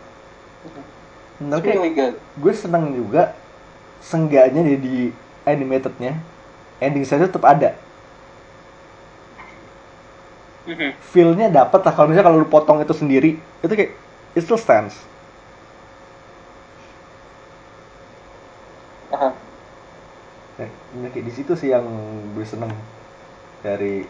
Nah, 1.40 1.56
it's 1.56 1.64
kayak 1.64 1.80
really 1.80 1.92
good 1.96 2.14
gue 2.36 2.52
seneng 2.52 2.92
juga 2.92 3.32
senggaknya 4.04 4.60
di, 4.60 4.74
di 4.76 4.96
animatednya 5.46 6.16
ending 6.80 7.04
saya 7.04 7.26
tetap 7.28 7.44
ada 7.44 7.76
Mhm. 10.68 10.92
feel-nya 11.00 11.48
dapat 11.50 11.80
lah 11.82 11.92
kalau 11.96 12.08
misalnya 12.12 12.26
kalau 12.28 12.38
lu 12.44 12.48
potong 12.48 12.78
itu 12.84 12.92
sendiri 12.92 13.30
itu 13.64 13.72
kayak 13.72 13.92
it 14.36 14.42
still 14.44 14.60
stands 14.60 14.94
Aha. 19.10 19.30
nah, 20.58 21.08
kayak 21.10 21.24
di 21.26 21.32
situ 21.32 21.52
sih 21.56 21.72
yang 21.74 21.86
gue 22.36 22.44
seneng 22.46 22.70
dari 23.64 24.04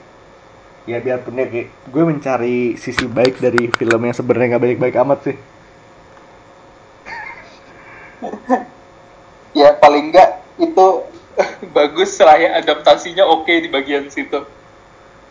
ya 0.89 0.99
biarpun 1.01 1.39
ya 1.39 1.47
kayak 1.49 1.69
gue 1.93 2.03
mencari 2.05 2.59
sisi 2.81 3.05
baik 3.07 3.39
dari 3.39 3.69
film 3.71 4.01
yang 4.07 4.17
sebenarnya 4.17 4.57
nggak 4.57 4.65
baik-baik 4.65 4.97
amat 5.05 5.19
sih 5.31 5.37
ya 9.61 9.75
paling 9.81 10.11
enggak 10.13 10.31
itu 10.61 10.87
bagus 11.77 12.19
lah 12.21 12.37
ya 12.37 12.51
adaptasinya 12.61 13.25
oke 13.27 13.51
di 13.51 13.69
bagian 13.71 14.11
situ. 14.11 14.45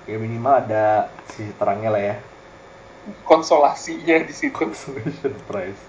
Ya 0.10 0.18
minimal 0.18 0.66
ada 0.66 1.14
sisi 1.30 1.54
terangnya 1.60 1.90
lah 1.94 2.04
ya. 2.04 2.16
Konsolasinya 3.26 4.16
di 4.26 4.34
situ. 4.34 4.56
Consolation 4.56 5.34
prize. 5.48 5.82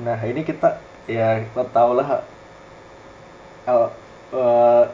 Nah 0.00 0.18
ini 0.24 0.42
kita 0.46 0.80
ya 1.06 1.42
kita 1.44 1.64
tahu 1.74 1.90
lah 1.98 2.22
eh, 3.66 4.84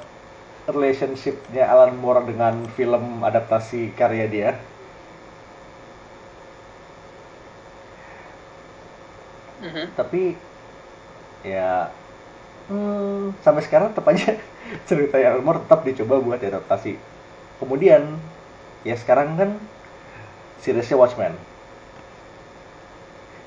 relationshipnya 0.68 1.64
Alan 1.64 1.96
Moore 1.96 2.28
dengan 2.28 2.54
film 2.76 3.24
adaptasi 3.24 3.92
karya 3.96 4.26
dia. 4.28 4.50
Mhm. 9.58 9.90
tapi 9.98 10.38
ya. 11.46 11.94
Hmm, 12.68 13.32
sampai 13.40 13.64
sekarang 13.64 13.96
tetap 13.96 14.04
aja 14.12 14.36
cerita 14.88 15.16
Alan 15.16 15.40
Moore 15.40 15.64
tetap 15.64 15.80
dicoba 15.84 16.20
buat 16.20 16.40
diadaptasi. 16.40 17.00
Kemudian 17.58 18.20
ya 18.84 18.94
sekarang 18.94 19.34
kan 19.40 19.50
seriesnya 20.60 21.00
Watchmen. 21.00 21.34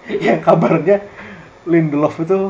Yang 0.25 0.41
kabarnya 0.41 0.97
Lindelof 1.69 2.17
itu 2.17 2.49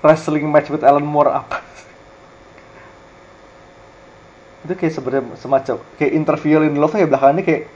wrestling 0.00 0.48
match 0.48 0.72
with 0.72 0.84
Alan 0.84 1.04
Moore 1.04 1.32
apa? 1.32 1.60
Itu 4.64 4.72
kayak 4.72 4.94
sebenarnya 4.96 5.36
semacam 5.36 5.76
kayak 6.00 6.12
interview 6.16 6.56
Lindelof 6.64 6.96
ya 6.96 7.04
belakangnya 7.04 7.44
kayak 7.44 7.68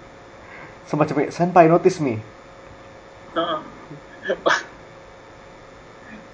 semacam 0.88 1.14
kayak 1.20 1.32
senpai 1.36 1.68
notice 1.68 2.00
me 2.00 2.16
Heeh. 3.36 3.60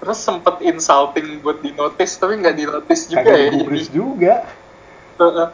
Terus 0.05 0.21
sempet 0.21 0.61
insulting 0.61 1.41
buat 1.41 1.65
di 1.65 1.73
notice 1.73 2.21
tapi 2.21 2.37
nggak 2.37 2.55
di 2.55 2.65
notice 2.69 3.09
juga 3.09 3.25
kagak 3.25 3.37
ya 3.41 3.49
jadi 3.57 3.79
juga. 3.89 4.33
Heeh. 5.17 5.47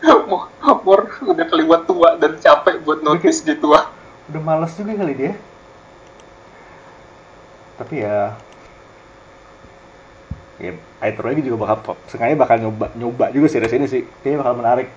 Mo- 0.30 0.48
Mor 0.86 1.10
udah 1.10 1.46
keliwat 1.50 1.90
tua 1.90 2.14
dan 2.22 2.38
capek 2.38 2.78
buat 2.86 3.02
notice 3.02 3.42
di 3.42 3.58
tua 3.58 3.90
udah 4.30 4.42
males 4.46 4.70
juga 4.78 4.94
kali 4.94 5.14
dia. 5.18 5.34
Tapi 7.82 7.94
ya 7.98 8.30
ya 10.62 10.70
Aether 11.02 11.24
lagi 11.26 11.42
juga 11.42 11.66
bakal 11.66 11.98
sengaja 12.06 12.38
bakal 12.38 12.56
nyoba 12.62 12.86
nyoba 12.94 13.34
juga 13.34 13.50
series 13.50 13.74
ini 13.74 13.86
sih. 13.90 14.02
Kayaknya 14.22 14.38
bakal 14.38 14.54
menarik. 14.54 14.88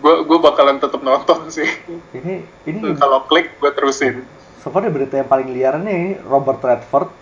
Gue 0.00 0.14
gue 0.24 0.38
bakalan 0.40 0.80
tetap 0.80 1.04
nonton 1.04 1.52
sih. 1.52 1.68
Ini 2.16 2.40
ini 2.64 2.78
kalau 2.96 3.28
klik 3.28 3.52
gue 3.60 3.68
terusin. 3.76 4.24
So 4.64 4.72
far 4.72 4.88
berita 4.88 5.20
yang 5.20 5.28
paling 5.28 5.52
liar 5.52 5.76
nih 5.76 5.92
ini 5.92 6.10
Robert 6.24 6.64
Redford 6.64 7.12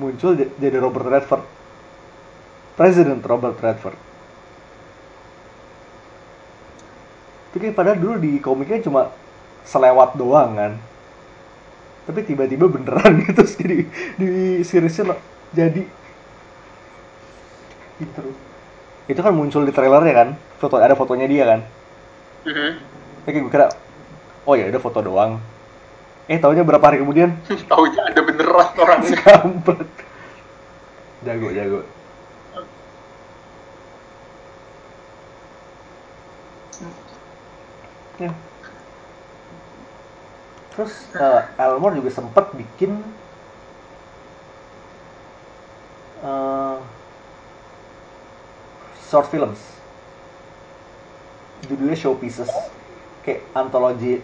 muncul 0.00 0.32
jadi 0.34 0.76
Robert 0.80 1.06
Redford. 1.12 1.44
President 2.80 3.20
Robert 3.28 3.60
Redford. 3.60 3.98
Itu 7.52 7.56
kayak 7.60 7.76
padahal 7.76 7.98
dulu 8.00 8.14
di 8.16 8.40
komiknya 8.40 8.80
cuma 8.80 9.12
selewat 9.68 10.16
doang 10.16 10.56
kan? 10.56 10.72
Tapi 12.08 12.24
tiba-tiba 12.24 12.72
beneran 12.72 13.20
gitu 13.28 13.44
terus 13.44 13.54
di 14.16 14.64
seriesnya 14.64 15.12
jadi 15.52 15.84
gitu. 18.00 18.22
Itu 19.12 19.20
kan 19.20 19.36
muncul 19.36 19.68
di 19.68 19.72
trailernya 19.76 20.14
kan? 20.16 20.28
Foto 20.56 20.80
ada 20.80 20.96
fotonya 20.96 21.28
dia 21.28 21.44
kan? 21.44 21.60
Mhm. 22.48 22.70
Oke 23.28 23.36
gue 23.36 23.52
kira 23.52 23.68
oh 24.48 24.56
ya 24.56 24.64
udah 24.72 24.80
foto 24.80 25.04
doang 25.04 25.36
eh 26.30 26.38
taunya 26.38 26.62
berapa 26.62 26.86
hari 26.86 27.02
kemudian 27.02 27.34
taunya 27.70 28.06
ada 28.06 28.20
beneran 28.22 28.70
orangnya 28.78 29.18
Kampret. 29.18 29.90
Jago, 31.26 31.48
jago. 31.50 31.80
Ya. 38.22 38.32
Terus 40.72 40.94
eh, 41.18 41.42
Elmore 41.58 41.98
juga 41.98 42.14
sempat 42.14 42.54
bikin 42.54 43.02
eh, 46.22 46.78
short 49.10 49.26
films. 49.34 49.58
Judulnya 51.66 51.98
Showpieces. 51.98 52.48
Kayak 53.26 53.44
antologi 53.52 54.22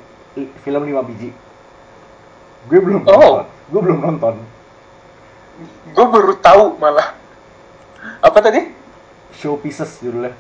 film 0.64 0.82
5 0.86 1.08
biji. 1.12 1.34
Gue 2.66 2.78
belum 2.78 3.02
Oh. 3.02 3.12
nonton. 3.12 3.44
Gue 3.68 3.80
belum 3.82 3.98
nonton. 4.00 4.36
gue 5.96 6.04
baru 6.04 6.36
tahu 6.36 6.76
malah 6.76 7.16
apa 8.20 8.38
tadi 8.38 8.68
Showpieces 9.32 10.04
judulnya. 10.04 10.36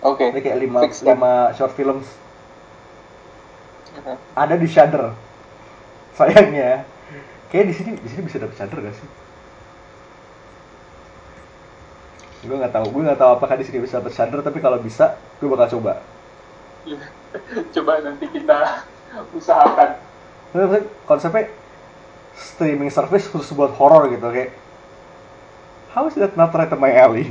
oke 0.00 0.22
Ini 0.22 0.38
kayak 0.38 0.58
lima, 0.60 0.78
Fix 0.86 1.02
that. 1.02 1.10
lima 1.10 1.50
short 1.52 1.74
films. 1.74 2.06
Mhm. 3.90 4.14
ada 4.32 4.54
di 4.54 4.70
Shudder 4.70 5.10
sayangnya 6.14 6.86
kayak 7.50 7.66
di 7.66 7.74
sini 7.74 7.90
di 7.98 8.06
sini 8.06 8.22
bisa 8.22 8.38
dapet 8.38 8.54
Shudder 8.54 8.78
gak 8.80 8.94
sih 8.94 9.08
gue 12.40 12.54
nggak 12.54 12.70
tahu 12.70 12.86
gue 12.88 13.02
nggak 13.02 13.18
tahu 13.18 13.30
apakah 13.34 13.58
di 13.58 13.66
sini 13.66 13.82
bisa 13.82 13.98
dapet 13.98 14.14
Shudder 14.14 14.40
tapi 14.40 14.62
kalau 14.62 14.78
bisa 14.78 15.18
gue 15.36 15.48
bakal 15.50 15.76
coba 15.76 15.98
Coba 17.74 17.92
nanti 18.00 18.24
kita 18.30 18.86
usahakan. 19.34 19.98
Konsepnya 21.06 21.46
streaming 22.34 22.90
service 22.90 23.28
khusus 23.30 23.52
buat 23.54 23.70
horror 23.76 24.10
gitu 24.10 24.26
kayak 24.32 24.50
how 25.92 26.06
is 26.06 26.16
that 26.16 26.34
not 26.34 26.50
right 26.54 26.70
my 26.78 26.90
alley 26.90 27.30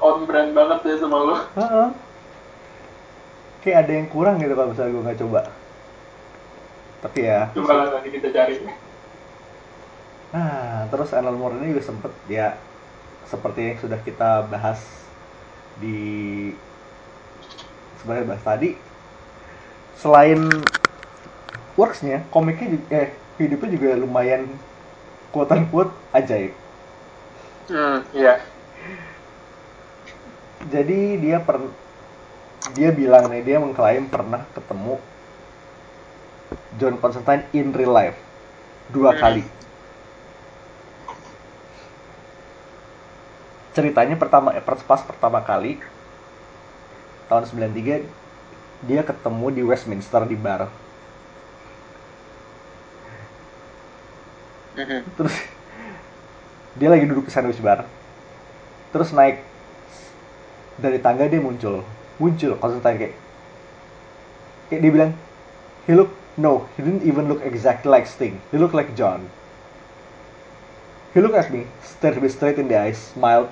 On 0.00 0.24
brand 0.24 0.56
banget 0.56 0.80
ya 0.86 0.96
sama 1.02 1.18
lo. 1.18 1.36
Heeh. 1.60 1.88
kayak 3.60 3.78
ada 3.84 3.92
yang 3.92 4.08
kurang 4.08 4.40
gitu 4.40 4.56
kalau 4.56 4.72
misalnya 4.72 4.92
gue 4.96 5.04
nggak 5.04 5.20
coba 5.20 5.40
tapi 7.04 7.18
ya 7.28 7.48
Coba 7.52 7.72
lah 7.76 7.86
nanti 7.96 8.08
kita 8.12 8.28
cari. 8.32 8.64
Nah, 10.30 10.86
terus 10.88 11.10
Alan 11.16 11.36
Moore 11.36 11.58
ini 11.58 11.74
juga 11.74 11.84
sempet 11.84 12.12
ya 12.30 12.56
seperti 13.28 13.60
yang 13.66 13.78
sudah 13.82 14.00
kita 14.00 14.46
bahas 14.48 14.80
di 15.80 15.98
sebenarnya 18.00 18.36
bahas 18.36 18.44
tadi 18.44 18.89
selain 19.96 20.66
worksnya 21.78 22.22
komiknya 22.30 22.76
juga, 22.78 22.86
eh 22.94 23.08
hidupnya 23.40 23.68
juga 23.76 23.88
lumayan 23.98 24.42
quote 25.32 25.52
unquote 25.56 25.92
ajaib 26.14 26.52
Hmm, 27.68 28.02
iya. 28.14 28.40
jadi 30.70 31.16
dia 31.20 31.38
per 31.40 31.56
dia 32.76 32.90
bilang 33.00 33.24
nih 33.32 33.42
dia 33.46 33.56
mengklaim 33.64 34.04
pernah 34.12 34.42
ketemu 34.56 34.94
John 36.78 36.98
Constantine 36.98 37.46
in 37.54 37.70
real 37.70 37.94
life 37.94 38.18
dua 38.90 39.12
Hmm. 39.12 39.16
kali 39.18 39.44
ceritanya 43.74 44.16
pertama 44.18 44.50
eh, 44.54 44.62
pas 44.64 45.02
pertama 45.06 45.40
kali 45.42 45.78
tahun 47.28 47.44
93 47.46 48.02
dia 48.84 49.04
ketemu 49.04 49.46
di 49.52 49.62
Westminster 49.64 50.24
di 50.24 50.36
bar. 50.36 50.68
Mhm. 54.80 55.02
terus 55.18 55.34
dia 56.78 56.88
lagi 56.88 57.04
duduk 57.04 57.28
di 57.28 57.32
sandwich 57.34 57.60
bar. 57.60 57.84
Terus 58.94 59.12
naik 59.12 59.44
dari 60.80 60.96
tangga 61.02 61.28
dia 61.28 61.42
muncul. 61.42 61.84
Muncul 62.16 62.56
Constantine 62.56 62.96
kayak 62.96 63.14
kayak 64.70 64.80
dia 64.80 64.92
bilang 64.92 65.12
he 65.84 65.92
look 65.92 66.14
no 66.38 66.70
he 66.76 66.80
didn't 66.80 67.04
even 67.04 67.28
look 67.28 67.42
exactly 67.44 67.90
like 67.90 68.08
Sting. 68.08 68.40
He 68.54 68.56
looked 68.56 68.76
like 68.76 68.96
John. 68.96 69.28
He 71.12 71.18
looked 71.18 71.36
at 71.36 71.50
me 71.50 71.66
stared 71.82 72.22
me 72.22 72.30
straight 72.30 72.56
in 72.56 72.70
the 72.70 72.78
eyes 72.78 73.12
smiled 73.12 73.50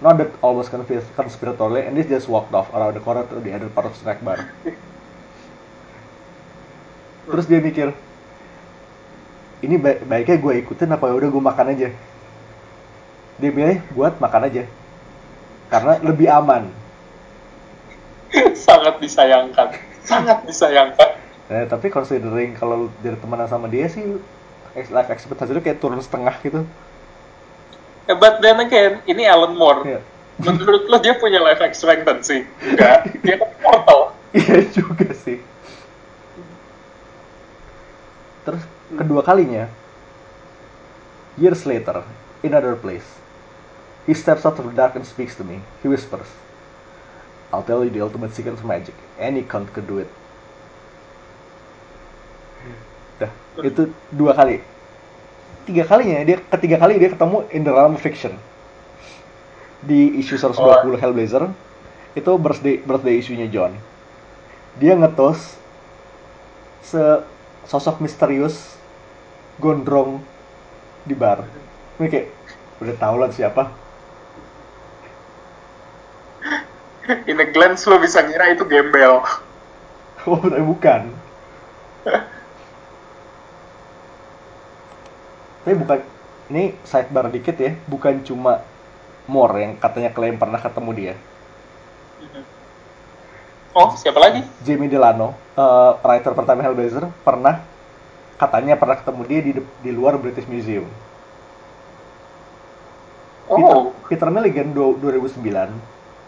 nodded 0.00 0.28
almost 0.44 0.68
conspir- 0.68 1.04
conspiratorially 1.16 1.88
and 1.88 1.96
he 1.96 2.04
just 2.04 2.28
walked 2.28 2.52
off 2.52 2.68
around 2.76 2.94
the 2.94 3.00
corner 3.00 3.24
to 3.24 3.40
the 3.40 3.52
other 3.52 3.68
part 3.72 3.86
of 3.88 3.96
snack 3.96 4.20
bar. 4.20 4.40
Terus 7.26 7.46
dia 7.48 7.58
mikir 7.58 7.90
ini 9.64 9.80
baik 9.80 10.04
baiknya 10.04 10.36
gue 10.36 10.54
ikutin 10.62 10.92
apa 10.92 11.10
udah 11.10 11.28
gue 11.32 11.42
makan 11.42 11.66
aja? 11.72 11.88
Dia 13.36 13.50
bilang 13.52 13.80
buat 13.96 14.20
makan 14.20 14.52
aja 14.52 14.62
karena 15.72 15.98
lebih 16.04 16.28
aman. 16.30 16.70
Sangat 18.66 19.00
disayangkan. 19.02 19.74
Sangat. 20.06 20.46
Disayangkan. 20.46 21.10
Eh, 21.46 21.64
tapi 21.66 21.90
considering 21.90 22.54
kalau 22.58 22.90
dari 23.02 23.14
temenan 23.18 23.46
sama 23.46 23.70
dia 23.70 23.86
sih 23.86 24.02
life 24.76 25.10
expectancy 25.10 25.54
lu 25.54 25.62
kayak 25.62 25.78
turun 25.80 26.02
setengah 26.02 26.34
gitu 26.42 26.66
but 28.14 28.38
then 28.38 28.62
again, 28.62 29.02
ini 29.10 29.26
Alan 29.26 29.58
Moore. 29.58 29.82
Iya. 29.82 30.00
Menurut 30.36 30.86
lo 30.86 31.00
dia 31.02 31.16
punya 31.18 31.40
life 31.42 31.64
expectancy? 31.64 32.46
Enggak. 32.62 33.10
Dia 33.24 33.40
kan 33.40 33.50
immortal. 33.58 34.16
iya 34.36 34.68
juga 34.68 35.08
sih 35.16 35.40
terus 38.44 38.62
kedua 38.94 39.24
kalinya 39.24 39.66
years 41.40 41.64
later 41.64 42.04
in 42.44 42.52
another 42.52 42.76
place 42.76 43.06
he 44.04 44.12
steps 44.12 44.44
out 44.44 44.60
of 44.60 44.68
the 44.68 44.76
dark 44.76 44.94
and 44.94 45.08
speaks 45.08 45.34
to 45.34 45.42
me 45.42 45.64
he 45.80 45.88
whispers 45.88 46.28
I'll 47.48 47.64
tell 47.64 47.80
you 47.80 47.90
the 47.90 48.04
ultimate 48.04 48.36
secret 48.36 48.60
of 48.60 48.64
magic 48.68 48.94
any 49.16 49.40
cunt 49.40 49.72
could 49.72 49.88
do 49.88 50.04
it 50.04 50.10
Dah, 53.16 53.32
itu 53.64 53.88
dua 54.12 54.36
kali 54.36 54.60
tiga 55.66 55.84
kalinya 55.84 56.22
dia 56.22 56.38
ketiga 56.54 56.78
kali 56.78 57.02
dia 57.02 57.10
ketemu 57.10 57.44
in 57.50 57.66
the 57.66 57.72
realm 57.74 57.98
of 57.98 58.02
fiction. 58.02 58.38
Di 59.82 60.16
isu 60.22 60.38
120 60.38 60.96
Hellblazer 60.96 61.50
itu 62.16 62.32
birthday 62.40 62.80
birthday 62.80 63.20
isunya 63.20 63.50
John 63.50 63.76
dia 64.76 64.92
ngetos 64.92 65.56
se 66.84 67.02
sosok 67.64 68.04
misterius 68.04 68.76
gondrong 69.56 70.20
di 71.08 71.16
bar. 71.16 71.48
Ini 71.96 72.06
kayak 72.12 72.28
udah 72.84 72.94
tau 73.00 73.16
lah 73.16 73.32
siapa. 73.32 73.72
In 77.24 77.40
a 77.40 77.46
glance 77.48 77.88
lo 77.88 77.96
bisa 77.96 78.20
ngira 78.20 78.52
itu 78.52 78.68
gembel. 78.68 79.24
oh 80.28 80.42
bukan 80.42 81.06
tapi 85.66 85.74
bukan 85.82 85.98
ini 86.54 86.78
sidebar 86.86 87.26
dikit 87.34 87.58
ya 87.58 87.74
bukan 87.90 88.22
cuma 88.22 88.62
Moore 89.26 89.58
yang 89.66 89.72
katanya 89.82 90.10
klaim 90.14 90.38
pernah 90.38 90.60
ketemu 90.62 90.90
dia 90.94 91.14
Oh, 93.76 93.92
siapa 93.96 94.18
lagi? 94.18 94.40
Jamie 94.64 94.88
Delano, 94.88 95.28
eh, 95.56 95.92
writer 96.04 96.32
pertama 96.32 96.60
Hellblazer, 96.64 97.04
pernah 97.24 97.68
katanya 98.40 98.74
pernah 98.80 98.96
ketemu 99.00 99.22
dia 99.30 99.40
di 99.46 99.52
di 99.84 99.90
luar 99.92 100.14
British 100.20 100.48
Museum. 100.48 100.88
Peter, 103.54 103.76
Oh, 103.76 103.92
Peter 104.08 104.28
Milligan 104.30 104.68
du- 104.76 104.98
2009 105.02 105.70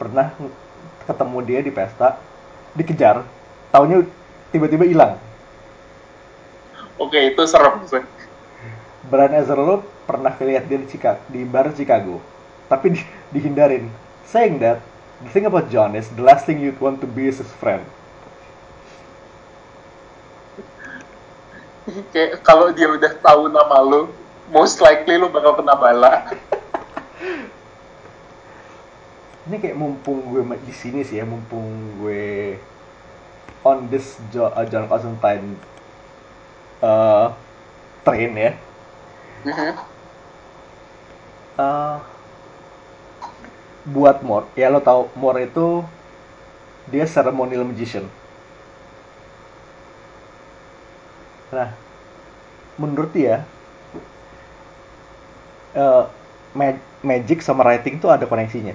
pernah 0.01 0.34
ketemu 1.07 1.39
dia 1.49 1.61
di 1.66 1.72
pesta, 1.74 2.09
dikejar, 2.78 3.16
taunya 3.74 4.03
tiba-tiba 4.55 4.84
hilang. 4.89 5.14
oke 6.99 7.18
itu 7.30 7.43
serem 7.49 7.74
sih. 7.91 8.03
Brian 9.09 9.33
Azzarello 9.35 9.83
pernah 10.05 10.33
lihat 10.37 10.69
dia 10.69 10.79
di 10.79 10.89
Chicago, 10.89 11.21
di 11.33 11.43
bar 11.49 11.73
Chicago, 11.73 12.21
tapi 12.69 12.93
di- 12.93 13.09
dihindarin. 13.33 13.89
Saying 14.29 14.61
that, 14.61 14.85
the 15.25 15.33
thing 15.33 15.49
about 15.49 15.73
John 15.73 15.97
is 15.97 16.13
the 16.13 16.21
last 16.21 16.45
thing 16.45 16.61
you'd 16.61 16.77
want 16.79 17.01
to 17.01 17.09
be 17.09 17.33
is 17.33 17.41
his 17.41 17.49
friend. 17.57 17.81
Kayak 22.13 22.45
kalau 22.45 22.69
dia 22.77 22.85
udah 22.85 23.17
tahu 23.25 23.49
nama 23.49 23.81
lo, 23.81 24.13
most 24.53 24.85
likely 24.85 25.17
lo 25.17 25.33
bakal 25.33 25.57
kena 25.57 25.73
bala. 25.73 26.29
ini 29.49 29.57
kayak 29.57 29.81
mumpung 29.81 30.21
gue 30.29 30.45
di 30.61 30.75
sini 30.77 31.01
sih 31.01 31.17
ya 31.17 31.25
mumpung 31.25 31.97
gue 32.05 32.61
on 33.65 33.89
this 33.89 34.21
jo- 34.29 34.53
uh, 34.53 34.67
John 34.69 34.85
Constantine 34.93 35.57
uh, 36.85 37.33
train 38.05 38.37
ya 38.37 38.53
Mhm. 39.45 39.78
uh, 41.59 42.01
buat 43.89 44.20
Moore 44.22 44.47
ya 44.55 44.68
lo 44.68 44.80
tau 44.84 45.09
Moore 45.16 45.49
itu 45.49 45.82
dia 46.89 47.05
ceremonial 47.07 47.64
magician 47.64 48.05
nah 51.53 51.72
menurut 52.78 53.11
dia 53.12 53.45
uh, 55.76 56.05
ma- 56.55 56.82
magic 57.05 57.41
sama 57.45 57.64
writing 57.64 57.97
tuh 58.03 58.11
ada 58.12 58.26
koneksinya 58.28 58.74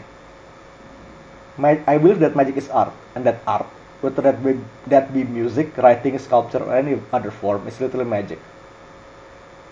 Ma- 1.57 1.82
I 1.86 1.97
believe 2.01 2.20
that 2.20 2.36
magic 2.36 2.57
is 2.57 2.70
art, 2.70 2.93
and 3.16 3.26
that 3.26 3.38
art, 3.45 3.66
whether 4.01 4.22
that 4.22 4.41
be, 4.43 4.57
that 4.89 5.14
be 5.14 5.24
music, 5.24 5.78
writing, 5.78 6.18
sculpture, 6.18 6.64
or 6.64 6.74
any 6.74 6.97
other 7.14 7.30
form, 7.30 7.68
is 7.68 7.80
literally 7.80 8.09
magic. 8.09 8.39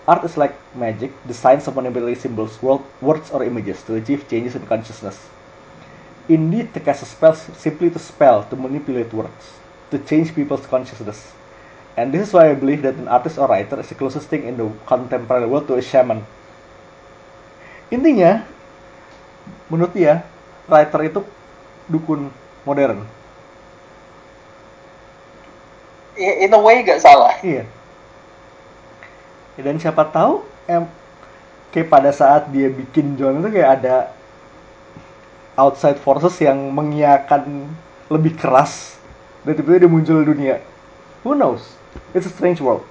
Art 0.06 0.24
is 0.24 0.36
like 0.36 0.54
magic, 0.74 1.12
the 1.26 1.34
science 1.34 1.66
of 1.68 1.76
manipulating 1.76 2.20
symbols, 2.20 2.60
word, 2.62 2.82
words, 3.00 3.30
or 3.30 3.44
images 3.44 3.82
to 3.84 3.94
achieve 3.94 4.28
changes 4.28 4.56
in 4.56 4.66
consciousness. 4.66 5.30
Indeed, 6.28 6.74
to 6.74 6.80
cast 6.80 7.02
a 7.02 7.06
spell 7.06 7.34
simply 7.34 7.90
to 7.90 7.98
spell, 7.98 8.42
to 8.50 8.56
manipulate 8.56 9.12
words, 9.12 9.58
to 9.90 9.98
change 9.98 10.34
people's 10.34 10.66
consciousness. 10.66 11.32
And 11.96 12.12
this 12.12 12.28
is 12.28 12.34
why 12.34 12.50
I 12.50 12.54
believe 12.54 12.82
that 12.82 12.94
an 12.94 13.06
artist 13.06 13.38
or 13.38 13.46
writer 13.46 13.78
is 13.78 13.88
the 13.88 13.94
closest 13.94 14.28
thing 14.28 14.44
in 14.44 14.56
the 14.56 14.72
contemporary 14.86 15.46
world 15.46 15.68
to 15.68 15.74
a 15.74 15.82
shaman. 15.82 16.26
Intinya, 17.92 18.42
menurut 19.70 19.92
dia, 19.94 20.24
writer 20.66 20.98
itu 21.04 21.20
dukun 21.86 22.32
modern. 22.66 23.06
in 26.16 26.52
a 26.52 26.60
way 26.60 26.82
gak 26.84 27.00
salah. 27.00 27.34
Iya. 27.40 27.64
Dan 29.60 29.76
siapa 29.76 30.08
tahu 30.08 30.44
em 30.64 30.88
kayak 31.72 31.88
pada 31.88 32.10
saat 32.12 32.48
dia 32.52 32.68
bikin 32.68 33.16
John 33.16 33.40
itu 33.40 33.48
kayak 33.52 33.70
ada 33.80 34.12
outside 35.56 36.00
forces 36.00 36.36
yang 36.40 36.56
mengiakan 36.72 37.68
lebih 38.08 38.36
keras 38.36 38.96
dan 39.42 39.56
tiba-tiba 39.58 39.88
dia 39.88 39.90
muncul 39.90 40.22
di 40.22 40.26
dunia. 40.28 40.56
Who 41.26 41.34
knows? 41.34 41.76
It's 42.16 42.28
a 42.28 42.32
strange 42.32 42.60
world. 42.62 42.84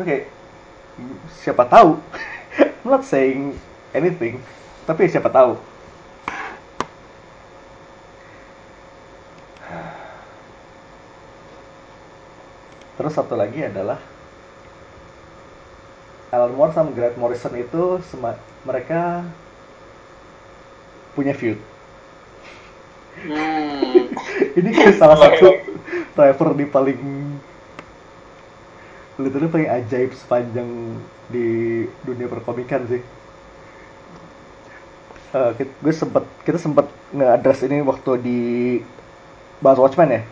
Oke, 0.00 0.24
siapa 1.44 1.68
tahu? 1.68 2.00
I'm 2.84 2.88
not 2.88 3.04
saying 3.04 3.52
anything, 3.92 4.40
tapi 4.88 5.06
siapa 5.12 5.28
tahu? 5.28 5.60
Terus 13.00 13.16
satu 13.16 13.32
lagi 13.32 13.64
adalah 13.64 13.96
Alan 16.30 16.52
Moore 16.54 16.72
sama 16.76 16.90
Grant 16.94 17.16
Morrison 17.18 17.54
itu 17.58 17.98
mereka 18.68 19.24
punya 21.14 21.34
feud. 21.34 21.58
Hmm. 23.20 24.06
Ini 24.58 24.70
kayak 24.72 24.96
salah 24.96 25.18
satu 25.18 25.60
driver 26.16 26.48
di 26.56 26.64
paling 26.66 27.00
literally 29.20 29.50
paling 29.52 29.68
ajaib 29.68 30.10
sepanjang 30.16 30.96
di 31.30 31.46
dunia 32.02 32.26
perkomikan 32.26 32.82
sih. 32.88 33.02
Eh, 35.30 35.50
kit- 35.58 35.78
gue 35.78 35.94
sempet 35.94 36.24
kita 36.42 36.58
sempet 36.58 36.90
nge-address 37.14 37.62
ini 37.70 37.78
waktu 37.86 38.10
di 38.18 38.38
bahas 39.62 39.78
Watchmen 39.78 40.10
ya. 40.10 40.22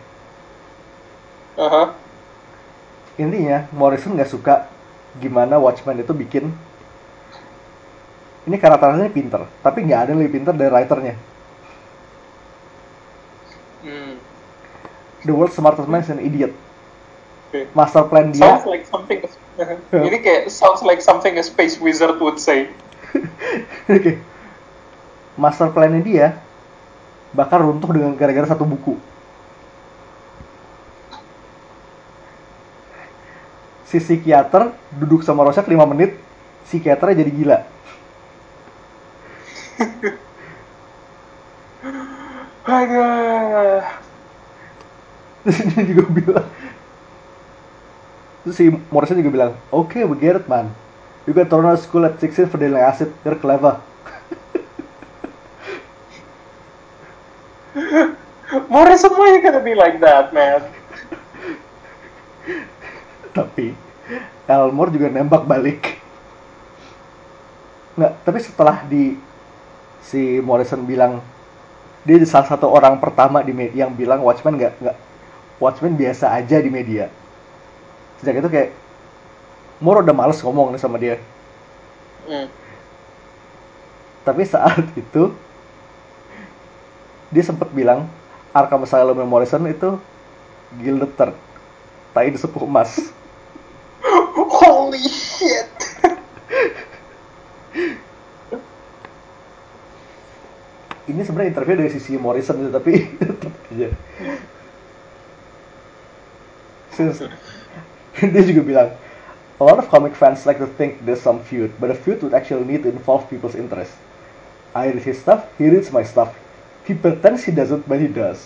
Aha. 1.57 1.93
Intinya 3.19 3.67
Morrison 3.75 4.15
nggak 4.15 4.31
suka 4.31 4.65
gimana 5.19 5.59
Watchmen 5.59 5.99
itu 5.99 6.15
bikin 6.15 6.49
ini 8.47 8.55
karakternya 8.55 9.11
pinter 9.11 9.45
tapi 9.59 9.83
nggak 9.83 9.99
ada 10.07 10.09
yang 10.15 10.19
lebih 10.23 10.39
pinter 10.41 10.53
dari 10.55 10.71
writernya 10.71 11.15
Hmm. 13.79 14.19
the 15.23 15.31
world's 15.31 15.55
smartest 15.55 15.87
man 15.87 16.03
is 16.03 16.11
an 16.11 16.19
idiot 16.19 16.51
Oke. 17.47 17.71
master 17.71 18.03
plan 18.03 18.27
dia 18.35 18.59
Sounds 18.59 18.67
like 18.67 18.83
something. 18.83 19.23
Ini 20.07 20.17
kayak 20.19 20.51
sounds 20.51 20.83
like 20.83 20.99
something 20.99 21.39
a 21.39 21.43
space 21.43 21.79
wizard 21.79 22.19
would 22.19 22.43
say. 22.43 22.67
oke 23.87 24.19
master 25.39 25.71
plannya 25.71 26.03
dia 26.03 26.27
bakal 27.31 27.71
runtuh 27.71 27.87
dengan 27.95 28.19
gara-gara 28.19 28.51
satu 28.51 28.67
buku 28.67 28.99
si 33.89 33.97
psikiater 33.97 34.71
duduk 34.93 35.25
sama 35.25 35.41
Rorschach 35.41 35.65
5 35.65 35.73
menit 35.89 36.13
psikiaternya 36.69 37.25
jadi 37.25 37.31
gila. 37.33 37.57
Aduh. 42.69 43.81
Terus 45.43 45.57
dia 45.73 45.83
juga 45.89 46.03
bilang. 46.13 46.45
Terus 48.45 48.55
si 48.55 48.69
Morrison 48.93 49.17
juga 49.19 49.33
bilang 49.33 49.51
Oke, 49.73 50.05
we 50.05 50.15
get 50.21 50.37
it 50.37 50.45
man. 50.45 50.69
You 51.25 51.33
got 51.33 51.49
thrown 51.49 51.65
out 51.65 51.77
of 51.77 51.83
school 51.83 52.05
at 52.05 52.21
16 52.21 52.49
for 52.49 52.57
dealing 52.57 52.77
acid. 52.81 53.13
You're 53.25 53.35
clever. 53.37 53.81
Morrison 58.69 59.13
why 59.13 59.33
you 59.33 59.41
gonna 59.41 59.61
be 59.61 59.75
like 59.75 59.99
that, 60.01 60.33
man? 60.33 60.61
Tapi 63.35 63.73
Alan 64.49 64.73
Moore 64.73 64.93
juga 64.93 65.07
nembak 65.13 65.45
balik 65.45 65.97
Nggak, 67.99 68.13
tapi 68.25 68.39
setelah 68.41 68.77
di 68.87 69.17
Si 69.99 70.39
Morrison 70.39 70.87
bilang 70.87 71.19
Dia 72.07 72.17
salah 72.25 72.47
satu 72.47 72.71
orang 72.71 72.97
pertama 72.97 73.43
di 73.43 73.51
media 73.51 73.85
yang 73.85 73.93
bilang 73.93 74.23
Watchmen 74.23 74.57
nggak 74.57 74.79
nggak 74.81 74.97
Watchmen 75.59 75.99
biasa 75.99 76.31
aja 76.33 76.57
di 76.63 76.71
media 76.71 77.11
Sejak 78.21 78.41
itu 78.41 78.49
kayak 78.49 78.69
Moore 79.79 80.03
udah 80.03 80.15
males 80.15 80.41
ngomong 80.41 80.73
nih 80.73 80.81
sama 80.81 80.97
dia 80.97 81.19
Hmm. 82.29 82.45
Tapi 84.21 84.45
saat 84.45 84.85
itu 85.01 85.33
dia 87.33 87.43
sempat 87.45 87.73
bilang 87.73 88.05
Arkham 88.53 88.85
Asylum 88.85 89.17
Morrison 89.25 89.65
itu 89.65 89.97
Gilded 90.77 91.13
Third, 91.17 91.33
tai 92.13 92.29
sepuh 92.33 92.69
emas. 92.69 93.09
Holy 94.47 95.03
shit. 95.03 95.67
Ini 101.09 101.25
sebenarnya 101.25 101.57
interview 101.57 101.75
dari 101.81 101.89
sisi 101.89 102.15
Morrison 102.21 102.61
itu 102.61 102.69
tapi 102.69 102.93
tetap 103.17 103.53
aja. 103.73 103.87
Dia 108.19 108.43
juga 108.43 108.61
bilang 108.61 108.89
A 109.59 109.63
lot 109.63 109.75
of 109.75 109.91
comic 109.91 110.15
fans 110.15 110.47
like 110.47 110.55
to 110.59 110.67
think 110.79 111.03
there's 111.03 111.19
some 111.19 111.43
feud, 111.43 111.75
but 111.83 111.91
a 111.91 111.97
feud 111.97 112.23
would 112.23 112.31
actually 112.31 112.63
need 112.63 112.83
to 112.83 112.89
involve 112.89 113.27
people's 113.27 113.59
interest. 113.59 113.91
I 114.71 114.87
read 114.87 115.03
his 115.03 115.19
stuff, 115.19 115.51
he 115.59 115.67
reads 115.67 115.91
my 115.91 116.03
stuff. 116.07 116.31
He 116.87 116.95
pretends 116.95 117.43
he 117.43 117.51
doesn't, 117.51 117.83
but 117.83 117.99
he 117.99 118.07
does. 118.07 118.39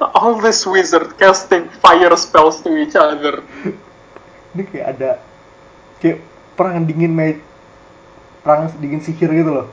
All 0.00 0.42
this 0.42 0.66
wizard 0.66 1.14
casting 1.18 1.70
fire 1.78 2.16
spells 2.18 2.58
to 2.66 2.74
each 2.74 2.98
other. 2.98 3.38
ini 4.54 4.62
kayak 4.70 4.86
ada 4.98 5.10
kayak 5.98 6.22
perang 6.54 6.86
dingin 6.86 7.14
me 7.14 7.38
perang 8.42 8.70
dingin 8.78 9.02
sihir 9.02 9.30
gitu 9.30 9.50
loh. 9.50 9.68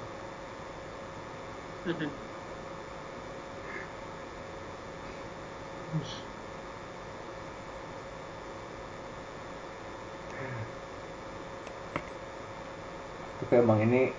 Tapi 13.41 13.53
emang 13.57 13.81
ini 13.81 14.13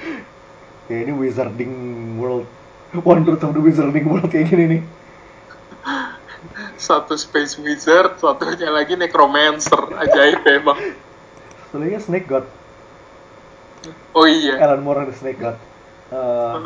ya 0.90 0.96
ini 1.02 1.12
wizarding 1.14 1.74
world 2.18 2.46
wonders 2.94 3.42
of 3.44 3.52
the 3.52 3.60
wizarding 3.60 4.08
world 4.08 4.28
kayak 4.32 4.48
gini 4.48 4.64
nih 4.78 4.82
Satu 6.78 7.18
space 7.18 7.58
wizard, 7.58 8.22
satunya 8.22 8.70
lagi 8.70 8.94
necromancer. 8.94 9.90
Ajaib 9.98 10.46
emang. 10.46 10.78
soalnya 11.68 12.00
Snake 12.00 12.28
God 12.30 12.46
Oh 14.16 14.24
iya. 14.24 14.56
Alan 14.62 14.80
Moore 14.80 15.04
ada 15.04 15.14
Snake 15.14 15.38
God 15.42 15.58
Eh, 16.08 16.56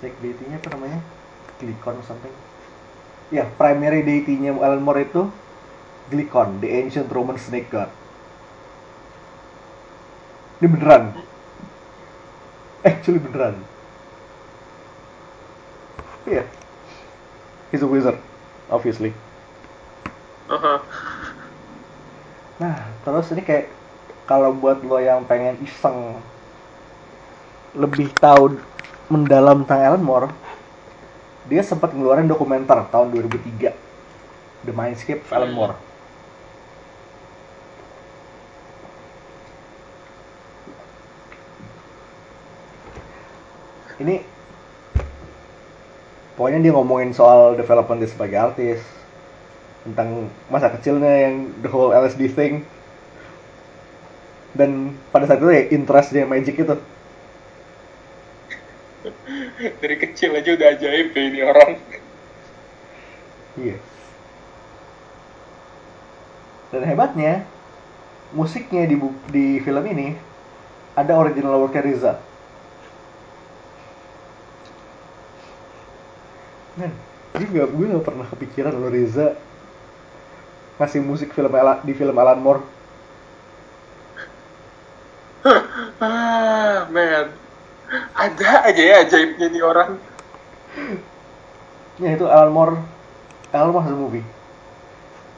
Snake 0.00 0.16
deity-nya 0.24 0.56
apa 0.56 0.68
namanya? 0.72 1.00
Glycon 1.60 2.00
or 2.00 2.04
something. 2.08 2.32
Ya, 3.28 3.44
primary 3.60 4.00
deity-nya 4.00 4.56
Alan 4.56 4.80
Moore 4.80 5.04
itu 5.04 5.28
Glycon, 6.08 6.60
the 6.60 6.68
ancient 6.68 7.08
Roman 7.08 7.40
snake 7.40 7.72
god. 7.72 7.88
Ini 10.60 10.68
beneran. 10.68 11.16
Actually 12.84 13.20
beneran. 13.20 13.56
Iya. 16.24 16.44
He's 17.70 17.82
a 17.82 17.88
wizard, 17.88 18.18
obviously. 18.70 19.12
Aha. 20.48 20.74
Nah, 22.60 22.76
terus 23.04 23.32
ini 23.34 23.42
kayak 23.42 23.66
kalau 24.24 24.54
buat 24.54 24.80
lo 24.84 24.96
yang 25.02 25.26
pengen 25.26 25.58
iseng 25.60 26.16
lebih 27.74 28.14
tahu 28.22 28.56
mendalam 29.10 29.66
tentang 29.66 29.82
Alan 29.84 30.04
Moore, 30.04 30.30
dia 31.44 31.60
sempat 31.60 31.92
ngeluarin 31.92 32.30
dokumenter 32.30 32.78
tahun 32.88 33.10
2003, 33.12 33.74
The 34.64 34.72
Mindscape 34.72 35.20
of 35.26 35.30
Alan 35.34 35.50
Hmm. 35.52 35.58
Moore. 35.58 35.76
Ini 44.02 44.33
pokoknya 46.34 46.60
dia 46.64 46.72
ngomongin 46.74 47.10
soal 47.14 47.54
development 47.54 48.02
dia 48.02 48.10
sebagai 48.10 48.38
artis, 48.38 48.80
tentang 49.84 50.30
masa 50.48 50.72
kecilnya 50.74 51.28
yang 51.28 51.50
the 51.60 51.70
whole 51.70 51.94
LSD 51.94 52.30
thing, 52.32 52.64
dan 54.54 54.94
pada 55.10 55.26
saat 55.26 55.42
itu 55.42 55.50
ya 55.50 55.62
interest 55.74 56.14
dia 56.14 56.24
magic 56.26 56.58
itu 56.58 56.76
Dari 59.84 59.96
kecil 60.00 60.32
aja 60.32 60.50
udah 60.56 60.68
ajaib 60.72 61.12
ya 61.12 61.22
ini 61.28 61.40
orang. 61.44 61.70
iya 63.54 63.76
dan 66.74 66.90
hebatnya 66.90 67.46
musiknya 68.34 68.82
di 68.90 68.98
di 69.30 69.62
film 69.62 69.84
ini 69.86 70.18
ada 70.98 71.14
original 71.14 71.62
worknya 71.62 71.86
Riza. 71.86 72.12
Men, 76.74 76.90
gue 77.38 77.46
gak, 77.54 77.70
gue 77.70 77.86
gak 77.86 78.06
pernah 78.06 78.26
kepikiran 78.26 78.74
lo 78.74 78.90
Riza 78.90 79.38
ngasih 80.78 81.00
musik 81.06 81.30
film 81.30 81.54
Ala- 81.54 81.82
di 81.86 81.94
film 81.94 82.16
Alan 82.18 82.42
Moore. 82.42 82.62
ah 86.00 86.88
man 86.90 87.28
ada 88.16 88.50
aja 88.64 88.82
ya 88.82 88.96
ajaibnya 89.04 89.46
nih 89.52 89.62
orang 89.62 90.00
Ya 92.02 92.10
itu 92.18 92.26
Alan 92.26 92.50
Moore, 92.50 92.74
Alan 93.54 93.70
Moore 93.70 93.86
the 93.86 93.94
movie. 93.94 94.26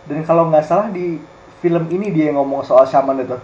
Dan 0.09 0.25
kalau 0.25 0.49
nggak 0.49 0.65
salah 0.65 0.89
di 0.89 1.21
film 1.61 1.85
ini 1.93 2.09
dia 2.15 2.33
yang 2.33 2.41
ngomong 2.41 2.65
soal 2.65 2.89
shaman 2.89 3.21
itu. 3.21 3.37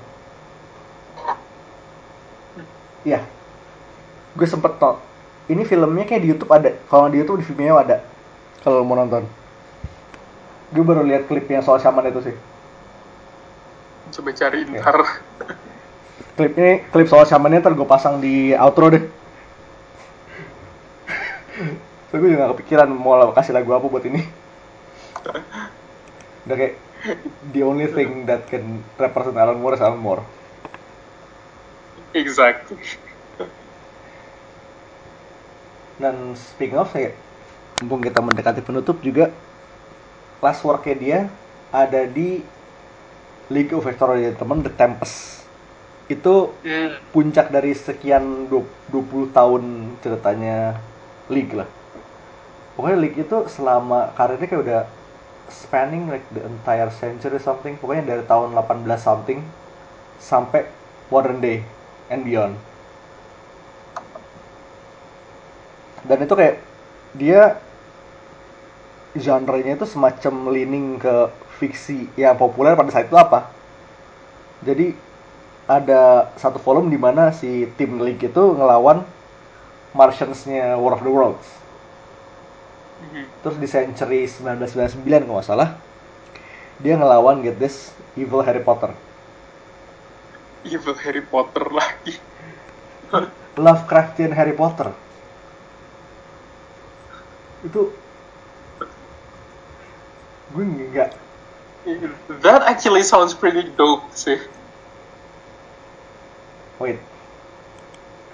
Iya. 3.05 3.21
Gue 4.37 4.49
sempet 4.49 4.73
nonton. 4.81 5.12
Ini 5.51 5.63
filmnya 5.67 6.07
kayak 6.07 6.23
di 6.23 6.29
YouTube 6.31 6.53
ada. 6.55 6.71
Kalau 6.87 7.11
di 7.11 7.19
YouTube 7.19 7.43
di 7.43 7.47
Vimeo 7.51 7.79
ada. 7.79 8.03
Kalau 8.63 8.87
mau 8.87 8.95
nonton. 8.95 9.27
Gue 10.71 10.85
baru 10.87 11.03
lihat 11.03 11.27
klipnya 11.27 11.65
soal 11.65 11.83
shaman 11.83 12.09
itu 12.11 12.31
sih. 12.31 12.37
coba 14.13 14.29
cari 14.37 14.69
Ya. 14.69 14.85
ntar 14.85 14.99
Klip 16.37 16.53
ini, 16.57 16.85
klip 16.93 17.09
soal 17.09 17.25
shamannya 17.25 17.65
ntar 17.65 17.73
gue 17.73 17.89
pasang 17.89 18.21
di 18.21 18.53
outro 18.57 18.93
deh. 18.93 19.05
so, 22.09 22.21
gue 22.21 22.29
juga 22.29 22.45
gak 22.49 22.53
kepikiran 22.57 22.89
mau 22.93 23.33
kasih 23.33 23.57
lagu 23.57 23.73
apa 23.73 23.89
buat 23.89 24.05
ini. 24.05 24.21
Udah 26.45 26.57
kayak 26.57 26.75
the 27.53 27.61
only 27.65 27.89
thing 27.89 28.25
that 28.29 28.47
can 28.49 28.85
represent 29.01 29.37
Alan 29.37 29.59
Moore 29.59 29.75
is 29.77 29.83
Alan 29.83 30.01
Moore. 30.01 30.23
exactly 32.15 32.77
Dan 36.03 36.35
speaking 36.35 36.83
of 36.83 36.91
kayak 36.91 37.15
mumpung 37.79 38.03
kita 38.03 38.19
mendekati 38.19 38.59
penutup 38.59 38.99
juga 38.99 39.31
last 40.43 40.67
worknya 40.67 40.95
dia 40.99 41.19
ada 41.71 42.03
di 42.11 42.43
League 43.47 43.71
of 43.71 43.87
Extraordinary 43.87 44.35
Gentlemen 44.35 44.67
The 44.67 44.73
Tempest. 44.75 45.47
Itu 46.11 46.51
Hmm. 46.67 46.99
puncak 47.15 47.55
dari 47.55 47.71
sekian 47.79 48.51
du- 48.51 48.67
20 48.91 49.31
tahun 49.31 49.95
ceritanya 50.03 50.83
League 51.31 51.55
lah. 51.55 51.71
Pokoknya 52.75 52.99
League 52.99 53.23
itu 53.23 53.39
selama 53.47 54.11
karirnya 54.19 54.49
kayak 54.51 54.63
udah 54.67 54.83
spanning 55.47 56.11
like 56.11 56.27
the 56.35 56.43
entire 56.43 56.91
century 56.91 57.39
something. 57.39 57.79
Pokoknya 57.79 58.17
dari 58.17 58.25
tahun 58.27 58.57
18 58.59 58.99
something 58.99 59.39
sampai 60.19 60.67
modern 61.13 61.39
day 61.39 61.63
and 62.11 62.27
beyond. 62.27 62.59
Dan 66.07 66.19
itu 66.27 66.35
kayak 66.35 66.57
dia 67.15 67.61
genre-nya 69.13 69.77
itu 69.77 69.87
semacam 69.87 70.35
leaning 70.51 70.97
ke 70.97 71.29
fiksi 71.61 72.09
yang 72.17 72.35
populer 72.35 72.75
pada 72.75 72.91
saat 72.91 73.07
itu 73.07 73.19
apa? 73.19 73.53
Jadi 74.65 74.97
ada 75.69 76.33
satu 76.35 76.59
volume 76.59 76.91
di 76.91 76.99
mana 76.99 77.31
si 77.31 77.71
tim 77.79 78.03
League 78.03 78.23
itu 78.23 78.43
ngelawan 78.57 79.07
Martians-nya 79.93 80.75
War 80.81 80.97
of 80.97 81.05
the 81.05 81.13
Worlds. 81.13 81.47
Mhm. 83.03 83.25
Terus 83.45 83.57
di 83.61 83.69
century 83.69 84.21
1999 84.27 85.27
kalau 85.29 85.37
nggak 85.39 85.49
salah, 85.49 85.77
dia 86.83 86.99
ngelawan 86.99 87.45
get 87.45 87.61
this 87.61 87.93
evil 88.19 88.43
Harry 88.43 88.63
Potter. 88.63 88.91
evil 90.63 90.95
Harry 91.03 91.27
Potter 91.27 91.67
lagi 91.75 92.23
Lovecraftian 93.59 94.31
Harry 94.33 94.55
Potter. 94.55 94.95
Itu 97.63 97.93
gue 100.53 100.65
nggak 100.69 101.17
that 102.45 102.63
actually 102.63 103.03
sounds 103.03 103.35
pretty 103.35 103.67
dope 103.75 104.07
sih. 104.15 104.39
Wait. 106.79 106.99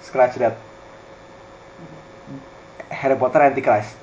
Scratch 0.05 0.35
that. 0.37 0.57
Harry 2.89 3.15
Potter 3.15 3.41
Antichrist 3.41 3.95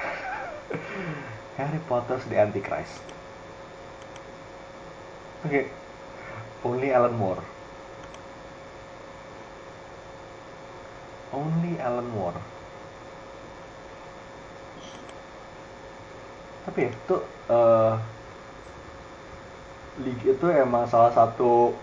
Harry 1.60 1.80
Potter 1.86 2.18
the 2.26 2.36
Antichrist. 2.40 2.98
Oke 5.46 5.70
only 6.64 6.92
Alan 6.92 7.16
Moore 7.16 7.44
only 11.34 11.78
Alan 11.78 12.08
Moore 12.10 12.40
tapi 16.66 16.86
ya 16.86 16.90
itu 16.92 17.16
eh 17.50 17.94
League 20.00 20.24
itu 20.24 20.46
emang 20.48 20.88
salah 20.88 21.12
satu 21.12 21.76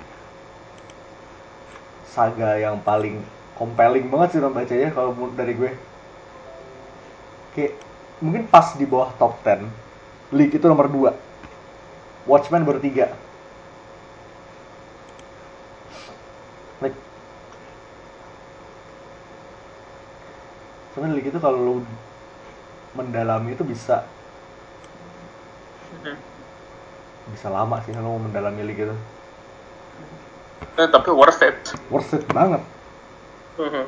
saga 2.10 2.58
yang 2.58 2.82
paling 2.82 3.22
compelling 3.54 4.10
banget 4.10 4.38
sih 4.38 4.41
bacanya 4.41 4.89
kalau 4.89 5.14
dari 5.38 5.54
gue. 5.54 5.72
Kayak 7.54 7.74
mungkin 8.22 8.50
pas 8.50 8.74
di 8.74 8.86
bawah 8.89 9.14
top 9.22 9.38
10. 9.45 9.70
League 10.34 10.54
itu 10.58 10.66
nomor 10.66 10.89
2. 10.89 11.14
Watchmen 12.26 12.66
baru 12.66 12.82
3. 12.82 13.26
Sebenarnya 20.98 21.14
League 21.22 21.30
itu 21.30 21.38
kalau 21.38 21.61
lu 21.61 21.76
mendalami 22.98 23.53
itu 23.53 23.61
bisa 23.61 24.02
Mhm. 25.94 26.18
bisa 27.38 27.53
lama 27.53 27.78
sih 27.86 27.94
kalau 27.94 28.18
mau 28.18 28.26
mendalami 28.26 28.65
League 28.65 28.82
itu. 28.82 28.98
Eh, 30.82 30.90
tapi 30.90 31.14
worth 31.14 31.45
it 31.45 31.53
Worth 31.94 32.18
it 32.18 32.26
banget. 32.34 32.65
Mhm. 33.61 33.86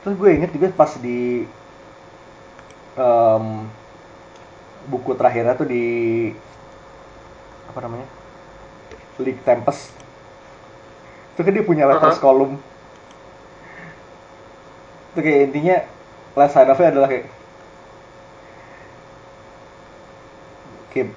Terus 0.00 0.14
gue 0.16 0.30
inget 0.40 0.50
juga 0.56 0.72
pas 0.72 0.96
di 1.04 1.44
em, 2.96 3.44
buku 4.88 5.12
terakhirnya 5.20 5.52
tuh 5.52 5.68
di 5.68 5.84
apa 7.68 7.78
namanya 7.84 8.08
League 9.20 9.44
Tempest 9.44 9.92
itu 11.34 11.40
kan 11.40 11.52
dia 11.54 11.64
punya 11.64 11.84
letters 11.88 12.18
Aha. 12.18 12.24
column 12.24 12.54
itu 15.10 15.20
kayak 15.26 15.40
intinya 15.50 15.76
last 16.38 16.54
side 16.54 16.70
of-nya 16.70 16.94
adalah 16.94 17.08
kayak 17.10 17.26
kayak 20.94 21.10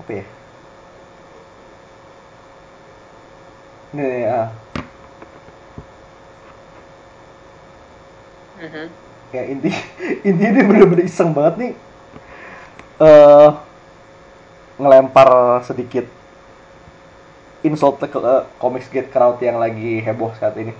apa 0.00 0.10
ya 0.20 0.24
ini 3.94 4.02
nih, 4.02 4.24
ah. 4.26 4.48
Mhm. 8.58 8.86
ya 9.34 9.42
inti 9.50 9.70
intinya 10.28 10.50
dia 10.56 10.64
bener-bener 10.66 11.04
iseng 11.06 11.30
banget 11.34 11.54
nih 11.58 11.72
eh 13.02 13.48
ngelempar 14.78 15.60
sedikit 15.66 16.06
insult 17.64 17.96
ke 17.98 18.06
eh, 18.12 18.44
comics 18.60 18.92
gate 18.92 19.08
crowd 19.08 19.40
yang 19.40 19.56
lagi 19.56 20.04
heboh 20.04 20.30
saat 20.36 20.54
ini. 20.60 20.76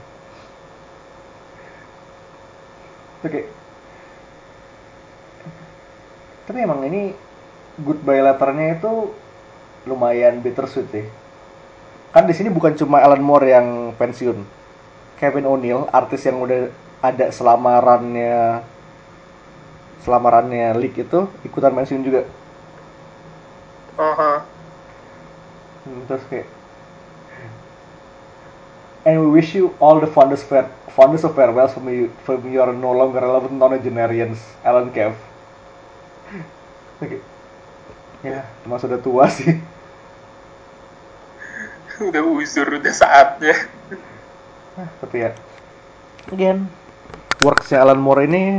Oke. 3.24 3.48
Tapi 6.44 6.58
emang 6.60 6.84
ini 6.84 7.16
goodbye 7.80 8.20
letternya 8.20 8.76
itu 8.76 9.16
lumayan 9.88 10.44
bittersweet 10.44 10.88
sih. 10.92 11.06
Kan 12.12 12.28
di 12.28 12.36
sini 12.36 12.52
bukan 12.52 12.76
cuma 12.76 13.00
Alan 13.00 13.24
Moore 13.24 13.48
yang 13.48 13.96
pensiun. 13.96 14.44
Kevin 15.16 15.48
O'Neill 15.48 15.88
artis 15.88 16.28
yang 16.28 16.36
udah 16.44 16.68
ada 17.00 17.32
selama 17.32 17.80
runnya 17.80 18.60
selama 20.04 20.36
runnya 20.36 20.76
league 20.76 21.00
itu 21.00 21.24
ikutan 21.48 21.72
pensiun 21.72 22.04
juga. 22.04 22.28
Aha. 23.96 24.44
Hmm, 25.88 26.00
terus 26.04 26.24
kayak 26.28 26.48
and 29.04 29.20
we 29.20 29.28
wish 29.28 29.54
you 29.54 29.76
all 29.80 30.00
the 30.00 30.08
fondest 30.08 30.48
fare 30.48 30.68
fondest 30.96 31.24
of 31.24 31.34
farewells 31.36 31.72
from 31.74 31.88
you 31.88 32.10
from 32.24 32.40
your 32.50 32.72
no 32.72 32.92
longer 32.92 33.20
relevant 33.20 33.52
nonagenarians 33.52 34.40
Alan 34.64 34.90
Kev. 34.90 35.14
Oke. 37.04 37.20
ya 38.24 38.40
emang 38.64 38.80
sudah 38.80 38.98
tua 38.98 39.28
sih. 39.28 39.60
Udah 42.08 42.26
uzur 42.26 42.66
udah 42.80 42.90
saatnya. 42.90 43.54
Nah, 44.74 44.88
tapi 44.98 45.22
ya. 45.22 45.30
Again. 46.32 46.66
Worksnya 47.38 47.86
Alan 47.86 48.02
Moore 48.02 48.26
ini 48.26 48.58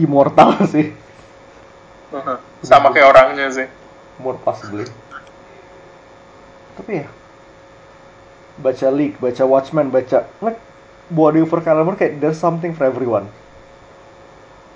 immortal 0.00 0.56
sih. 0.72 0.94
Sama 2.64 2.94
kayak 2.94 3.10
orangnya 3.12 3.50
sih. 3.52 3.68
more 4.22 4.38
possibly 4.38 4.86
tapi 6.74 7.02
ya 7.02 7.08
baca 8.60 8.88
League, 8.90 9.16
baca 9.18 9.42
Watchmen, 9.46 9.90
baca 9.90 10.28
like 10.42 10.60
body 11.10 11.42
over 11.42 11.60
caliber 11.60 11.96
kayak 11.98 12.20
there's 12.22 12.38
something 12.38 12.72
for 12.72 12.88
everyone 12.88 13.28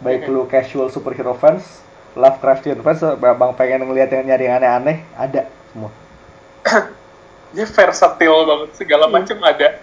baik 0.04 0.28
lu 0.30 0.46
casual 0.46 0.92
superhero 0.92 1.34
fans 1.34 1.82
Lovecraftian 2.18 2.82
fans 2.82 3.02
bang 3.02 3.52
pengen 3.54 3.86
ngeliat 3.86 4.10
yang 4.10 4.26
nyari 4.26 4.44
yang 4.50 4.58
aneh-aneh 4.58 4.98
ada 5.14 5.42
semua 5.70 5.90
Dia 7.56 7.64
versatile 7.64 8.44
banget, 8.44 8.70
segala 8.76 9.08
macam 9.08 9.38
ada. 9.40 9.80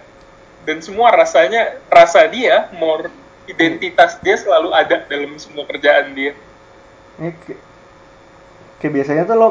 Dan 0.66 0.82
semua 0.82 1.10
rasanya, 1.14 1.78
rasa 1.90 2.26
dia, 2.30 2.70
more 2.74 3.10
identitas 3.46 4.18
dia 4.22 4.34
selalu 4.34 4.74
ada 4.74 5.06
dalam 5.06 5.38
semua 5.38 5.62
kerjaan 5.66 6.14
dia. 6.14 6.34
Ini 7.18 7.30
kayak, 7.46 7.60
kayak 8.82 8.92
biasanya 8.92 9.22
tuh 9.26 9.38
lo 9.38 9.48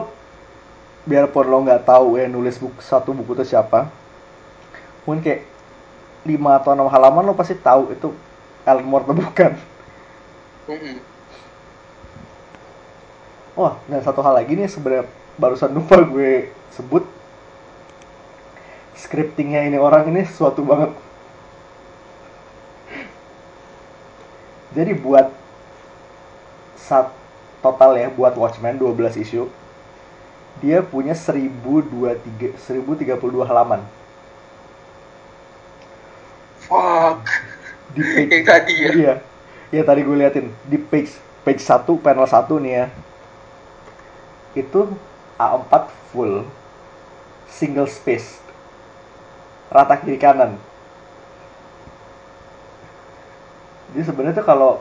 biarpun 1.08 1.48
lo 1.48 1.58
nggak 1.64 1.88
tahu 1.88 2.18
ya 2.20 2.26
nulis 2.28 2.58
buku 2.58 2.82
satu 2.82 3.14
buku 3.14 3.38
itu 3.38 3.56
siapa 3.56 3.88
mungkin 5.06 5.22
kayak 5.22 5.42
lima 6.26 6.58
atau 6.58 6.74
enam 6.74 6.90
halaman 6.90 7.24
lo 7.26 7.38
pasti 7.38 7.54
tahu 7.56 7.94
itu 7.94 8.10
Alan 8.66 8.86
Moore 8.86 9.06
atau 9.06 9.16
bukan 9.24 9.54
Mm-mm. 10.66 10.98
Wah, 13.56 13.78
dan 13.88 14.02
satu 14.02 14.20
hal 14.26 14.36
lagi 14.36 14.58
nih 14.58 14.68
sebenarnya 14.68 15.06
barusan 15.38 15.72
lupa 15.72 16.02
gue 16.02 16.50
sebut 16.74 17.06
scriptingnya 18.98 19.70
ini 19.70 19.78
orang 19.78 20.10
ini 20.10 20.26
sesuatu 20.26 20.66
banget. 20.66 20.92
Jadi 24.76 24.92
buat 24.98 25.30
sat 26.76 27.14
total 27.66 27.98
ya 27.98 28.14
buat 28.14 28.38
Watchmen 28.38 28.78
12 28.78 29.26
isu 29.26 29.50
dia 30.62 30.86
punya 30.86 31.18
1023 31.18 32.62
1032 32.62 33.50
halaman 33.50 33.82
Fuck. 36.66 37.22
di 37.96 38.02
page 38.12 38.32
Yang 38.32 38.46
tadi 38.46 38.74
ya? 38.74 38.90
Iya. 38.92 39.16
Ya 39.74 39.82
tadi 39.84 40.02
gue 40.06 40.16
liatin 40.16 40.48
di 40.70 40.78
page 40.78 41.12
page 41.46 41.62
1 41.62 41.86
panel 42.02 42.26
1 42.26 42.64
nih 42.64 42.74
ya. 42.74 42.86
Itu 44.56 44.92
A4 45.38 45.74
full 46.12 46.48
single 47.50 47.90
space. 47.90 48.40
Rata 49.72 49.96
kiri 50.00 50.20
kanan. 50.20 50.56
Jadi 53.94 54.02
sebenarnya 54.12 54.44
tuh 54.44 54.48
kalau 54.48 54.72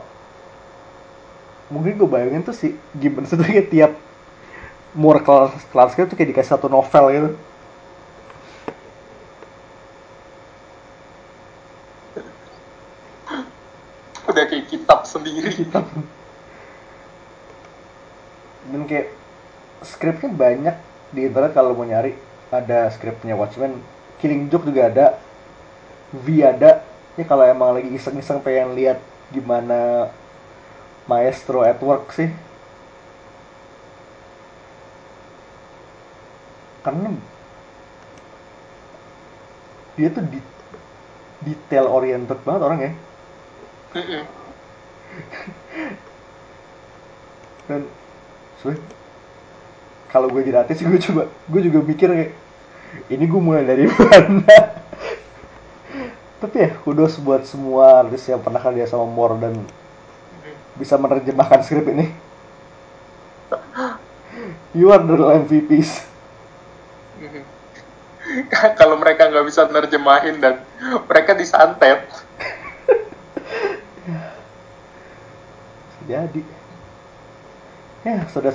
mungkin 1.71 1.97
gue 1.97 2.09
bayangin 2.09 2.45
tuh 2.45 2.53
si 2.53 2.77
Gibbons 2.99 3.33
itu 3.33 3.41
kayak 3.41 3.69
tiap 3.73 3.91
more 4.95 5.19
kelas 5.23 5.55
kelasnya 5.71 6.07
tuh 6.07 6.15
kayak 6.15 6.35
dikasih 6.35 6.51
satu 6.55 6.67
novel 6.67 7.05
gitu. 7.11 7.29
Udah 14.25 14.43
kayak 14.49 14.67
kitab 14.67 15.04
sendiri. 15.15 15.51
dan 18.71 18.81
kayak 18.89 19.07
skripnya 19.81 20.29
banyak. 20.31 20.75
Di 21.15 21.31
internet 21.31 21.55
kalau 21.55 21.71
mau 21.77 21.87
nyari 21.87 22.11
ada 22.51 22.91
skripnya 22.91 23.39
Watchmen. 23.39 23.79
Killing 24.19 24.51
Joke 24.51 24.67
juga 24.67 24.91
ada. 24.91 25.05
V 26.11 26.43
ada. 26.43 26.83
Ini 27.15 27.23
kalau 27.23 27.47
emang 27.47 27.79
lagi 27.79 27.89
iseng-iseng 27.95 28.43
pengen 28.43 28.75
lihat 28.75 28.99
gimana 29.31 30.11
Maestro 31.07 31.63
at 31.63 31.79
work 31.79 32.11
sih. 32.11 32.27
Karena 36.83 37.09
dia 39.95 40.11
tuh 40.11 40.23
di 40.27 40.39
detail 41.43 41.87
oriented 41.87 42.39
banget 42.43 42.61
orang 42.61 42.79
ya 42.83 42.91
Mm-mm. 43.95 44.44
Dan 47.65 47.81
sebenernya 48.61 48.85
kalau 50.13 50.29
gue 50.29 50.41
jadi 50.45 50.63
artis 50.63 50.85
gue 50.85 50.99
coba 51.11 51.27
gue 51.27 51.61
juga 51.65 51.79
mikir 51.81 52.07
kayak 52.07 52.31
ini 53.11 53.25
gue 53.27 53.41
mulai 53.41 53.67
dari 53.67 53.91
mana? 53.91 54.57
Tapi 56.39 56.55
ya 56.61 56.69
kudos 56.83 57.19
buat 57.19 57.43
semua 57.43 58.05
artis 58.05 58.23
yang 58.29 58.39
pernah 58.39 58.61
kerja 58.61 58.87
sama 58.87 59.09
Moore 59.09 59.35
dan 59.41 59.53
bisa 60.79 60.95
menerjemahkan 60.99 61.63
skrip 61.63 61.87
ini. 61.91 62.07
You 64.75 64.91
are 64.91 64.99
the 64.99 65.15
MVPs. 65.15 66.03
Kalau 68.79 68.99
mereka 68.99 69.31
nggak 69.31 69.47
bisa 69.47 69.63
nerjemahin 69.71 70.43
dan 70.43 70.59
mereka 71.07 71.31
disantet, 71.31 72.03
jadi 76.05 76.41
ya 78.05 78.17
sudah 78.29 78.53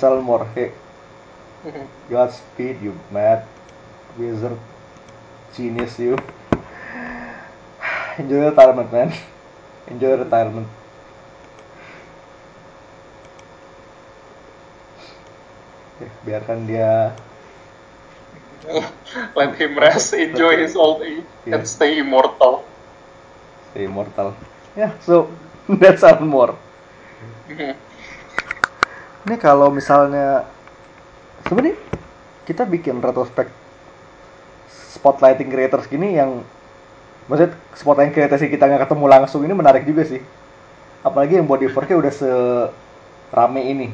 kayak 0.54 0.72
Mhm. 1.66 1.84
Godspeed 2.10 2.80
you 2.80 2.94
mad 3.12 3.44
wizard 4.16 4.56
genius 5.54 5.98
you 6.00 6.16
enjoy 8.20 8.48
retirement 8.50 8.88
man 8.90 9.10
enjoy 9.90 10.16
retirement 10.16 10.68
Ya, 16.00 16.08
biarkan 16.24 16.64
dia 16.64 17.12
let 19.36 19.52
him 19.60 19.76
rest, 19.76 20.16
enjoy 20.16 20.56
his 20.56 20.72
old 20.72 21.04
age, 21.04 21.28
and 21.44 21.60
Yeah. 21.60 21.64
stay 21.68 22.00
immortal. 22.00 22.64
stay 23.70 23.84
immortal 23.84 24.32
ya 24.74 24.96
so 25.04 25.28
that's 25.80 26.00
Alan 26.02 26.24
Moore 26.24 26.56
Mhm. 26.56 26.69
ini 29.28 29.36
kalau 29.36 29.68
misalnya 29.68 30.48
sebenarnya 31.44 31.76
kita 32.48 32.64
bikin 32.64 32.98
retrospect 32.98 33.52
spotlighting 34.90 35.48
creators 35.52 35.86
gini 35.86 36.18
yang 36.18 36.42
maksudnya 37.30 37.54
spotlighting 37.78 38.14
creators 38.16 38.42
yang 38.42 38.52
kita 38.52 38.66
nggak 38.66 38.82
ketemu 38.88 39.06
langsung 39.06 39.40
ini 39.46 39.54
menarik 39.54 39.86
juga 39.86 40.02
sih. 40.02 40.20
Apalagi 41.00 41.40
yang 41.40 41.48
body 41.48 41.70
worknya 41.72 41.96
udah 41.96 42.12
serame 42.12 43.62
ini. 43.64 43.88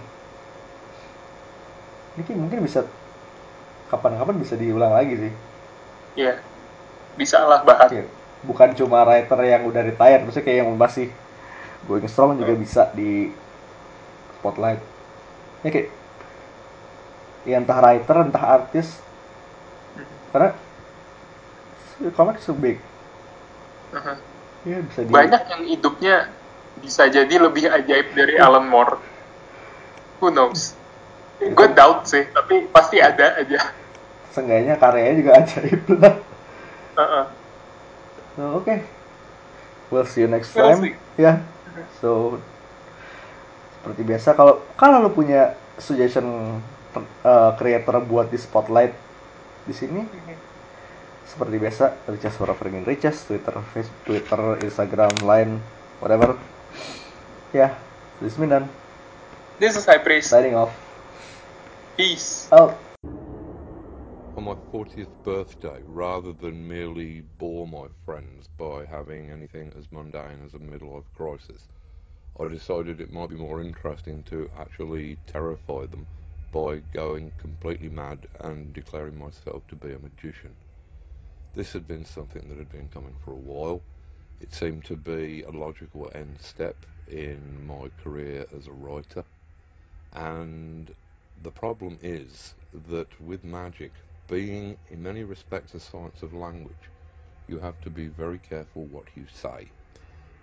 Ini 2.16 2.22
kayak 2.24 2.40
mungkin 2.40 2.64
bisa 2.64 2.88
kapan-kapan 3.92 4.40
bisa 4.40 4.56
diulang 4.56 4.96
lagi 4.96 5.14
sih. 5.20 5.32
Iya, 6.16 6.40
bisa 7.14 7.44
lah 7.44 7.62
bahan. 7.62 7.92
Kayak 7.92 8.08
bukan 8.46 8.70
cuma 8.78 9.04
writer 9.04 9.38
yang 9.44 9.62
udah 9.68 9.82
retired 9.84 10.22
maksudnya 10.24 10.46
kayak 10.46 10.58
yang 10.64 10.70
masih 10.74 11.10
going 11.86 12.06
strong 12.06 12.36
juga 12.36 12.54
bisa 12.54 12.90
di 12.92 13.30
spotlight 14.36 14.82
ya 15.62 15.70
kayak 15.70 15.88
ya 17.42 17.56
entah 17.56 17.78
writer 17.78 18.16
entah 18.22 18.44
artis 18.58 18.98
karena 20.30 20.50
komik 22.12 22.38
so 22.38 22.52
big 22.52 22.76
Mhm. 23.86 24.16
ya 24.66 24.78
bisa 24.82 25.00
di 25.00 25.10
Banyak 25.10 25.42
yang 25.46 25.62
hidupnya 25.64 26.16
bisa 26.76 27.06
jadi 27.06 27.34
lebih 27.38 27.70
ajaib 27.70 28.12
dari 28.12 28.36
Alan 28.36 28.66
Moore. 28.66 28.98
Who 30.20 30.28
knows? 30.28 30.76
Gue 31.38 31.68
doubt 31.70 32.04
sih, 32.04 32.26
tapi 32.28 32.66
pasti 32.68 33.00
ada 33.00 33.38
aja. 33.38 33.72
seenggaknya 34.28 34.76
karyanya 34.76 35.14
juga 35.16 35.30
ajaib 35.40 35.82
lah 35.96 36.14
Heeh. 36.92 37.24
so, 38.36 38.42
oke 38.60 38.76
we'll 39.88 40.04
see 40.04 40.20
you 40.20 40.28
next 40.28 40.52
We'll 40.52 40.68
time 40.68 40.80
see. 40.82 40.92
ya 41.16 41.40
so 42.00 42.40
seperti 43.78 44.02
biasa 44.02 44.34
kalau 44.34 44.64
kalau 44.74 45.04
lo 45.04 45.10
punya 45.14 45.54
suggestion 45.78 46.58
uh, 47.22 47.50
creator 47.60 48.00
buat 48.02 48.32
di 48.32 48.38
spotlight 48.40 48.94
di 49.66 49.74
sini 49.74 50.02
seperti 51.26 51.58
biasa 51.58 52.06
Richas 52.06 52.38
wherever 52.38 52.70
in 52.70 52.86
Richas 52.86 53.26
Twitter 53.26 53.54
Facebook 53.74 53.98
Twitter 54.06 54.62
Instagram 54.62 55.12
Line 55.26 55.58
whatever. 55.98 56.38
Ya 57.50 57.74
this 58.22 58.38
is 58.38 58.40
This 59.56 59.74
is 59.74 59.84
High 59.88 60.04
Priest. 60.04 60.30
signing 60.30 60.54
off. 60.54 60.70
Peace. 61.96 62.46
out 62.52 62.85
my 64.46 64.54
40th 64.72 65.08
birthday 65.24 65.80
rather 65.88 66.32
than 66.32 66.68
merely 66.68 67.20
bore 67.20 67.66
my 67.66 67.88
friends 68.04 68.48
by 68.56 68.84
having 68.84 69.28
anything 69.28 69.72
as 69.76 69.90
mundane 69.90 70.40
as 70.44 70.54
a 70.54 70.58
midlife 70.60 71.02
crisis. 71.16 71.66
I 72.38 72.46
decided 72.46 73.00
it 73.00 73.12
might 73.12 73.30
be 73.30 73.34
more 73.34 73.60
interesting 73.60 74.22
to 74.24 74.48
actually 74.56 75.16
terrify 75.26 75.86
them 75.86 76.06
by 76.52 76.76
going 76.94 77.32
completely 77.38 77.88
mad 77.88 78.28
and 78.38 78.72
declaring 78.72 79.18
myself 79.18 79.66
to 79.66 79.74
be 79.74 79.92
a 79.92 79.98
magician. 79.98 80.54
This 81.56 81.72
had 81.72 81.88
been 81.88 82.04
something 82.04 82.48
that 82.48 82.58
had 82.58 82.70
been 82.70 82.88
coming 82.88 83.16
for 83.24 83.32
a 83.32 83.34
while. 83.50 83.82
It 84.40 84.54
seemed 84.54 84.84
to 84.84 84.96
be 84.96 85.42
a 85.42 85.50
logical 85.50 86.08
end 86.14 86.40
step 86.40 86.86
in 87.08 87.66
my 87.66 87.88
career 88.00 88.46
as 88.56 88.68
a 88.68 88.72
writer. 88.72 89.24
And 90.12 90.94
the 91.42 91.50
problem 91.50 91.98
is 92.00 92.54
that 92.72 93.20
with 93.20 93.42
magic, 93.42 93.90
being 94.28 94.78
in 94.88 95.02
many 95.02 95.24
respects 95.24 95.74
a 95.74 95.80
science 95.80 96.22
of 96.22 96.34
language, 96.34 96.90
you 97.48 97.60
have 97.60 97.80
to 97.82 97.90
be 97.90 98.08
very 98.08 98.38
careful 98.38 98.86
what 98.86 99.08
you 99.14 99.26
say. 99.26 99.70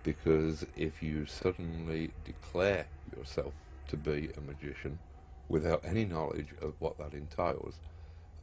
Because 0.04 0.66
if 0.76 1.02
you 1.02 1.26
suddenly 1.26 2.14
declare 2.24 2.88
yourself 3.16 3.54
to 3.88 3.98
be 3.98 4.32
a 4.38 4.42
magician 4.42 5.00
without 5.50 5.84
any 5.86 6.06
knowledge 6.06 6.54
of 6.62 6.76
what 6.80 6.98
that 6.98 7.14
entails, 7.14 7.80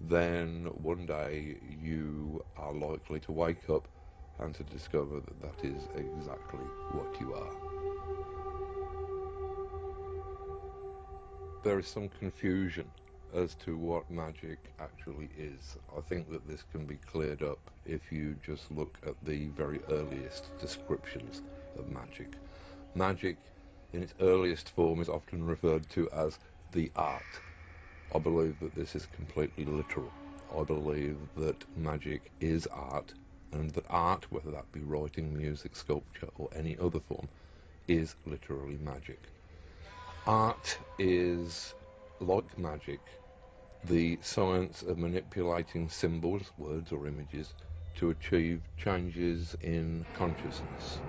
then 0.01 0.67
one 0.75 1.07
day 1.07 1.57
you 1.63 2.45
are 2.57 2.73
likely 2.73 3.21
to 3.21 3.33
wake 3.33 3.69
up 3.71 3.89
and 4.39 4.55
to 4.55 4.65
discover 4.65 5.21
that 5.21 5.43
that 5.43 5.65
is 5.65 5.87
exactly 5.95 6.65
what 6.93 7.09
you 7.21 7.35
are. 7.35 7.53
There 11.63 11.79
is 11.79 11.87
some 11.87 12.09
confusion 12.09 12.91
as 13.35 13.55
to 13.55 13.77
what 13.77 14.11
magic 14.11 14.59
actually 14.79 15.29
is. 15.39 15.77
I 15.97 16.01
think 16.01 16.31
that 16.31 16.47
this 16.49 16.65
can 16.73 16.87
be 16.87 16.97
cleared 16.97 17.43
up 17.43 17.59
if 17.87 18.11
you 18.11 18.37
just 18.45 18.71
look 18.71 18.99
at 19.07 19.15
the 19.25 19.49
very 19.49 19.81
earliest 19.91 20.47
descriptions 20.61 21.43
of 21.79 21.89
magic. 21.91 22.33
Magic, 22.95 23.37
in 23.93 24.03
its 24.03 24.15
earliest 24.21 24.71
form, 24.71 25.01
is 25.01 25.09
often 25.09 25.47
referred 25.47 25.89
to 25.91 26.09
as 26.11 26.39
the 26.73 26.91
art. 26.97 27.41
I 28.15 28.19
believe 28.19 28.59
that 28.61 28.75
this 28.75 28.95
is 28.97 29.07
completely 29.07 29.65
literal. 29.65 30.13
I 30.57 30.65
believe 30.65 31.17
that 31.37 31.65
magic 31.77 32.31
is 32.41 32.67
art, 32.67 33.15
and 33.53 33.71
that 33.71 33.85
art, 33.89 34.27
whether 34.31 34.51
that 34.51 34.71
be 34.73 34.81
writing, 34.81 35.37
music, 35.37 35.77
sculpture, 35.77 36.29
or 36.37 36.49
any 36.55 36.77
other 36.79 37.01
form, 37.01 37.29
is 37.87 38.15
literally 38.27 38.79
magic. 38.85 39.21
Art 40.27 40.79
is, 40.99 41.75
like 42.21 42.59
magic, 42.59 43.01
the 43.85 44.19
science 44.23 44.83
of 44.83 44.99
manipulating 44.99 45.89
symbols, 45.89 46.53
words, 46.57 46.93
or 46.93 47.07
images 47.07 47.55
to 47.95 48.11
achieve 48.11 48.69
changes 48.77 49.55
in 49.61 50.07
consciousness. 50.13 51.03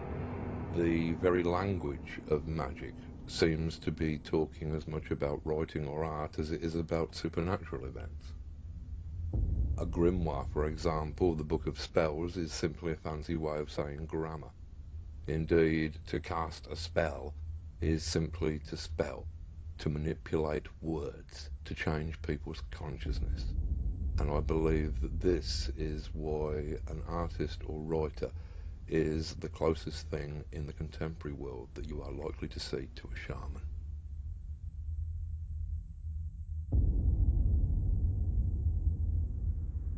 The 0.74 1.14
very 1.14 1.44
language 1.44 2.22
of 2.28 2.48
magic 2.48 2.96
seems 3.28 3.80
to 3.80 3.92
be 3.92 4.20
talking 4.20 4.74
as 4.76 4.88
much 4.88 5.12
about 5.12 5.42
writing 5.46 5.88
or 5.88 6.04
art 6.04 6.40
as 6.40 6.52
it 6.52 6.64
is 6.64 6.76
about 6.76 7.16
supernatural 7.16 7.86
events. 7.86 8.34
A 9.78 9.86
grimoire, 9.86 10.48
for 10.50 10.66
example, 10.66 11.36
the 11.36 11.44
Book 11.44 11.68
of 11.68 11.80
Spells, 11.80 12.38
is 12.38 12.54
simply 12.54 12.94
a 12.94 12.98
fancy 12.98 13.36
way 13.36 13.60
of 13.60 13.72
saying 13.72 14.06
grammar. 14.06 14.52
Indeed, 15.28 16.00
to 16.08 16.20
cast 16.20 16.68
a 16.68 16.76
spell 16.76 17.36
is 17.82 18.04
simply 18.04 18.60
to 18.60 18.78
spell, 18.78 19.28
to 19.82 19.90
manipulate 19.90 20.68
words, 20.84 21.50
to 21.66 21.74
change 21.74 22.22
people's 22.22 22.62
consciousness. 22.70 23.46
And 24.20 24.30
I 24.30 24.40
believe 24.40 25.02
that 25.02 25.20
this 25.20 25.72
is 25.76 26.12
why 26.14 26.78
an 26.88 27.02
artist 27.08 27.62
or 27.66 27.80
writer 27.82 28.32
is 28.88 29.34
the 29.40 29.50
closest 29.50 30.08
thing 30.10 30.46
in 30.52 30.68
the 30.68 30.74
contemporary 30.74 31.36
world 31.36 31.70
that 31.74 31.88
you 31.88 32.04
are 32.04 32.12
likely 32.12 32.48
to 32.50 32.60
see 32.60 32.90
to 32.96 33.10
a 33.12 33.18
shaman. 33.18 33.71